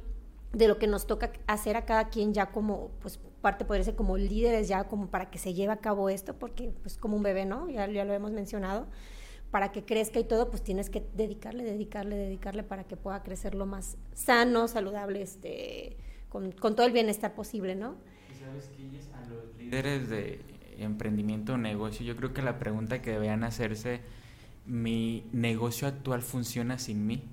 de 0.56 0.70
lo 0.70 0.80
que 0.80 0.88
nos 0.88 1.06
toca 1.06 1.34
hacer 1.48 1.76
a 1.76 1.86
cada 1.86 2.10
quien 2.10 2.34
ya 2.34 2.48
como, 2.48 2.92
pues 3.02 3.20
parte 3.42 3.66
podría 3.66 3.84
ser 3.84 3.96
como 3.96 4.18
líderes 4.18 4.68
ya 4.70 4.86
como 4.86 5.08
para 5.08 5.30
que 5.30 5.38
se 5.38 5.54
lleve 5.54 5.74
a 5.74 5.78
cabo 5.78 6.10
esto, 6.10 6.34
porque 6.40 6.74
pues 6.82 6.98
como 6.98 7.18
un 7.18 7.24
bebé, 7.24 7.46
¿no? 7.46 7.70
Ya, 7.70 7.88
ya 7.88 8.06
lo 8.06 8.14
hemos 8.14 8.32
mencionado, 8.32 8.88
para 9.52 9.72
que 9.74 9.84
crezca 9.84 10.20
y 10.20 10.24
todo, 10.24 10.50
pues 10.50 10.64
tienes 10.64 10.90
que 10.90 11.06
dedicarle, 11.14 11.64
dedicarle, 11.66 12.16
dedicarle 12.16 12.64
para 12.64 12.86
que 12.86 12.96
pueda 12.96 13.22
crecer 13.22 13.54
lo 13.54 13.66
más 13.66 13.98
sano, 14.14 14.70
saludable, 14.70 15.22
este, 15.22 15.98
con, 16.30 16.54
con 16.54 16.76
todo 16.76 16.88
el 16.88 16.94
bienestar 16.94 17.36
posible, 17.36 17.76
¿no? 17.76 17.96
¿Y 18.32 18.40
sabes 18.40 18.70
qué? 18.76 18.86
A 19.14 19.30
los 19.30 19.58
líderes 19.58 20.10
de 20.10 20.40
emprendimiento 20.78 21.54
o 21.54 21.58
negocio, 21.58 22.06
yo 22.06 22.16
creo 22.16 22.34
que 22.34 22.42
la 22.42 22.60
pregunta 22.60 23.02
que 23.02 23.12
deberían 23.12 23.44
hacerse, 23.44 24.00
¿mi 24.66 25.26
negocio 25.34 25.88
actual 25.88 26.22
funciona 26.22 26.80
sin 26.80 27.06
mí? 27.06 27.24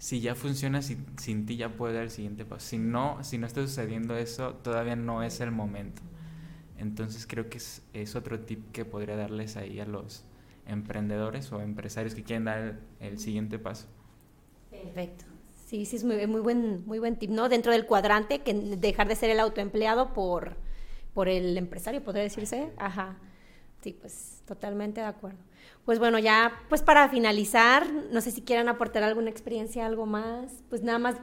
Si 0.00 0.22
ya 0.22 0.34
funciona 0.34 0.80
sin, 0.80 1.44
ti, 1.44 1.58
ya 1.58 1.68
puede 1.76 1.92
dar 1.92 2.04
el 2.04 2.10
siguiente 2.10 2.46
paso. 2.46 2.66
Si 2.66 2.78
no, 2.78 3.22
si 3.22 3.36
no 3.36 3.46
está 3.46 3.60
sucediendo 3.60 4.16
eso, 4.16 4.54
todavía 4.54 4.96
no 4.96 5.22
es 5.22 5.40
el 5.40 5.50
momento. 5.50 6.00
Entonces 6.78 7.26
creo 7.26 7.50
que 7.50 7.58
es, 7.58 8.16
otro 8.16 8.40
tip 8.40 8.72
que 8.72 8.86
podría 8.86 9.14
darles 9.14 9.58
ahí 9.58 9.78
a 9.78 9.84
los 9.84 10.24
emprendedores 10.64 11.52
o 11.52 11.60
empresarios 11.60 12.14
que 12.14 12.22
quieren 12.22 12.46
dar 12.46 12.80
el, 12.98 13.18
siguiente 13.18 13.58
paso. 13.58 13.88
Perfecto. 14.70 15.26
Sí, 15.66 15.84
sí, 15.84 15.96
es 15.96 16.04
muy, 16.04 16.26
muy, 16.26 16.40
buen, 16.40 16.86
muy 16.86 16.98
buen 16.98 17.16
tip, 17.16 17.28
¿no? 17.28 17.50
Dentro 17.50 17.70
del 17.70 17.84
cuadrante, 17.84 18.38
que 18.38 18.54
dejar 18.54 19.06
de 19.06 19.16
ser 19.16 19.28
el 19.28 19.38
autoempleado 19.38 20.14
por, 20.14 20.56
por 21.12 21.28
el 21.28 21.58
empresario, 21.58 22.02
podría 22.02 22.22
decirse. 22.22 22.72
Ajá. 22.78 23.18
Sí, 23.82 23.92
pues 23.92 24.42
totalmente 24.46 25.02
de 25.02 25.08
acuerdo. 25.08 25.49
Pues 25.84 25.98
bueno, 25.98 26.18
ya 26.18 26.52
pues 26.68 26.82
para 26.82 27.08
finalizar, 27.08 27.86
no 28.10 28.20
sé 28.20 28.30
si 28.30 28.42
quieran 28.42 28.68
aportar 28.68 29.02
alguna 29.02 29.30
experiencia, 29.30 29.86
algo 29.86 30.06
más, 30.06 30.62
pues 30.68 30.82
nada 30.82 30.98
más 30.98 31.16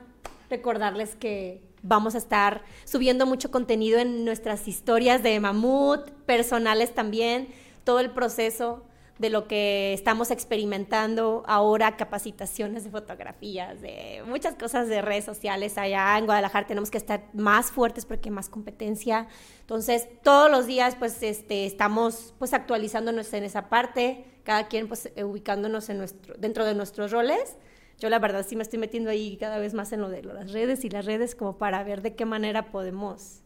recordarles 0.50 1.16
que 1.16 1.62
vamos 1.84 2.16
a 2.16 2.18
estar 2.18 2.64
subiendo 2.84 3.26
mucho 3.26 3.52
contenido 3.52 4.00
en 4.00 4.26
nuestras 4.26 4.68
historias 4.68 5.24
de 5.24 5.40
mamut, 5.40 6.10
personales 6.26 6.94
también, 6.94 7.48
todo 7.84 8.00
el 8.00 8.12
proceso 8.12 8.87
de 9.20 9.30
lo 9.30 9.48
que 9.48 9.94
estamos 9.94 10.30
experimentando 10.32 11.44
ahora, 11.48 11.98
capacitaciones 11.98 12.84
de 12.84 12.92
fotografías, 12.92 13.82
de 13.82 14.22
muchas 14.28 14.56
cosas 14.56 14.88
de 14.88 15.02
redes 15.02 15.26
sociales. 15.26 15.78
Allá 15.78 16.18
en 16.18 16.26
Guadalajara 16.26 16.68
tenemos 16.68 16.92
que 16.92 16.98
estar 16.98 17.24
más 17.34 17.72
fuertes 17.72 18.06
porque 18.06 18.30
hay 18.30 18.36
más 18.36 18.50
competencia. 18.50 19.28
Entonces, 19.62 20.08
todos 20.24 20.52
los 20.52 20.68
días, 20.68 20.96
pues, 20.96 21.22
este, 21.24 21.66
estamos, 21.66 22.36
pues, 22.38 22.54
actualizándonos 22.54 23.34
en 23.34 23.44
esa 23.44 23.70
parte, 23.70 24.26
cada 24.44 24.68
quien, 24.68 24.88
pues, 24.88 25.12
eh, 25.16 25.24
ubicándonos 25.24 25.90
en 25.90 25.98
nuestro, 25.98 26.36
dentro 26.38 26.66
de 26.66 26.76
nuestros 26.76 27.12
roles. 27.12 27.58
Yo, 28.00 28.10
la 28.10 28.20
verdad, 28.20 28.46
sí 28.48 28.56
me 28.56 28.62
estoy 28.62 28.78
metiendo 28.78 29.10
ahí 29.10 29.38
cada 29.38 29.58
vez 29.58 29.74
más 29.74 29.92
en 29.92 30.02
lo 30.02 30.10
de 30.10 30.22
las 30.22 30.52
redes 30.52 30.86
y 30.86 30.90
las 30.90 31.06
redes 31.06 31.34
como 31.34 31.58
para 31.58 31.84
ver 31.84 32.04
de 32.04 32.16
qué 32.16 32.26
manera 32.26 32.70
podemos 32.70 33.42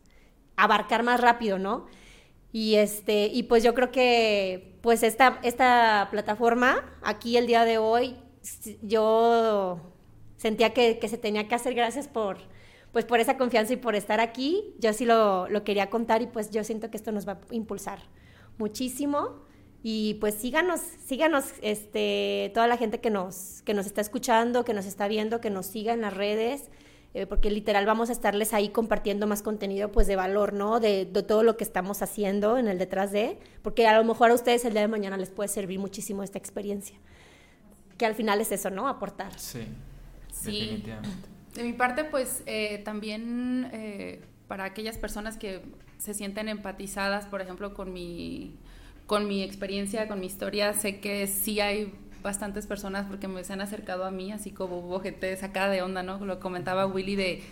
abarcar 0.57 1.03
más 1.03 1.22
rápido, 1.22 1.57
¿no? 1.57 1.86
Y, 2.51 2.76
este, 2.76 3.28
y 3.28 3.43
pues 3.43 3.63
yo 3.63 3.74
creo 3.74 3.91
que 3.91 4.70
pues 4.82 5.04
esta, 5.04 5.40
esta 5.44 6.08
plataforma, 6.12 6.84
aquí 7.02 7.38
el 7.38 7.48
día 7.48 7.66
de 7.66 7.78
hoy, 7.78 8.18
yo 8.82 9.80
sentía 10.38 10.74
que, 10.74 11.00
se 11.08 11.18
tenía 11.18 11.48
que 11.48 11.56
hacer 11.56 11.76
gracias 11.76 12.08
por, 12.08 12.38
pues 12.92 13.06
por 13.06 13.20
esa 13.20 13.38
confianza 13.38 13.74
y 13.74 13.78
por 13.78 13.96
estar 13.96 14.20
aquí. 14.20 14.74
Yo 14.80 14.92
sí 14.94 15.06
lo, 15.06 15.48
lo, 15.50 15.64
quería 15.64 15.90
contar 15.90 16.22
y 16.24 16.28
pues 16.28 16.50
yo 16.50 16.64
siento 16.64 16.90
que 16.90 16.98
esto 16.98 17.12
nos 17.12 17.28
va 17.28 17.34
a 17.34 17.56
impulsar 17.56 18.00
muchísimo. 18.58 19.46
Y 19.84 20.16
pues 20.16 20.36
síganos, 20.36 20.80
síganos, 20.80 21.46
este, 21.62 22.52
toda 22.54 22.68
la 22.68 22.78
gente 22.78 23.00
que 23.00 23.10
nos, 23.10 23.62
que 23.64 23.74
nos 23.74 23.86
está 23.86 24.02
escuchando, 24.02 24.64
que 24.64 24.74
nos 24.74 24.86
está 24.86 25.08
viendo, 25.08 25.42
que 25.42 25.50
nos 25.50 25.66
siga 25.66 25.94
en 25.94 26.02
las 26.02 26.14
redes. 26.16 26.70
Eh, 27.14 27.26
porque 27.26 27.51
literal 27.51 27.86
vamos 27.86 28.09
a 28.09 28.14
estarles 28.14 28.53
ahí 28.53 28.70
compartiendo 28.70 29.28
más 29.28 29.41
contenido 29.41 29.91
pues 29.91 30.07
de 30.07 30.16
valor, 30.16 30.53
¿no? 30.53 30.80
De, 30.80 31.05
todo 31.05 31.43
lo 31.43 31.57
que 31.57 31.66
estamos 31.66 32.01
haciendo 32.01 32.57
en 32.57 32.70
el 32.70 32.78
detrás 32.78 33.12
de, 33.12 33.38
porque 33.64 33.86
a 33.86 33.97
lo 33.97 34.05
mejor 34.05 34.32
a 34.32 34.34
ustedes 34.34 34.64
el 34.64 34.72
día 34.72 34.84
de 34.84 34.88
mañana 34.88 35.18
les 35.18 35.30
puede 35.30 35.49
servir 35.49 35.78
muchísimo 35.78 36.24
esta 36.24 36.38
experiencia, 36.38 36.95
que 37.97 38.05
al 38.05 38.16
final 38.16 38.39
es 38.39 38.53
eso, 38.53 38.70
¿no? 38.70 38.88
Aportar. 38.88 39.38
Sí, 39.38 39.68
sí. 40.32 40.86
De 41.53 41.64
mi 41.64 41.74
parte 41.74 42.05
pues 42.05 42.43
eh, 42.45 42.82
también 42.86 43.70
eh, 43.74 44.22
para 44.47 44.64
aquellas 44.64 44.97
personas 44.97 45.36
que 45.36 45.64
se 45.97 46.14
sienten 46.14 46.47
empatizadas, 46.47 47.26
por 47.26 47.41
ejemplo, 47.41 47.74
con 47.74 47.91
mi, 47.91 48.55
con 49.05 49.28
mi 49.28 49.43
experiencia, 49.43 50.07
con 50.07 50.22
mi 50.22 50.28
historia, 50.28 50.74
sé 50.74 51.01
que 51.01 51.28
sí 51.28 51.59
hay 51.59 51.93
bastantes 52.22 52.67
personas 52.67 53.05
porque 53.07 53.28
me 53.28 53.43
se 53.43 53.53
han 53.53 53.61
acercado 53.61 54.05
a 54.05 54.11
mí, 54.11 54.32
así 54.32 54.51
como 54.51 54.80
hubo 54.80 54.99
gente 54.99 55.36
sacada 55.38 55.69
de 55.69 55.82
onda, 55.82 56.03
¿no? 56.03 56.24
Lo 56.26 56.39
comentaba 56.39 56.86
Willy 56.86 57.15
de... 57.15 57.43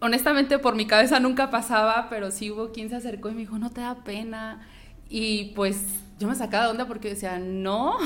Honestamente 0.00 0.58
por 0.58 0.76
mi 0.76 0.86
cabeza 0.86 1.20
nunca 1.20 1.50
pasaba, 1.50 2.08
pero 2.08 2.30
sí 2.30 2.50
hubo 2.50 2.72
quien 2.72 2.88
se 2.88 2.96
acercó 2.96 3.28
y 3.28 3.32
me 3.32 3.40
dijo, 3.40 3.58
no 3.58 3.70
te 3.70 3.82
da 3.82 3.96
pena. 4.02 4.66
Y 5.10 5.52
pues 5.56 5.84
yo 6.18 6.28
me 6.28 6.34
sacaba 6.34 6.64
de 6.64 6.70
onda 6.70 6.86
porque 6.86 7.10
decía, 7.10 7.38
no. 7.38 7.96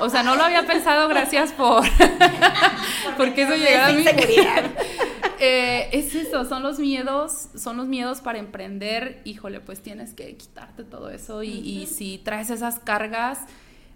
o 0.00 0.10
sea, 0.10 0.22
no 0.22 0.36
lo 0.36 0.42
había 0.42 0.66
pensado, 0.66 1.08
gracias 1.08 1.52
por... 1.52 1.84
porque 3.16 3.42
eso 3.42 3.54
llegaba 3.54 3.88
a 3.88 3.92
mí. 3.92 4.04
eh, 5.38 5.88
es 5.92 6.14
eso, 6.14 6.44
son 6.44 6.62
los 6.62 6.78
miedos, 6.78 7.48
son 7.54 7.76
los 7.76 7.86
miedos 7.86 8.20
para 8.20 8.38
emprender. 8.38 9.22
Híjole, 9.24 9.60
pues 9.60 9.80
tienes 9.80 10.14
que 10.14 10.36
quitarte 10.36 10.84
todo 10.84 11.10
eso 11.10 11.42
y, 11.42 11.50
y 11.50 11.86
si 11.86 12.18
traes 12.18 12.50
esas 12.50 12.78
cargas 12.78 13.40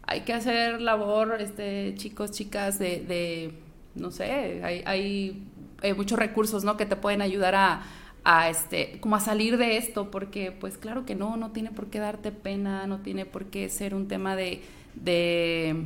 hay 0.08 0.22
que 0.22 0.32
hacer 0.32 0.80
labor, 0.80 1.36
este, 1.40 1.94
chicos, 1.96 2.30
chicas, 2.30 2.78
de, 2.78 3.52
no 3.94 4.10
sé, 4.10 4.64
hay, 4.64 4.82
hay 4.86 5.94
muchos 5.94 6.18
recursos, 6.18 6.64
¿no? 6.64 6.76
Que 6.78 6.86
te 6.86 6.96
pueden 6.96 7.20
ayudar 7.20 7.54
a, 7.54 7.82
a, 8.24 8.48
este, 8.48 8.98
como 9.00 9.16
a 9.16 9.20
salir 9.20 9.58
de 9.58 9.76
esto, 9.76 10.10
porque 10.10 10.50
pues 10.50 10.78
claro 10.78 11.04
que 11.04 11.14
no, 11.14 11.36
no 11.36 11.50
tiene 11.52 11.70
por 11.70 11.88
qué 11.88 11.98
darte 11.98 12.32
pena, 12.32 12.86
no 12.86 13.00
tiene 13.00 13.26
por 13.26 13.46
qué 13.46 13.68
ser 13.68 13.94
un 13.94 14.08
tema 14.08 14.34
de, 14.34 14.62
de 14.94 15.76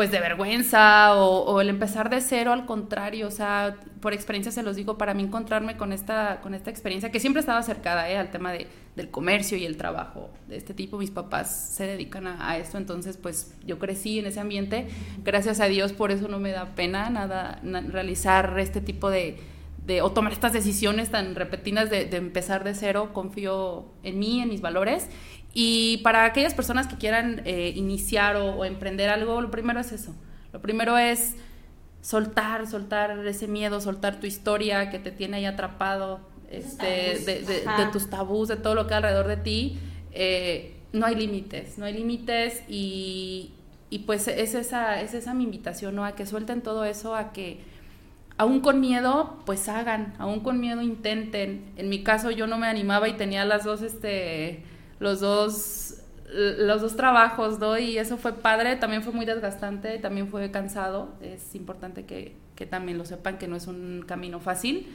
pues 0.00 0.10
de 0.10 0.18
vergüenza 0.18 1.14
o, 1.14 1.60
el 1.60 1.68
empezar 1.68 2.08
de 2.08 2.22
cero 2.22 2.54
al 2.54 2.64
contrario, 2.64 3.26
o 3.26 3.30
sea, 3.30 3.76
por 4.00 4.14
experiencia 4.14 4.50
se 4.50 4.62
los 4.62 4.74
digo, 4.74 4.96
para 4.96 5.12
mí 5.12 5.22
encontrarme 5.22 5.76
con 5.76 5.92
esta, 5.92 6.40
con 6.40 6.54
esta 6.54 6.70
experiencia 6.70 7.12
que 7.12 7.20
siempre 7.20 7.40
estaba 7.40 7.58
acercada 7.58 8.08
¿eh? 8.08 8.16
al 8.16 8.30
tema 8.30 8.50
de, 8.50 8.66
del 8.96 9.10
comercio 9.10 9.58
y 9.58 9.66
el 9.66 9.76
trabajo 9.76 10.30
de 10.48 10.56
este 10.56 10.72
tipo, 10.72 10.96
mis 10.96 11.10
papás 11.10 11.74
se 11.74 11.86
dedican 11.86 12.26
a, 12.26 12.56
esto, 12.56 12.78
entonces 12.78 13.18
pues 13.18 13.54
yo 13.66 13.78
crecí 13.78 14.18
en 14.18 14.24
ese 14.24 14.40
ambiente, 14.40 14.88
gracias 15.22 15.60
a 15.60 15.66
Dios 15.66 15.92
por 15.92 16.12
eso 16.12 16.28
no 16.28 16.38
me 16.38 16.52
da 16.52 16.74
pena 16.74 17.10
nada 17.10 17.60
realizar 17.62 18.58
este 18.58 18.80
tipo 18.80 19.10
de, 19.10 19.36
de, 19.84 20.00
o 20.00 20.12
tomar 20.12 20.32
estas 20.32 20.54
decisiones 20.54 21.10
tan 21.10 21.34
repetidas 21.34 21.90
de, 21.90 22.06
de 22.06 22.16
empezar 22.16 22.64
de 22.64 22.74
cero, 22.74 23.10
confío 23.12 23.84
en 24.02 24.18
mí, 24.18 24.40
en 24.40 24.48
mis 24.48 24.62
valores 24.62 25.08
y 25.52 25.98
para 25.98 26.24
aquellas 26.24 26.54
personas 26.54 26.86
que 26.86 26.96
quieran 26.96 27.42
eh, 27.44 27.72
iniciar 27.74 28.36
o, 28.36 28.64
emprender 28.64 29.10
algo, 29.10 29.40
lo 29.40 29.50
primero 29.50 29.80
es 29.80 29.92
eso. 29.92 30.14
Lo 30.52 30.60
primero 30.60 30.96
es 30.96 31.34
soltar, 32.02 32.66
soltar 32.66 33.26
ese 33.26 33.48
miedo, 33.48 33.80
soltar 33.80 34.20
tu 34.20 34.26
historia 34.26 34.90
que 34.90 34.98
te 34.98 35.10
tiene 35.10 35.38
ahí 35.38 35.44
atrapado, 35.44 36.20
este, 36.50 37.18
de, 37.18 37.86
tus 37.92 38.10
tabús, 38.10 38.48
de 38.48 38.56
todo 38.56 38.74
lo 38.74 38.86
que 38.86 38.94
hay 38.94 38.98
alrededor 38.98 39.26
de 39.26 39.36
ti. 39.36 39.78
Eh, 40.12 40.76
no 40.92 41.06
hay 41.06 41.14
límites, 41.14 41.78
no 41.78 41.84
hay 41.84 41.94
límites 41.94 42.62
y, 42.68 43.52
y, 43.90 44.00
pues 44.00 44.28
es 44.28 44.54
esa, 44.54 45.00
es 45.00 45.14
esa 45.14 45.34
mi 45.34 45.44
invitación, 45.44 45.94
¿no? 45.94 46.04
A 46.04 46.16
que 46.16 46.26
suelten 46.26 46.62
todo 46.62 46.84
eso, 46.84 47.14
a 47.14 47.32
que 47.32 47.60
aún 48.36 48.60
con 48.60 48.80
miedo, 48.80 49.38
pues 49.46 49.68
hagan, 49.68 50.14
aún 50.18 50.40
con 50.40 50.60
miedo 50.60 50.80
intenten. 50.80 51.72
En 51.76 51.88
mi 51.88 52.02
caso 52.02 52.30
yo 52.30 52.46
no 52.46 52.58
me 52.58 52.66
animaba 52.66 53.08
y 53.08 53.12
tenía 53.14 53.44
las 53.44 53.64
dos, 53.64 53.82
este 53.82 54.64
los 55.00 55.20
dos, 55.20 55.96
los 56.32 56.80
dos 56.80 56.94
trabajos, 56.94 57.58
¿no? 57.58 57.76
Y 57.76 57.98
eso 57.98 58.16
fue 58.16 58.34
padre, 58.34 58.76
también 58.76 59.02
fue 59.02 59.12
muy 59.12 59.24
desgastante, 59.24 59.98
también 59.98 60.28
fue 60.28 60.50
cansado. 60.52 61.14
Es 61.20 61.54
importante 61.56 62.04
que, 62.04 62.36
también 62.68 62.98
lo 62.98 63.06
sepan, 63.06 63.38
que 63.38 63.48
no 63.48 63.56
es 63.56 63.66
un 63.66 64.04
camino 64.06 64.38
fácil. 64.38 64.86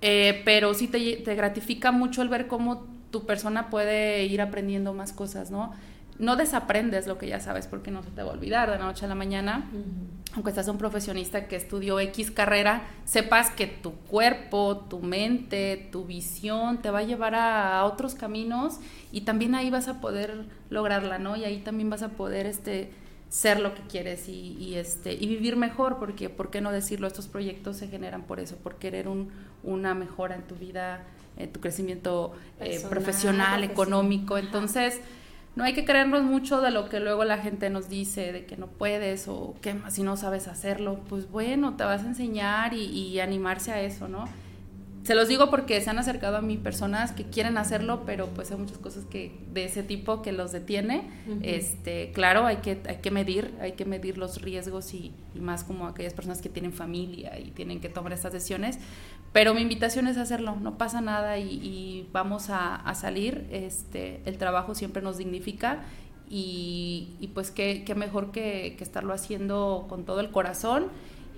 Eh, 0.00 0.42
pero 0.44 0.74
sí 0.74 0.88
te, 0.88 1.16
te, 1.16 1.34
gratifica 1.34 1.92
mucho 1.92 2.22
el 2.22 2.28
ver 2.28 2.48
cómo 2.48 2.86
tu 3.10 3.24
persona 3.24 3.70
puede 3.70 4.26
ir 4.26 4.40
aprendiendo 4.40 4.92
más 4.92 5.12
cosas, 5.12 5.50
¿no? 5.50 5.72
No 6.18 6.34
desaprendes 6.34 7.06
lo 7.06 7.16
que 7.16 7.28
ya 7.28 7.38
sabes 7.40 7.66
porque 7.66 7.90
no 7.90 8.02
se 8.02 8.10
te 8.10 8.22
va 8.22 8.30
a 8.30 8.34
olvidar 8.34 8.70
de 8.70 8.78
la 8.78 8.84
noche 8.84 9.04
a 9.04 9.08
la 9.08 9.14
mañana. 9.14 9.70
Aunque 10.34 10.52
seas 10.52 10.68
un 10.68 10.76
profesionista 10.76 11.46
que 11.46 11.56
estudió 11.56 12.00
X 12.00 12.30
carrera, 12.30 12.82
sepas 13.04 13.50
que 13.50 13.66
tu 13.66 13.92
cuerpo, 13.92 14.84
tu 14.90 15.00
mente, 15.00 15.88
tu 15.92 16.04
visión 16.04 16.82
te 16.82 16.90
va 16.90 17.00
a 17.00 17.02
llevar 17.02 17.34
a, 17.34 17.84
otros 17.84 18.14
caminos 18.14 18.78
y 19.12 19.22
también 19.22 19.54
ahí 19.54 19.70
vas 19.70 19.88
a 19.88 20.00
poder 20.00 20.46
lograrla, 20.70 21.18
¿no? 21.18 21.36
Y 21.36 21.44
ahí 21.44 21.58
también 21.58 21.88
vas 21.88 22.02
a 22.02 22.10
poder 22.10 22.46
este, 22.46 22.90
ser 23.28 23.60
lo 23.60 23.74
que 23.74 23.82
quieres 23.82 24.28
y, 24.28 24.74
este, 24.74 25.14
y 25.14 25.26
vivir 25.26 25.56
mejor, 25.56 25.98
porque, 25.98 26.28
¿por 26.28 26.50
qué 26.50 26.60
no 26.60 26.72
decirlo? 26.72 27.06
Estos 27.06 27.28
proyectos 27.28 27.76
se 27.76 27.88
generan 27.88 28.24
por 28.24 28.40
eso, 28.40 28.56
por 28.56 28.76
querer 28.76 29.06
un, 29.08 29.30
una 29.62 29.94
mejora 29.94 30.34
en 30.34 30.42
tu 30.42 30.56
vida, 30.56 31.04
en 31.36 31.52
tu 31.52 31.60
crecimiento 31.60 32.32
eh, 32.60 32.84
profesional, 32.88 33.62
económico. 33.62 34.36
Entonces 34.36 35.00
no 35.58 35.64
hay 35.64 35.72
que 35.72 35.84
creernos 35.84 36.22
mucho 36.22 36.60
de 36.60 36.70
lo 36.70 36.88
que 36.88 37.00
luego 37.00 37.24
la 37.24 37.38
gente 37.38 37.68
nos 37.68 37.88
dice, 37.88 38.30
de 38.32 38.46
que 38.46 38.56
no 38.56 38.68
puedes 38.68 39.26
o 39.26 39.56
que 39.60 39.74
si 39.88 40.04
no 40.04 40.16
sabes 40.16 40.46
hacerlo, 40.46 41.00
pues 41.08 41.28
bueno, 41.28 41.74
te 41.74 41.82
vas 41.82 42.04
a 42.04 42.06
enseñar 42.06 42.74
y, 42.74 43.18
animarse 43.18 43.72
a 43.72 43.80
eso, 43.80 44.06
¿no? 44.06 44.26
Se 45.04 45.14
los 45.14 45.28
digo 45.28 45.48
porque 45.48 45.80
se 45.80 45.88
han 45.88 45.98
acercado 45.98 46.36
a 46.36 46.42
mí 46.42 46.56
personas 46.56 47.12
que 47.12 47.24
quieren 47.24 47.56
hacerlo, 47.56 48.02
pero 48.04 48.26
pues 48.26 48.50
hay 48.50 48.58
muchas 48.58 48.78
cosas 48.78 49.04
que 49.04 49.32
de 49.52 49.64
ese 49.64 49.82
tipo 49.82 50.20
que 50.20 50.32
los 50.32 50.52
detiene. 50.52 51.08
Este, 51.42 52.12
claro, 52.12 52.44
hay 52.44 52.58
que, 52.58 52.82
hay 52.86 52.96
que 52.96 53.10
medir, 53.10 53.54
hay 53.60 53.72
que 53.72 53.84
medir 53.84 54.18
los 54.18 54.42
riesgos 54.42 54.92
y, 54.92 55.12
y 55.34 55.40
más 55.40 55.64
como 55.64 55.86
aquellas 55.86 56.12
personas 56.12 56.42
que 56.42 56.48
tienen 56.48 56.72
familia 56.72 57.38
y 57.38 57.52
tienen 57.52 57.80
que 57.80 57.88
tomar 57.88 58.12
estas 58.12 58.32
decisiones, 58.32 58.78
pero 59.32 59.54
mi 59.54 59.60
invitación 59.60 60.08
es 60.08 60.16
hacerlo, 60.16 60.56
no 60.56 60.78
pasa 60.78 61.00
nada 61.00 61.38
y, 61.38 62.08
vamos 62.12 62.48
a, 62.50 62.82
salir. 62.94 63.46
Este, 63.50 64.20
el 64.24 64.38
trabajo 64.38 64.74
siempre 64.74 65.02
nos 65.02 65.18
dignifica 65.18 65.84
y, 66.28 67.30
pues 67.34 67.50
qué, 67.50 67.84
mejor 67.96 68.32
que, 68.32 68.76
estarlo 68.80 69.12
haciendo 69.12 69.86
con 69.88 70.04
todo 70.04 70.20
el 70.20 70.30
corazón 70.30 70.86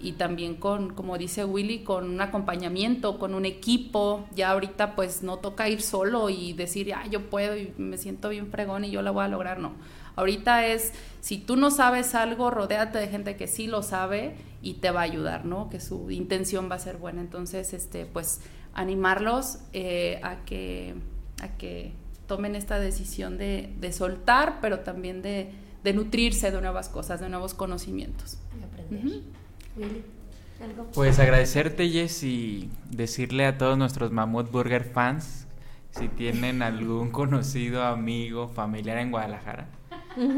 y 0.00 0.12
también 0.12 0.56
con, 0.56 0.94
como 0.94 1.18
dice 1.18 1.44
Willy, 1.44 1.84
con 1.84 2.08
un 2.08 2.20
acompañamiento, 2.20 3.18
con 3.18 3.34
un 3.34 3.44
equipo. 3.44 4.26
Ya 4.34 4.50
ahorita 4.50 4.94
pues 4.94 5.22
no 5.22 5.38
toca 5.38 5.68
ir 5.68 5.82
solo 5.82 6.30
y 6.30 6.52
decir, 6.52 6.94
ah, 6.94 7.06
yo 7.06 7.28
puedo 7.28 7.56
y 7.56 7.72
me 7.76 7.98
siento 7.98 8.30
bien 8.30 8.50
fregón 8.50 8.84
y 8.84 8.90
yo 8.90 9.02
la 9.02 9.10
voy 9.10 9.24
a 9.24 9.28
lograr, 9.28 9.58
no. 9.58 9.72
Ahorita 10.16 10.66
es, 10.66 10.92
si 11.20 11.38
tú 11.38 11.56
no 11.56 11.70
sabes 11.70 12.14
algo, 12.14 12.50
rodéate 12.50 12.98
de 12.98 13.08
gente 13.08 13.36
que 13.36 13.46
sí 13.46 13.66
lo 13.66 13.82
sabe 13.82 14.34
y 14.62 14.74
te 14.74 14.90
va 14.90 15.00
a 15.00 15.04
ayudar, 15.04 15.44
¿no? 15.44 15.70
Que 15.70 15.80
su 15.80 16.10
intención 16.10 16.70
va 16.70 16.76
a 16.76 16.78
ser 16.78 16.96
buena. 16.96 17.20
Entonces, 17.20 17.72
este, 17.72 18.06
pues, 18.06 18.40
animarlos 18.74 19.58
eh, 19.72 20.20
a, 20.22 20.44
que, 20.44 20.94
a 21.42 21.56
que 21.56 21.92
tomen 22.26 22.54
esta 22.54 22.78
decisión 22.78 23.38
de, 23.38 23.92
soltar, 23.92 24.58
pero 24.60 24.80
también 24.80 25.22
de, 25.22 25.52
nutrirse 25.94 26.50
de 26.50 26.60
nuevas 26.60 26.88
cosas, 26.88 27.20
de 27.20 27.28
nuevos 27.28 27.54
conocimientos. 27.54 28.38
Pues 30.94 31.18
agradecerte, 31.18 31.88
Jess, 31.88 32.22
y 32.22 32.70
decirle 32.90 33.46
a 33.46 33.56
todos 33.56 33.78
nuestros 33.78 34.12
Mammoth 34.12 34.50
Burger 34.50 34.84
fans 34.84 35.46
si 35.90 36.08
tienen 36.08 36.62
algún 36.62 37.10
conocido, 37.10 37.84
amigo, 37.84 38.48
familiar 38.48 38.98
en 38.98 39.10
Guadalajara, 39.10 39.68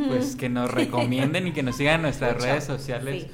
pues 0.08 0.36
que 0.36 0.48
nos 0.48 0.70
recomienden 0.70 1.48
y 1.48 1.52
que 1.52 1.62
nos 1.62 1.76
sigan 1.76 1.96
en 1.96 2.02
nuestras 2.02 2.40
redes 2.40 2.64
sociales. 2.64 3.26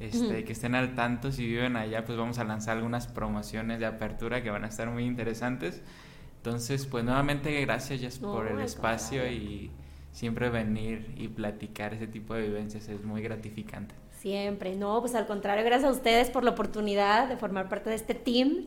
Este, 0.00 0.42
que 0.42 0.52
estén 0.52 0.74
al 0.74 0.96
tanto 0.96 1.30
si 1.30 1.46
viven 1.46 1.76
allá, 1.76 2.04
pues 2.04 2.18
vamos 2.18 2.40
a 2.40 2.44
lanzar 2.44 2.76
algunas 2.76 3.06
promociones 3.06 3.78
de 3.78 3.86
apertura 3.86 4.42
que 4.42 4.50
van 4.50 4.64
a 4.64 4.66
estar 4.66 4.90
muy 4.90 5.04
interesantes. 5.04 5.80
Entonces, 6.38 6.86
pues 6.86 7.04
nuevamente 7.04 7.60
gracias 7.60 8.00
Jess 8.00 8.18
por 8.18 8.48
el 8.48 8.58
espacio 8.58 9.30
y 9.30 9.70
siempre 10.10 10.50
venir 10.50 11.14
y 11.16 11.28
platicar 11.28 11.94
ese 11.94 12.08
tipo 12.08 12.34
de 12.34 12.48
vivencias 12.48 12.88
es 12.88 13.04
muy 13.04 13.22
gratificante. 13.22 14.01
Siempre, 14.22 14.76
no, 14.76 15.00
pues 15.00 15.16
al 15.16 15.26
contrario, 15.26 15.64
gracias 15.64 15.90
a 15.90 15.92
ustedes 15.92 16.30
por 16.30 16.44
la 16.44 16.52
oportunidad 16.52 17.26
de 17.26 17.36
formar 17.36 17.68
parte 17.68 17.90
de 17.90 17.96
este 17.96 18.14
team 18.14 18.66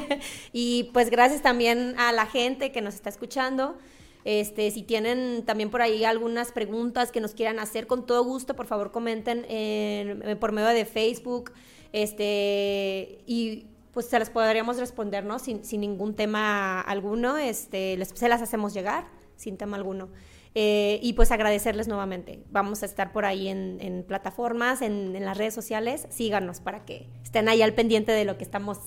y 0.54 0.84
pues 0.94 1.10
gracias 1.10 1.42
también 1.42 1.94
a 1.98 2.10
la 2.10 2.24
gente 2.24 2.72
que 2.72 2.80
nos 2.80 2.94
está 2.94 3.10
escuchando. 3.10 3.76
Este, 4.24 4.70
si 4.70 4.82
tienen 4.82 5.44
también 5.44 5.68
por 5.68 5.82
ahí 5.82 6.06
algunas 6.06 6.52
preguntas 6.52 7.12
que 7.12 7.20
nos 7.20 7.34
quieran 7.34 7.58
hacer, 7.58 7.86
con 7.86 8.06
todo 8.06 8.24
gusto, 8.24 8.56
por 8.56 8.64
favor 8.64 8.92
comenten 8.92 9.42
por 10.40 10.52
medio 10.52 10.68
de 10.68 10.86
Facebook. 10.86 11.52
Este, 11.92 13.18
y 13.26 13.66
pues 13.92 14.06
se 14.06 14.18
las 14.18 14.30
podríamos 14.30 14.78
responder, 14.78 15.26
¿no? 15.26 15.38
Sin, 15.38 15.60
ningún 15.82 16.14
tema 16.14 16.80
alguno, 16.80 17.36
este, 17.36 18.02
se 18.14 18.28
las 18.30 18.40
hacemos 18.40 18.72
llegar 18.72 19.04
sin 19.36 19.58
tema 19.58 19.76
alguno. 19.76 20.08
Eh, 20.56 21.00
y 21.02 21.14
pues 21.14 21.32
agradecerles 21.32 21.88
nuevamente. 21.88 22.44
Vamos 22.50 22.82
a 22.82 22.86
estar 22.86 23.12
por 23.12 23.24
ahí 23.24 23.48
en, 23.48 24.04
plataformas, 24.06 24.82
en, 24.82 25.16
en, 25.16 25.24
las 25.24 25.36
redes 25.36 25.52
sociales. 25.52 26.06
Síganos 26.10 26.60
para 26.60 26.84
que 26.84 27.08
estén 27.24 27.48
ahí 27.48 27.60
al 27.62 27.74
pendiente 27.74 28.12
de 28.12 28.24
lo 28.24 28.38
que 28.38 28.44
estamos 28.44 28.78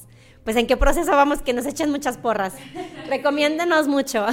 pues 0.47 0.55
en 0.55 0.65
qué 0.65 0.77
proceso 0.77 1.11
vamos, 1.11 1.41
que 1.41 1.51
nos 1.51 1.65
echen 1.65 1.91
muchas 1.91 2.17
porras. 2.17 2.53
Recomiéndenos 3.09 3.89
mucho. 3.89 4.25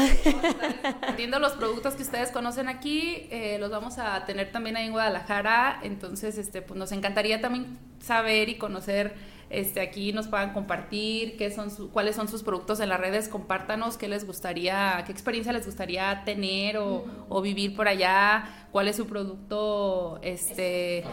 Entiendo 1.09 1.41
los 1.41 1.55
productos 1.55 1.95
que 1.95 2.05
ustedes 2.05 2.31
conocen 2.31 2.69
aquí, 2.69 3.27
eh, 3.33 3.57
los 3.59 3.69
vamos 3.73 3.99
a 3.99 4.25
tener 4.25 4.53
también 4.53 4.77
ahí 4.77 4.87
en 4.87 4.93
Guadalajara, 4.93 5.81
entonces 5.83 6.39
este, 6.39 6.63
pues 6.63 6.79
nos 6.79 6.93
encantaría 6.93 7.41
también 7.41 7.81
saber 7.99 8.49
y 8.49 8.59
conocer 8.59 9.17
este, 9.55 9.81
aquí 9.81 10.13
nos 10.13 10.29
puedan 10.29 10.53
compartir 10.53 11.37
qué 11.37 11.51
son 11.51 11.71
cuáles 11.89 12.17
son 12.17 12.29
sus 12.29 12.43
productos 12.43 12.81
en 12.81 12.89
las 12.89 13.01
redes, 13.01 13.29
compártanos 13.29 13.97
qué 13.97 14.09
les 14.09 14.27
gustaría, 14.27 15.03
qué 15.07 15.13
experiencia 15.13 15.53
les 15.53 15.67
gustaría 15.67 16.23
tener 16.25 16.77
o, 16.79 17.41
vivir 17.43 17.77
por 17.77 17.89
allá, 17.89 18.67
cuál 18.73 18.89
es 18.89 18.97
su 18.97 19.07
producto 19.07 20.19
este 20.23 21.05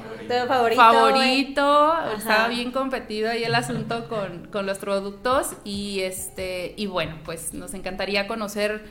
favorito. 0.47 0.81
favorito. 0.81 1.93
Estaba 2.17 2.47
bien 2.47 2.71
competido 2.71 3.29
ahí 3.29 3.43
el 3.43 3.55
asunto 3.55 4.07
con, 4.07 4.47
con, 4.47 4.65
los 4.65 4.77
productos 4.77 5.53
y 5.63 6.01
este 6.01 6.73
y 6.77 6.85
bueno, 6.87 7.17
pues 7.25 7.53
nos 7.53 7.73
encantaría 7.73 8.27
conocer 8.27 8.85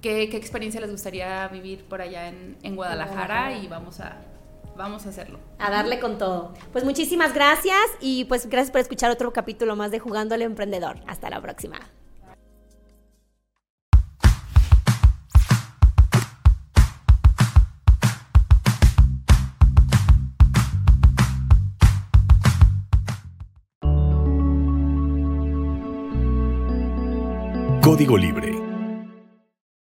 qué, 0.00 0.22
experiencia 0.22 0.80
les 0.80 0.90
gustaría 0.90 1.48
vivir 1.48 1.84
por 1.84 2.00
allá 2.00 2.28
en, 2.28 2.56
en 2.62 2.76
Guadalajara. 2.76 3.58
y 3.58 3.66
vamos 3.66 4.00
a 4.00 4.16
Vamos 4.76 5.06
a 5.06 5.08
hacerlo. 5.08 5.38
A 5.58 5.70
darle 5.70 6.00
con 6.00 6.18
todo. 6.18 6.52
Pues 6.72 6.84
muchísimas 6.84 7.32
gracias 7.32 7.80
y 8.00 8.24
pues 8.26 8.46
gracias 8.48 8.70
por 8.70 8.80
escuchar 8.80 9.10
otro 9.10 9.32
capítulo 9.32 9.74
más 9.74 9.90
de 9.90 9.98
Jugando 9.98 10.34
al 10.34 10.42
Emprendedor. 10.42 11.00
Hasta 11.06 11.30
la 11.30 11.40
próxima. 11.40 11.78
Código 27.82 28.16
Libre 28.18 28.55